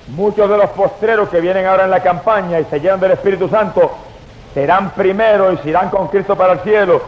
Muchos 0.07 0.49
de 0.49 0.57
los 0.57 0.69
postreros 0.71 1.29
que 1.29 1.39
vienen 1.39 1.65
ahora 1.65 1.85
en 1.85 1.91
la 1.91 2.01
campaña 2.01 2.59
y 2.59 2.65
se 2.65 2.79
llenan 2.79 2.99
del 2.99 3.11
Espíritu 3.11 3.47
Santo 3.47 3.91
serán 4.53 4.91
primero 4.91 5.51
y 5.53 5.57
se 5.57 5.69
irán 5.69 5.89
con 5.89 6.07
Cristo 6.07 6.35
para 6.35 6.53
el 6.53 6.59
cielo, 6.61 7.01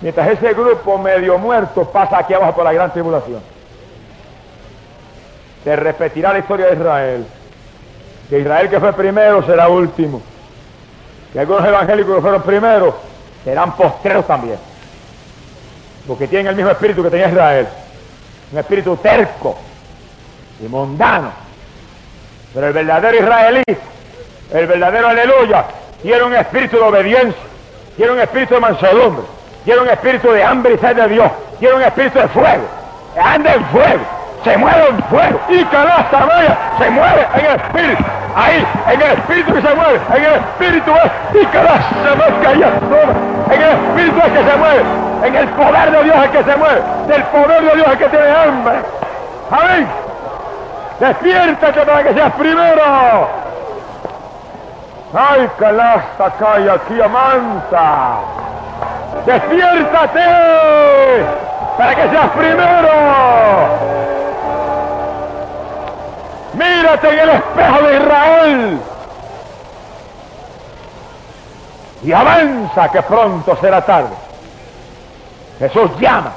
mientras 0.00 0.28
ese 0.28 0.52
grupo 0.52 0.98
medio 0.98 1.38
muerto 1.38 1.84
pasa 1.84 2.18
aquí 2.18 2.34
abajo 2.34 2.54
por 2.54 2.64
la 2.64 2.72
gran 2.72 2.92
tribulación. 2.92 3.40
Se 5.64 5.76
repetirá 5.76 6.32
la 6.32 6.38
historia 6.40 6.66
de 6.66 6.72
Israel. 6.74 7.26
Que 8.28 8.38
Israel 8.38 8.68
que 8.68 8.80
fue 8.80 8.92
primero 8.92 9.44
será 9.44 9.68
último. 9.68 10.22
Que 11.32 11.40
algunos 11.40 11.64
evangélicos 11.64 12.16
que 12.16 12.22
fueron 12.22 12.42
primeros 12.42 12.94
serán 13.44 13.72
postreros 13.76 14.26
también. 14.26 14.69
Porque 16.06 16.26
tienen 16.26 16.48
el 16.48 16.56
mismo 16.56 16.70
espíritu 16.70 17.02
que 17.02 17.10
tenía 17.10 17.28
Israel. 17.28 17.68
Un 18.52 18.58
espíritu 18.58 18.96
terco 18.96 19.56
y 20.60 20.68
mundano. 20.68 21.30
Pero 22.52 22.66
el 22.66 22.72
verdadero 22.72 23.16
israelí, 23.16 23.62
el 24.52 24.66
verdadero 24.66 25.08
aleluya, 25.08 25.64
tiene 26.02 26.22
un 26.22 26.34
espíritu 26.34 26.76
de 26.76 26.82
obediencia, 26.82 27.42
tiene 27.96 28.12
un 28.12 28.20
espíritu 28.20 28.54
de 28.54 28.60
mansedumbre, 28.60 29.24
tiene 29.64 29.80
un 29.80 29.88
espíritu 29.88 30.32
de 30.32 30.42
hambre 30.42 30.74
y 30.74 30.78
sed 30.78 30.96
de 30.96 31.08
Dios, 31.08 31.30
tiene 31.60 31.74
un 31.76 31.82
espíritu 31.82 32.18
de 32.18 32.28
fuego. 32.28 32.64
Anda 33.22 33.54
en 33.54 33.64
fuego, 33.66 34.00
se 34.42 34.56
mueve 34.56 34.88
en 34.88 35.02
fuego. 35.04 35.40
Y 35.48 35.64
canasta 35.64 36.24
vaya, 36.24 36.58
se 36.78 36.90
mueve 36.90 37.26
en 37.34 37.46
el 37.46 37.56
espíritu. 37.56 38.04
Ahí, 38.34 38.66
en 38.92 39.02
el 39.02 39.12
espíritu 39.12 39.54
que 39.54 39.62
se 39.62 39.74
mueve, 39.74 40.00
en 40.16 40.24
el 40.24 40.34
espíritu 40.34 40.90
es, 40.92 41.42
y 41.42 41.46
canasta 41.46 42.14
más 42.16 42.28
en 43.52 43.62
el 43.62 43.72
espíritu 43.72 44.18
es 44.18 44.32
que 44.32 44.50
se 44.50 44.56
mueve, 44.56 44.82
en 45.22 45.36
el 45.36 45.48
poder 45.50 45.90
de 45.90 46.04
Dios 46.04 46.16
es 46.24 46.30
que 46.30 46.44
se 46.44 46.56
mueve, 46.56 46.82
del 47.06 47.22
poder 47.24 47.62
de 47.62 47.74
Dios 47.76 47.88
es 47.88 47.96
que 47.96 48.08
tiene 48.08 48.30
hambre. 48.30 48.74
Amén. 49.50 49.88
Despiértate 51.00 51.80
para 51.80 52.02
que 52.02 52.14
seas 52.14 52.32
primero. 52.32 53.28
Ay, 55.12 55.50
calasta, 55.58 56.30
calla, 56.38 56.74
aquí 56.74 57.00
amanta. 57.00 58.18
Despiértate 59.26 60.20
para 61.76 61.94
que 61.94 62.08
seas 62.10 62.30
primero. 62.36 62.90
Mírate 66.54 67.08
en 67.08 67.18
el 67.18 67.30
espejo 67.30 67.82
de 67.82 67.96
Israel. 67.96 68.80
Y 72.02 72.12
avanza 72.12 72.88
que 72.88 73.02
pronto 73.02 73.56
será 73.60 73.80
tarde. 73.82 74.29
Jesús 75.60 75.90
llama, 76.00 76.32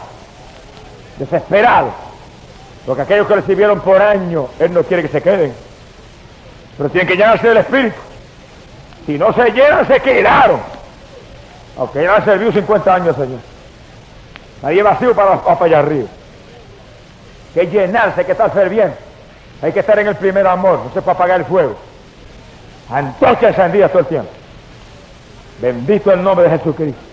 desesperado, 1.17 1.91
porque 2.85 3.03
aquellos 3.03 3.25
que 3.25 3.35
recibieron 3.35 3.79
por 3.79 4.01
años, 4.01 4.47
Él 4.59 4.73
no 4.73 4.83
quiere 4.83 5.01
que 5.01 5.07
se 5.07 5.21
queden, 5.21 5.53
pero 6.77 6.89
tienen 6.89 7.07
que 7.07 7.15
llenarse 7.15 7.47
del 7.47 7.57
Espíritu. 7.57 7.95
Si 9.05 9.17
no 9.17 9.33
se 9.33 9.49
llenan, 9.51 9.87
se 9.87 9.99
quedaron. 10.01 10.59
Aunque 11.77 12.03
ya 12.03 12.15
ha 12.15 12.25
servido 12.25 12.51
50 12.51 12.93
años, 12.93 13.15
Señor. 13.15 13.39
Nadie 14.61 14.83
vacío 14.83 15.15
para, 15.15 15.41
para 15.41 15.65
allá 15.65 15.79
arriba. 15.79 16.07
Que 17.53 17.65
llenarse, 17.67 18.25
que 18.25 18.33
estar 18.33 18.51
ferviente. 18.51 18.97
Hay 19.61 19.71
que 19.71 19.79
estar 19.79 19.97
en 19.99 20.07
el 20.07 20.15
primer 20.17 20.45
amor, 20.45 20.81
no 20.85 20.93
se 20.93 21.01
puede 21.01 21.15
apagar 21.15 21.39
el 21.39 21.45
fuego. 21.45 21.77
Antorcha 22.89 23.47
encendida 23.47 23.87
todo 23.87 23.99
el 23.99 24.05
tiempo. 24.07 24.29
Bendito 25.61 26.11
el 26.11 26.21
nombre 26.21 26.49
de 26.49 26.57
Jesucristo. 26.57 27.12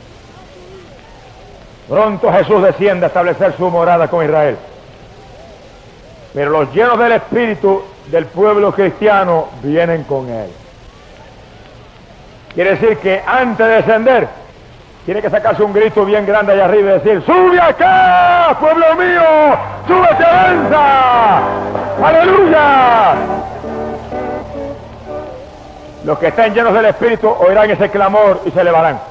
Pronto 1.91 2.33
Jesús 2.33 2.63
desciende 2.63 3.07
a 3.07 3.09
establecer 3.09 3.53
su 3.57 3.69
morada 3.69 4.07
con 4.07 4.25
Israel. 4.25 4.57
Pero 6.33 6.51
los 6.51 6.73
llenos 6.73 6.97
del 6.97 7.11
Espíritu 7.11 7.83
del 8.07 8.27
pueblo 8.27 8.73
cristiano 8.73 9.49
vienen 9.61 10.05
con 10.05 10.29
él. 10.29 10.51
Quiere 12.55 12.77
decir 12.77 12.97
que 12.99 13.21
antes 13.27 13.67
de 13.67 13.73
descender, 13.75 14.29
tiene 15.05 15.21
que 15.21 15.31
sacarse 15.31 15.65
un 15.65 15.73
grito 15.73 16.05
bien 16.05 16.25
grande 16.25 16.53
allá 16.53 16.67
arriba 16.67 16.91
y 16.91 16.99
decir, 17.01 17.23
sube 17.27 17.61
acá, 17.61 18.57
pueblo 18.61 18.95
mío, 18.95 19.59
súbete, 19.89 20.25
avanza, 20.25 21.39
aleluya. 22.05 23.15
Los 26.05 26.19
que 26.21 26.29
estén 26.29 26.55
llenos 26.55 26.73
del 26.73 26.85
Espíritu 26.85 27.29
oirán 27.29 27.69
ese 27.69 27.91
clamor 27.91 28.43
y 28.45 28.53
se 28.53 28.61
elevarán. 28.61 29.10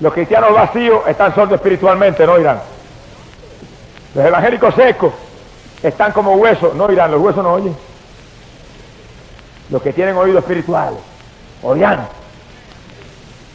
Los 0.00 0.12
cristianos 0.12 0.52
vacíos 0.52 1.02
están 1.06 1.34
sordos 1.34 1.54
espiritualmente, 1.56 2.26
no 2.26 2.34
oirán. 2.34 2.60
Los 4.14 4.24
evangélicos 4.24 4.74
secos 4.74 5.12
están 5.82 6.12
como 6.12 6.32
huesos, 6.34 6.74
no 6.74 6.84
oirán, 6.84 7.10
los 7.10 7.20
huesos 7.20 7.42
no 7.42 7.54
oyen. 7.54 7.76
Los 9.70 9.82
que 9.82 9.92
tienen 9.92 10.16
oídos 10.16 10.42
espirituales 10.42 10.98
oirán. 11.62 12.06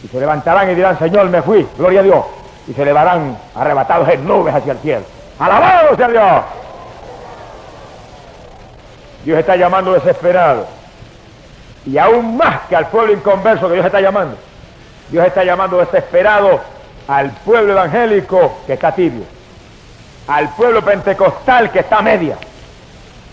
Y 0.03 0.07
se 0.07 0.19
levantarán 0.19 0.71
y 0.71 0.75
dirán, 0.75 0.97
Señor, 0.97 1.29
me 1.29 1.41
fui, 1.41 1.67
gloria 1.77 1.99
a 1.99 2.03
Dios. 2.03 2.25
Y 2.67 2.73
se 2.73 2.81
elevarán 2.81 3.37
arrebatados 3.55 4.09
en 4.09 4.27
nubes 4.27 4.53
hacia 4.53 4.73
el 4.73 4.79
cielo. 4.79 5.03
Alabado 5.37 5.95
sea 5.95 6.07
Dios. 6.07 6.43
Dios 9.23 9.39
está 9.39 9.55
llamando 9.55 9.93
desesperado. 9.93 10.65
Y 11.85 11.97
aún 11.97 12.37
más 12.37 12.61
que 12.67 12.75
al 12.75 12.87
pueblo 12.87 13.13
inconverso 13.13 13.67
que 13.67 13.73
Dios 13.75 13.85
está 13.85 14.01
llamando. 14.01 14.37
Dios 15.11 15.27
está 15.27 15.43
llamando 15.43 15.77
desesperado 15.77 16.61
al 17.07 17.31
pueblo 17.31 17.73
evangélico 17.73 18.61
que 18.65 18.73
está 18.73 18.93
tibio. 18.93 19.25
Al 20.27 20.49
pueblo 20.49 20.81
pentecostal 20.81 21.69
que 21.69 21.79
está 21.79 22.01
media. 22.01 22.37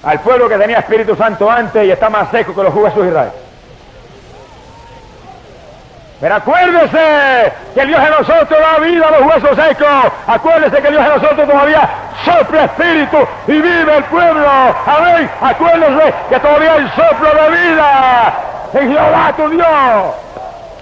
Al 0.03 0.21
pueblo 0.21 0.49
que 0.49 0.59
tenía 0.59 0.79
Espíritu 0.81 1.15
Santo 1.15 1.49
antes 1.49 1.87
y 1.87 1.91
está 1.91 2.11
más 2.11 2.31
seco 2.31 2.53
que 2.53 2.63
los 2.65 2.75
huesos 2.75 3.03
de 3.03 3.09
Israel. 3.09 3.31
Pero 6.21 6.35
acuérdese 6.35 7.53
que 7.75 7.87
Dios 7.87 8.01
en 8.01 8.11
nosotros 8.11 8.61
da 8.61 8.81
vida 8.81 9.07
a 9.07 9.21
los 9.21 9.23
huesos 9.23 9.57
secos. 9.57 10.13
Acuérdese 10.27 10.83
que 10.83 10.91
Dios 10.91 11.07
en 11.07 11.23
nosotros 11.23 11.49
todavía 11.49 11.89
sopla 12.25 12.65
espíritu 12.65 13.19
y 13.47 13.53
vive 13.53 13.97
el 13.97 14.05
pueblo. 14.05 14.49
Amén. 14.85 15.31
Acuérdese 15.41 16.13
que 16.29 16.41
todavía 16.41 16.73
hay 16.73 16.89
soplo 16.89 17.29
de 17.29 17.51
vida 17.51 18.35
en 18.75 18.93
Jehová 18.93 19.33
tu 19.37 19.49
Dios. 19.49 20.28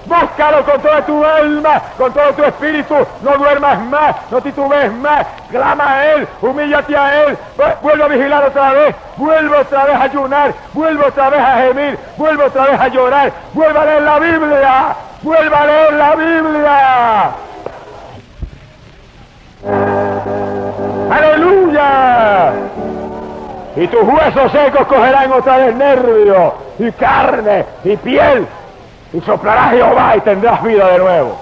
Búscalo 0.07 0.64
con 0.64 0.80
toda 0.80 1.04
tu 1.04 1.24
alma, 1.24 1.82
con 1.98 2.12
todo 2.12 2.32
tu 2.32 2.44
espíritu. 2.44 2.94
No 3.22 3.36
duermas 3.38 3.80
más, 3.86 4.14
no 4.30 4.40
titubees 4.40 4.92
más. 4.92 5.26
Clama 5.50 5.94
a 5.94 6.12
Él, 6.12 6.28
humíllate 6.40 6.96
a 6.96 7.24
Él. 7.24 7.38
Vuelve 7.82 8.04
a 8.04 8.09
vigilar 8.09 8.44
otra 8.44 8.72
vez. 8.72 8.94
Vuelve 9.16 9.59
otra 9.59 9.84
vez 9.84 9.94
a 9.96 10.02
ayunar. 10.02 10.54
Vuelve 10.72 11.04
otra 11.07 11.30
vez 11.30 11.40
a 11.40 11.57
gemir. 11.57 11.98
Vuelve 12.16 12.44
otra 12.44 12.66
vez 12.66 12.80
a 12.80 12.88
llorar. 12.88 13.32
Vuelve 13.52 13.78
a 13.78 13.84
leer 13.84 14.02
la 14.02 14.18
Biblia. 14.18 14.96
Vuelva 15.22 15.59
a 15.59 15.66
leer 15.66 15.92
la 15.94 16.14
Biblia. 16.14 17.30
Aleluya. 21.11 22.52
Y 23.74 23.88
tus 23.88 24.02
huesos 24.02 24.52
secos 24.52 24.86
cogerán 24.86 25.32
otra 25.32 25.59
vez 25.59 25.74
nervio 25.74 26.54
y 26.78 26.92
carne 26.92 27.64
y 27.84 27.96
piel. 27.96 28.46
Y 29.16 29.20
soplará 29.22 29.70
Jehová 29.70 30.14
y 30.14 30.20
tendrás 30.20 30.62
vida 30.62 30.88
de 30.88 30.98
nuevo. 30.98 31.38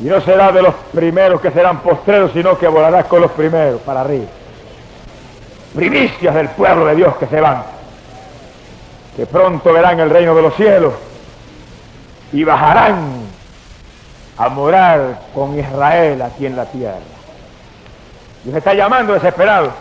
Y 0.00 0.04
no 0.04 0.20
será 0.20 0.50
de 0.50 0.60
los 0.60 0.74
primeros 0.92 1.40
que 1.40 1.52
serán 1.52 1.78
postreros, 1.78 2.32
sino 2.32 2.58
que 2.58 2.66
volarás 2.66 3.04
con 3.06 3.20
los 3.20 3.30
primeros 3.30 3.80
para 3.82 4.00
arriba. 4.00 4.26
Primicias 5.76 6.34
del 6.34 6.48
pueblo 6.48 6.86
de 6.86 6.96
Dios 6.96 7.14
que 7.18 7.26
se 7.26 7.40
van. 7.40 7.62
Que 9.16 9.26
pronto 9.26 9.72
verán 9.72 10.00
el 10.00 10.10
reino 10.10 10.34
de 10.34 10.42
los 10.42 10.56
cielos 10.56 10.94
y 12.32 12.42
bajarán 12.42 13.22
a 14.36 14.48
morar 14.48 15.20
con 15.32 15.56
Israel 15.56 16.22
aquí 16.22 16.46
en 16.46 16.56
la 16.56 16.64
tierra. 16.64 16.98
Dios 18.42 18.56
está 18.56 18.74
llamando 18.74 19.12
desesperado. 19.14 19.72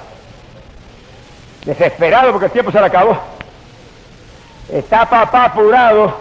Desesperado 1.66 2.32
porque 2.34 2.46
el 2.46 2.52
tiempo 2.52 2.72
se 2.72 2.80
le 2.80 2.86
acabó. 2.86 3.37
Está 4.70 5.06
papá 5.06 5.46
apurado. 5.46 6.14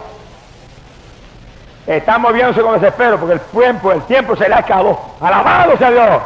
Está 1.85 2.17
moviéndose 2.17 2.61
con 2.61 2.73
desespero 2.79 3.17
porque 3.17 3.33
el 3.33 3.39
tiempo, 3.39 3.91
el 3.91 4.01
tiempo 4.03 4.35
se 4.35 4.49
le 4.49 4.55
acabó. 4.55 5.15
Alabado 5.21 5.77
sea 5.77 5.91
Dios. 5.91 6.21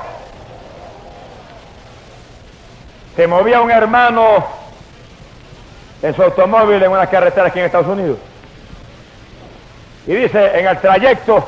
Se 3.15 3.27
movía 3.27 3.61
un 3.61 3.69
hermano 3.69 4.43
en 6.01 6.15
su 6.15 6.23
automóvil 6.23 6.81
en 6.81 6.91
una 6.91 7.07
carretera 7.07 7.47
aquí 7.47 7.59
en 7.59 7.65
Estados 7.65 7.87
Unidos. 7.87 8.17
Y 10.07 10.15
dice, 10.15 10.59
en 10.59 10.67
el 10.67 10.79
trayecto 10.79 11.47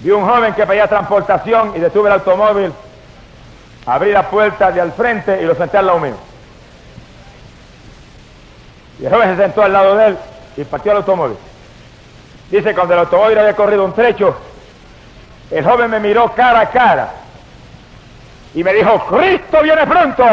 vi 0.00 0.10
un 0.10 0.26
joven 0.26 0.54
que 0.54 0.66
pedía 0.66 0.88
transportación 0.88 1.72
y 1.76 1.78
detuve 1.78 2.08
el 2.08 2.14
automóvil, 2.14 2.72
abrí 3.86 4.12
la 4.12 4.28
puerta 4.28 4.72
de 4.72 4.80
al 4.80 4.92
frente 4.92 5.40
y 5.40 5.44
lo 5.44 5.54
senté 5.54 5.78
al 5.78 5.86
lado 5.86 6.00
mío. 6.00 6.16
Y 8.98 9.06
el 9.06 9.12
joven 9.12 9.36
se 9.36 9.42
sentó 9.42 9.62
al 9.62 9.72
lado 9.72 9.96
de 9.96 10.06
él 10.08 10.18
y 10.56 10.64
partió 10.64 10.92
el 10.92 10.98
automóvil. 10.98 11.36
Dice, 12.50 12.74
cuando 12.74 12.94
el 12.94 13.00
automóvil 13.00 13.38
había 13.38 13.56
corrido 13.56 13.84
un 13.84 13.92
trecho, 13.92 14.36
el 15.50 15.64
joven 15.64 15.90
me 15.90 16.00
miró 16.00 16.32
cara 16.32 16.60
a 16.60 16.70
cara 16.70 17.10
y 18.54 18.64
me 18.64 18.72
dijo, 18.72 19.06
Cristo 19.06 19.62
viene 19.62 19.86
pronto. 19.86 20.24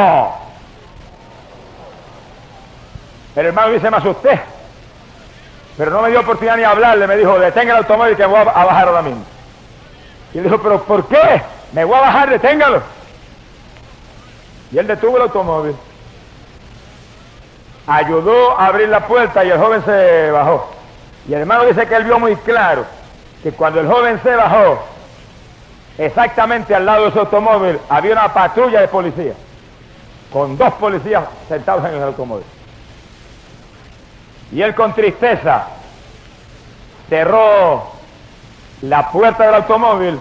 El 3.36 3.46
hermano 3.48 3.74
dice, 3.74 3.90
me 3.90 3.98
asusté. 3.98 4.40
Pero 5.78 5.92
no 5.92 6.02
me 6.02 6.10
dio 6.10 6.20
oportunidad 6.20 6.56
ni 6.56 6.64
hablarle, 6.64 7.08
me 7.08 7.18
dijo, 7.18 7.40
detenga 7.40 7.74
el 7.74 7.80
automóvil 7.80 8.16
que 8.16 8.26
voy 8.26 8.40
a 8.40 8.44
bajar 8.44 8.88
ahora 8.88 9.02
mismo. 9.02 9.24
Y 10.34 10.38
él 10.38 10.44
dijo, 10.44 10.60
pero 10.62 10.84
¿por 10.84 11.06
qué? 11.08 11.42
Me 11.74 11.84
voy 11.84 11.96
a 11.96 12.02
bajar, 12.02 12.30
deténgalo. 12.30 12.82
Y 14.72 14.78
él 14.78 14.88
detuvo 14.88 15.18
el 15.18 15.24
automóvil. 15.24 15.76
Ayudó 17.86 18.60
a 18.60 18.68
abrir 18.68 18.90
la 18.90 19.08
puerta 19.08 19.44
y 19.44 19.52
el 19.52 19.60
joven 19.60 19.84
se 19.84 20.32
bajó. 20.32 20.70
Y 21.28 21.34
el 21.34 21.42
hermano 21.42 21.66
dice 21.66 21.86
que 21.86 21.96
él 21.96 22.06
vio 22.06 22.20
muy 22.20 22.36
claro 22.38 22.86
que 23.42 23.52
cuando 23.52 23.82
el 23.82 23.88
joven 23.88 24.20
se 24.24 24.36
bajó, 24.36 24.80
exactamente 25.98 26.74
al 26.74 26.86
lado 26.86 27.06
de 27.06 27.12
su 27.12 27.20
automóvil 27.20 27.80
había 27.90 28.14
una 28.14 28.34
patrulla 28.34 28.82
de 28.82 28.88
policía, 28.88 29.34
con 30.32 30.58
dos 30.58 30.74
policías 30.76 31.26
sentados 31.48 31.86
en 31.86 31.96
el 31.96 32.04
automóvil. 32.04 32.46
Y 34.52 34.62
él 34.62 34.74
con 34.76 34.94
tristeza 34.94 35.68
cerró 37.10 37.84
la 38.82 39.12
puerta 39.12 39.46
del 39.46 39.56
automóvil 39.56 40.20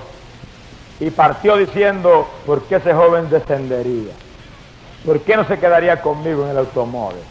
y 1.01 1.11
partió 1.11 1.57
diciendo, 1.57 2.29
¿por 2.47 2.63
qué 2.65 2.77
ese 2.77 2.95
joven 2.95 3.29
descendería? 3.29 4.13
¿Por 5.05 5.21
qué 5.21 5.37
no 5.37 5.45
se 5.45 5.59
quedaría 5.59 6.01
conmigo 6.01 6.45
en 6.45 6.51
el 6.51 6.59
automóvil? 6.59 7.23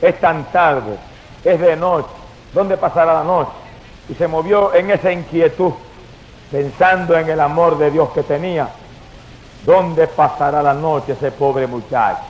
Es 0.00 0.18
tan 0.20 0.44
tarde, 0.44 0.96
es 1.44 1.60
de 1.60 1.76
noche, 1.76 2.08
¿dónde 2.52 2.76
pasará 2.76 3.14
la 3.14 3.24
noche? 3.24 3.50
Y 4.08 4.14
se 4.14 4.26
movió 4.26 4.74
en 4.74 4.90
esa 4.90 5.12
inquietud, 5.12 5.72
pensando 6.50 7.16
en 7.16 7.28
el 7.28 7.40
amor 7.40 7.78
de 7.78 7.90
Dios 7.90 8.08
que 8.10 8.22
tenía. 8.22 8.68
¿Dónde 9.64 10.06
pasará 10.06 10.62
la 10.62 10.72
noche 10.72 11.12
ese 11.12 11.30
pobre 11.30 11.66
muchacho? 11.66 12.22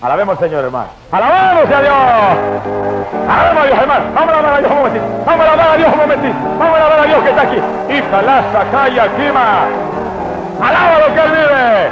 Alabemos 0.00 0.38
al 0.38 0.44
Señor, 0.44 0.64
hermano. 0.64 0.88
Alabamos 1.10 1.64
a 1.64 1.80
Dios. 1.80 1.94
Alabemos 3.28 3.62
a 3.62 3.66
Dios, 3.66 3.78
hermano. 3.80 4.04
Vamos 4.14 4.32
a 4.32 4.38
alabar 4.38 4.54
a 4.54 4.58
Dios 4.58 4.70
un 4.70 4.78
momentito. 4.78 5.04
Vamos 5.26 5.46
a 5.46 5.52
alabar 5.52 5.70
a 5.70 5.76
Dios 5.76 5.92
un 5.92 5.98
momentito. 5.98 6.36
Vamos 6.58 6.78
a 6.78 6.86
alabar 6.86 7.00
a 7.00 7.06
Dios 7.06 7.22
que 7.22 7.30
está 7.30 7.42
aquí. 7.42 7.56
Hija, 7.92 8.22
laza, 8.22 8.70
calla, 8.70 9.16
quima. 9.16 9.66
Alaba 10.62 10.98
lo 11.00 11.14
que 11.14 11.20
Él 11.20 11.30
vive. 11.32 11.90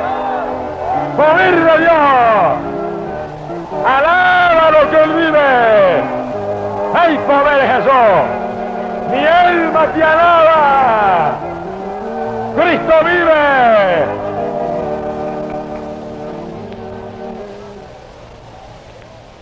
Morir 1.16 1.64
de 1.64 1.78
Dios. 1.78 2.75
Alaba 3.86 4.70
lo 4.72 4.90
que 4.90 5.02
Él 5.02 5.12
vive. 5.12 6.02
¡Ay, 6.92 7.18
poder 7.18 7.70
Jesús! 7.70 8.46
Mi 9.12 9.24
alma 9.24 9.86
te 9.92 10.02
alaba. 10.02 11.38
Cristo 12.56 12.94
vive. 13.04 14.06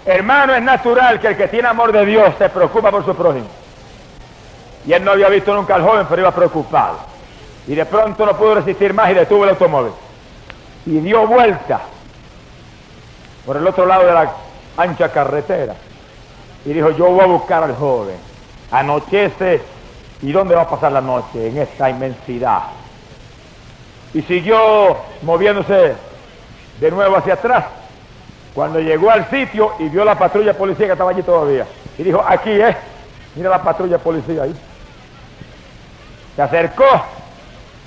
Hermano, 0.05 0.55
es 0.55 0.63
natural 0.63 1.19
que 1.21 1.29
el 1.29 1.37
que 1.39 1.49
tiene 1.49 1.69
amor 1.69 1.93
de 1.93 2.05
Dios 2.05 2.35
se 2.37 2.51
preocupa 2.51 2.91
por 2.91 3.07
su 3.07 3.15
prójimo. 3.15 3.47
Y 4.87 4.93
él 4.93 5.03
no 5.03 5.13
había 5.13 5.31
visto 5.31 5.55
nunca 5.55 5.77
al 5.77 5.83
joven, 5.83 6.07
pero 6.07 6.21
iba 6.21 6.31
preocupado. 6.31 6.99
Y 7.67 7.75
de 7.75 7.87
pronto 7.87 8.27
no 8.27 8.37
pudo 8.37 8.57
resistir 8.57 8.93
más 8.93 9.11
y 9.11 9.15
detuvo 9.15 9.45
el 9.45 9.51
automóvil. 9.51 9.93
Y 10.85 10.99
dio 10.99 11.27
vuelta 11.27 11.81
por 13.45 13.57
el 13.57 13.67
otro 13.67 13.87
lado 13.87 14.07
de 14.07 14.13
la 14.13 14.33
ancha 14.77 15.11
carretera. 15.11 15.75
Y 16.65 16.73
dijo, 16.73 16.91
yo 16.91 17.11
voy 17.11 17.21
a 17.21 17.27
buscar 17.27 17.63
al 17.63 17.77
joven. 17.77 18.17
Anochece. 18.71 19.61
¿Y 20.23 20.33
dónde 20.33 20.55
va 20.55 20.63
a 20.63 20.69
pasar 20.69 20.93
la 20.93 21.01
noche? 21.01 21.49
En 21.49 21.59
esta 21.59 21.91
inmensidad. 21.91 22.63
Y 24.15 24.23
siguió 24.23 24.97
moviéndose 25.23 25.95
de 26.81 26.91
nuevo 26.91 27.17
hacia 27.17 27.35
atrás. 27.35 27.67
Cuando 28.55 28.81
llegó 28.81 29.11
al 29.11 29.29
sitio 29.29 29.73
y 29.79 29.89
vio 29.89 30.05
la 30.05 30.17
patrulla 30.17 30.55
policía 30.55 30.87
que 30.87 30.93
estaba 30.93 31.11
allí 31.11 31.23
todavía. 31.23 31.67
Y 31.99 32.05
dijo, 32.05 32.25
aquí 32.27 32.51
es. 32.51 32.77
Mira 33.35 33.51
la 33.51 33.63
patrulla 33.63 33.99
policía 33.99 34.45
ahí. 34.45 34.55
Se 36.37 36.43
acercó, 36.43 36.85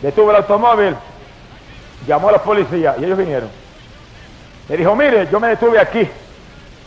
detuvo 0.02 0.32
el 0.32 0.38
automóvil, 0.38 0.96
llamó 2.06 2.30
a 2.30 2.34
los 2.34 2.42
policías 2.42 2.98
y 3.00 3.06
ellos 3.06 3.18
vinieron. 3.18 3.50
Le 4.70 4.78
dijo, 4.78 4.96
mire, 4.96 5.28
yo 5.32 5.40
me 5.40 5.50
detuve 5.50 5.80
aquí 5.80 6.08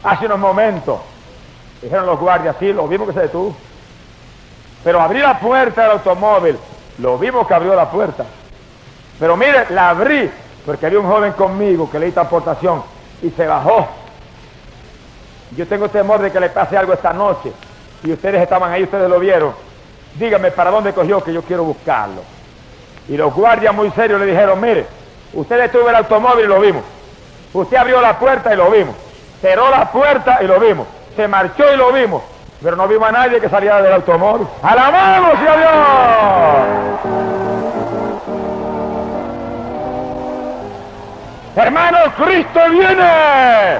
hace 0.02 0.26
unos 0.26 0.38
momentos. 0.38 1.00
Dijeron 1.80 2.06
los 2.06 2.18
guardias, 2.18 2.56
sí, 2.58 2.72
lo 2.72 2.86
vimos 2.86 3.08
que 3.08 3.14
se 3.14 3.20
detuvo. 3.20 3.56
Pero 4.84 5.00
abrí 5.00 5.20
la 5.20 5.38
puerta 5.38 5.82
del 5.82 5.92
automóvil, 5.92 6.56
lo 6.98 7.18
vimos 7.18 7.46
que 7.46 7.54
abrió 7.54 7.74
la 7.74 7.90
puerta. 7.90 8.24
Pero 9.18 9.36
mire, 9.36 9.66
la 9.70 9.90
abrí 9.90 10.30
porque 10.64 10.86
había 10.86 11.00
un 11.00 11.08
joven 11.08 11.32
conmigo 11.32 11.90
que 11.90 11.98
le 11.98 12.08
hizo 12.08 12.20
aportación 12.20 12.82
y 13.22 13.30
se 13.30 13.46
bajó. 13.46 13.86
Yo 15.56 15.66
tengo 15.66 15.88
temor 15.88 16.20
de 16.20 16.30
que 16.30 16.40
le 16.40 16.50
pase 16.50 16.76
algo 16.76 16.92
esta 16.92 17.12
noche. 17.12 17.52
Y 18.02 18.12
ustedes 18.12 18.42
estaban 18.42 18.72
ahí, 18.72 18.84
ustedes 18.84 19.08
lo 19.08 19.18
vieron. 19.18 19.52
Dígame 20.14 20.50
para 20.50 20.70
dónde 20.70 20.92
cogió 20.92 21.22
que 21.22 21.32
yo 21.32 21.42
quiero 21.42 21.64
buscarlo. 21.64 22.22
Y 23.08 23.16
los 23.16 23.34
guardias 23.34 23.74
muy 23.74 23.90
serios 23.90 24.20
le 24.20 24.26
dijeron, 24.26 24.60
mire, 24.60 24.86
usted 25.34 25.58
detuvo 25.58 25.88
el 25.88 25.96
automóvil 25.96 26.44
y 26.44 26.48
lo 26.48 26.60
vimos. 26.60 26.82
Usted 27.52 27.76
abrió 27.76 28.00
la 28.00 28.18
puerta 28.18 28.52
y 28.52 28.56
lo 28.56 28.70
vimos. 28.70 28.94
Cerró 29.40 29.70
la 29.70 29.90
puerta 29.90 30.38
y 30.42 30.46
lo 30.46 30.60
vimos. 30.60 30.86
Se 31.16 31.26
marchó 31.26 31.64
y 31.72 31.76
lo 31.76 31.92
vimos. 31.92 32.22
Pero 32.62 32.76
no 32.76 32.86
vimos 32.86 33.08
a 33.08 33.12
nadie 33.12 33.40
que 33.40 33.48
saliera 33.48 33.80
del 33.82 33.94
automóvil. 33.94 34.46
¡Alabamos 34.62 35.34
y 35.42 35.46
a 35.46 35.56
Dios! 35.56 35.70
Hermanos, 41.56 42.12
Cristo 42.16 42.60
viene. 42.70 43.78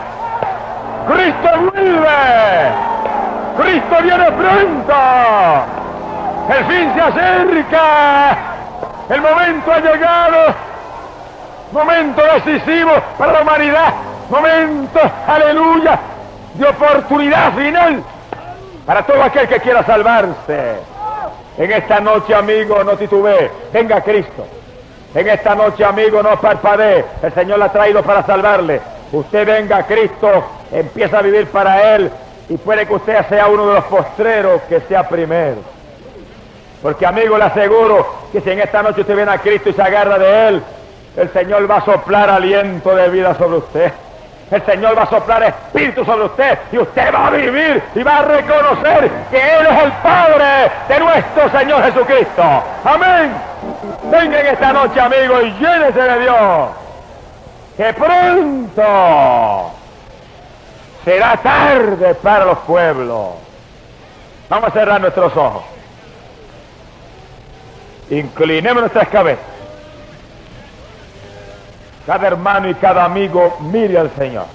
Cristo 1.07 1.49
vuelve. 1.71 2.11
Cristo 3.59 3.97
viene 4.03 4.33
pronto. 4.33 4.95
El 6.49 6.65
fin 6.65 6.93
se 6.95 7.01
acerca. 7.01 8.37
El 9.09 9.21
momento 9.21 9.73
ha 9.73 9.81
llegado. 9.81 10.70
Momento 11.73 12.23
decisivo 12.35 12.91
para 13.17 13.33
la 13.33 13.43
humanidad. 13.43 13.95
Momento, 14.29 15.01
aleluya, 15.27 15.99
de 16.55 16.67
oportunidad 16.67 17.53
final 17.55 18.03
para 18.87 19.03
todo 19.03 19.23
aquel 19.23 19.49
que 19.49 19.61
quiera 19.61 19.85
salvarse. 19.85 20.75
En 21.59 21.73
esta 21.73 22.01
noche, 22.01 22.35
amigo, 22.35 22.83
no 22.83 22.97
titubee. 22.97 23.51
Venga 23.73 24.01
Cristo. 24.01 24.47
En 25.15 25.29
esta 25.29 25.55
noche, 25.55 25.85
amigo, 25.85 26.23
no 26.23 26.41
parpadee. 26.41 27.05
El 27.23 27.33
Señor 27.35 27.59
la 27.59 27.67
ha 27.67 27.73
traído 27.73 28.03
para 28.03 28.25
salvarle. 28.25 28.81
Usted 29.13 29.47
venga 29.47 29.79
a 29.79 29.87
Cristo, 29.87 30.29
empieza 30.73 31.19
a 31.19 31.23
vivir 31.23 31.47
para 31.49 31.95
Él 31.95 32.11
y 32.49 32.57
puede 32.57 32.87
que 32.87 32.95
usted 32.95 33.27
sea 33.29 33.49
uno 33.49 33.67
de 33.67 33.75
los 33.75 33.85
postreros 33.85 34.61
que 34.69 34.81
sea 34.83 35.09
primero. 35.09 35.59
Porque, 36.83 37.05
amigo, 37.07 37.37
le 37.37 37.45
aseguro 37.45 38.07
que 38.33 38.41
si 38.41 38.51
en 38.51 38.61
esta 38.61 38.83
noche 38.83 39.03
usted 39.03 39.15
viene 39.15 39.33
a 39.33 39.39
Cristo 39.39 39.71
y 39.71 39.73
se 39.73 39.83
agarra 39.83 40.19
de 40.19 40.49
Él, 40.49 40.63
el 41.17 41.33
Señor 41.33 41.71
va 41.71 41.77
a 41.77 41.85
soplar 41.85 42.31
aliento 42.31 42.95
de 42.95 43.09
vida 43.09 43.35
sobre 43.35 43.59
usted. 43.59 43.93
El 44.51 44.65
Señor 44.67 44.99
va 44.99 45.03
a 45.03 45.11
soplar 45.11 45.43
espíritu 45.45 46.05
sobre 46.05 46.25
usted 46.25 46.59
y 46.73 46.79
usted 46.79 47.15
va 47.15 47.29
a 47.29 47.31
vivir 47.31 47.83
y 47.95 48.03
va 48.03 48.19
a 48.19 48.23
reconocer 48.23 49.11
que 49.31 49.37
Él 49.37 49.67
es 49.67 49.83
el 49.85 49.93
Padre 49.93 50.71
de 50.89 50.99
nuestro 50.99 51.51
Señor 51.59 51.85
Jesucristo. 51.85 52.43
Amén. 52.85 53.33
Venga 54.11 54.41
en 54.41 54.47
esta 54.47 54.73
noche, 54.73 55.01
amigo, 55.01 55.41
y 55.41 55.53
llénese 55.53 56.03
de 56.03 56.21
Dios. 56.21 56.69
Que 57.77 57.95
pronto 57.95 59.71
será 61.05 61.37
tarde 61.37 62.15
para 62.17 62.45
los 62.47 62.59
pueblos. 62.59 63.29
Vamos 64.49 64.69
a 64.69 64.73
cerrar 64.73 65.01
nuestros 65.01 65.37
ojos. 65.37 65.63
Inclinemos 68.11 68.81
nuestras 68.83 69.09
cabezas. 69.09 69.60
Cada 72.11 72.27
hermano 72.27 72.69
y 72.69 72.75
cada 72.75 73.05
amigo 73.05 73.57
mire 73.71 73.97
al 73.97 74.11
Señor. 74.11 74.47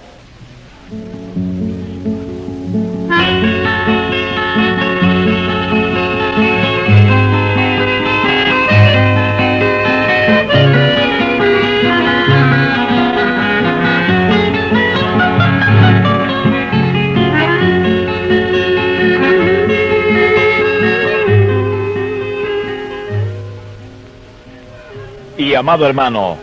Y 25.37 25.55
amado 25.55 25.87
hermano, 25.87 26.37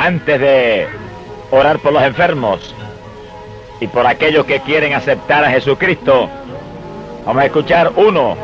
antes 0.00 0.40
de 0.40 0.88
orar 1.50 1.78
por 1.78 1.92
los 1.92 2.02
enfermos 2.02 2.74
y 3.80 3.86
por 3.86 4.06
aquellos 4.06 4.46
que 4.46 4.60
quieren 4.60 4.94
aceptar 4.94 5.44
a 5.44 5.50
Jesucristo, 5.50 6.30
vamos 7.26 7.42
a 7.42 7.46
escuchar 7.46 7.92
uno 7.96 8.34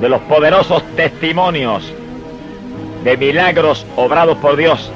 de 0.00 0.08
los 0.08 0.20
poderosos 0.22 0.82
testimonios 0.96 1.92
de 3.04 3.16
milagros 3.16 3.86
obrados 3.94 4.36
por 4.38 4.56
Dios 4.56 4.90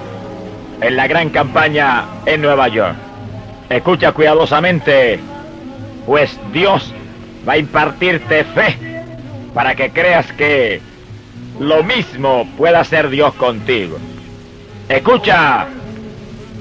en 0.80 0.96
la 0.96 1.06
gran 1.06 1.30
campaña 1.30 2.06
en 2.26 2.42
Nueva 2.42 2.66
York. 2.66 2.96
Escucha 3.70 4.10
cuidadosamente, 4.10 5.20
pues 6.06 6.40
Dios 6.52 6.92
va 7.48 7.52
a 7.52 7.58
impartirte 7.58 8.42
fe 8.42 9.04
para 9.54 9.76
que 9.76 9.90
creas 9.90 10.26
que 10.32 10.80
lo 11.60 11.84
mismo 11.84 12.48
pueda 12.56 12.80
hacer 12.80 13.10
Dios 13.10 13.32
contigo. 13.34 13.98
Escucha 14.88 15.66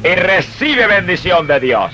y 0.03 0.15
recibe 0.15 0.85
bendición 0.87 1.47
de 1.47 1.59
Dios. 1.61 1.93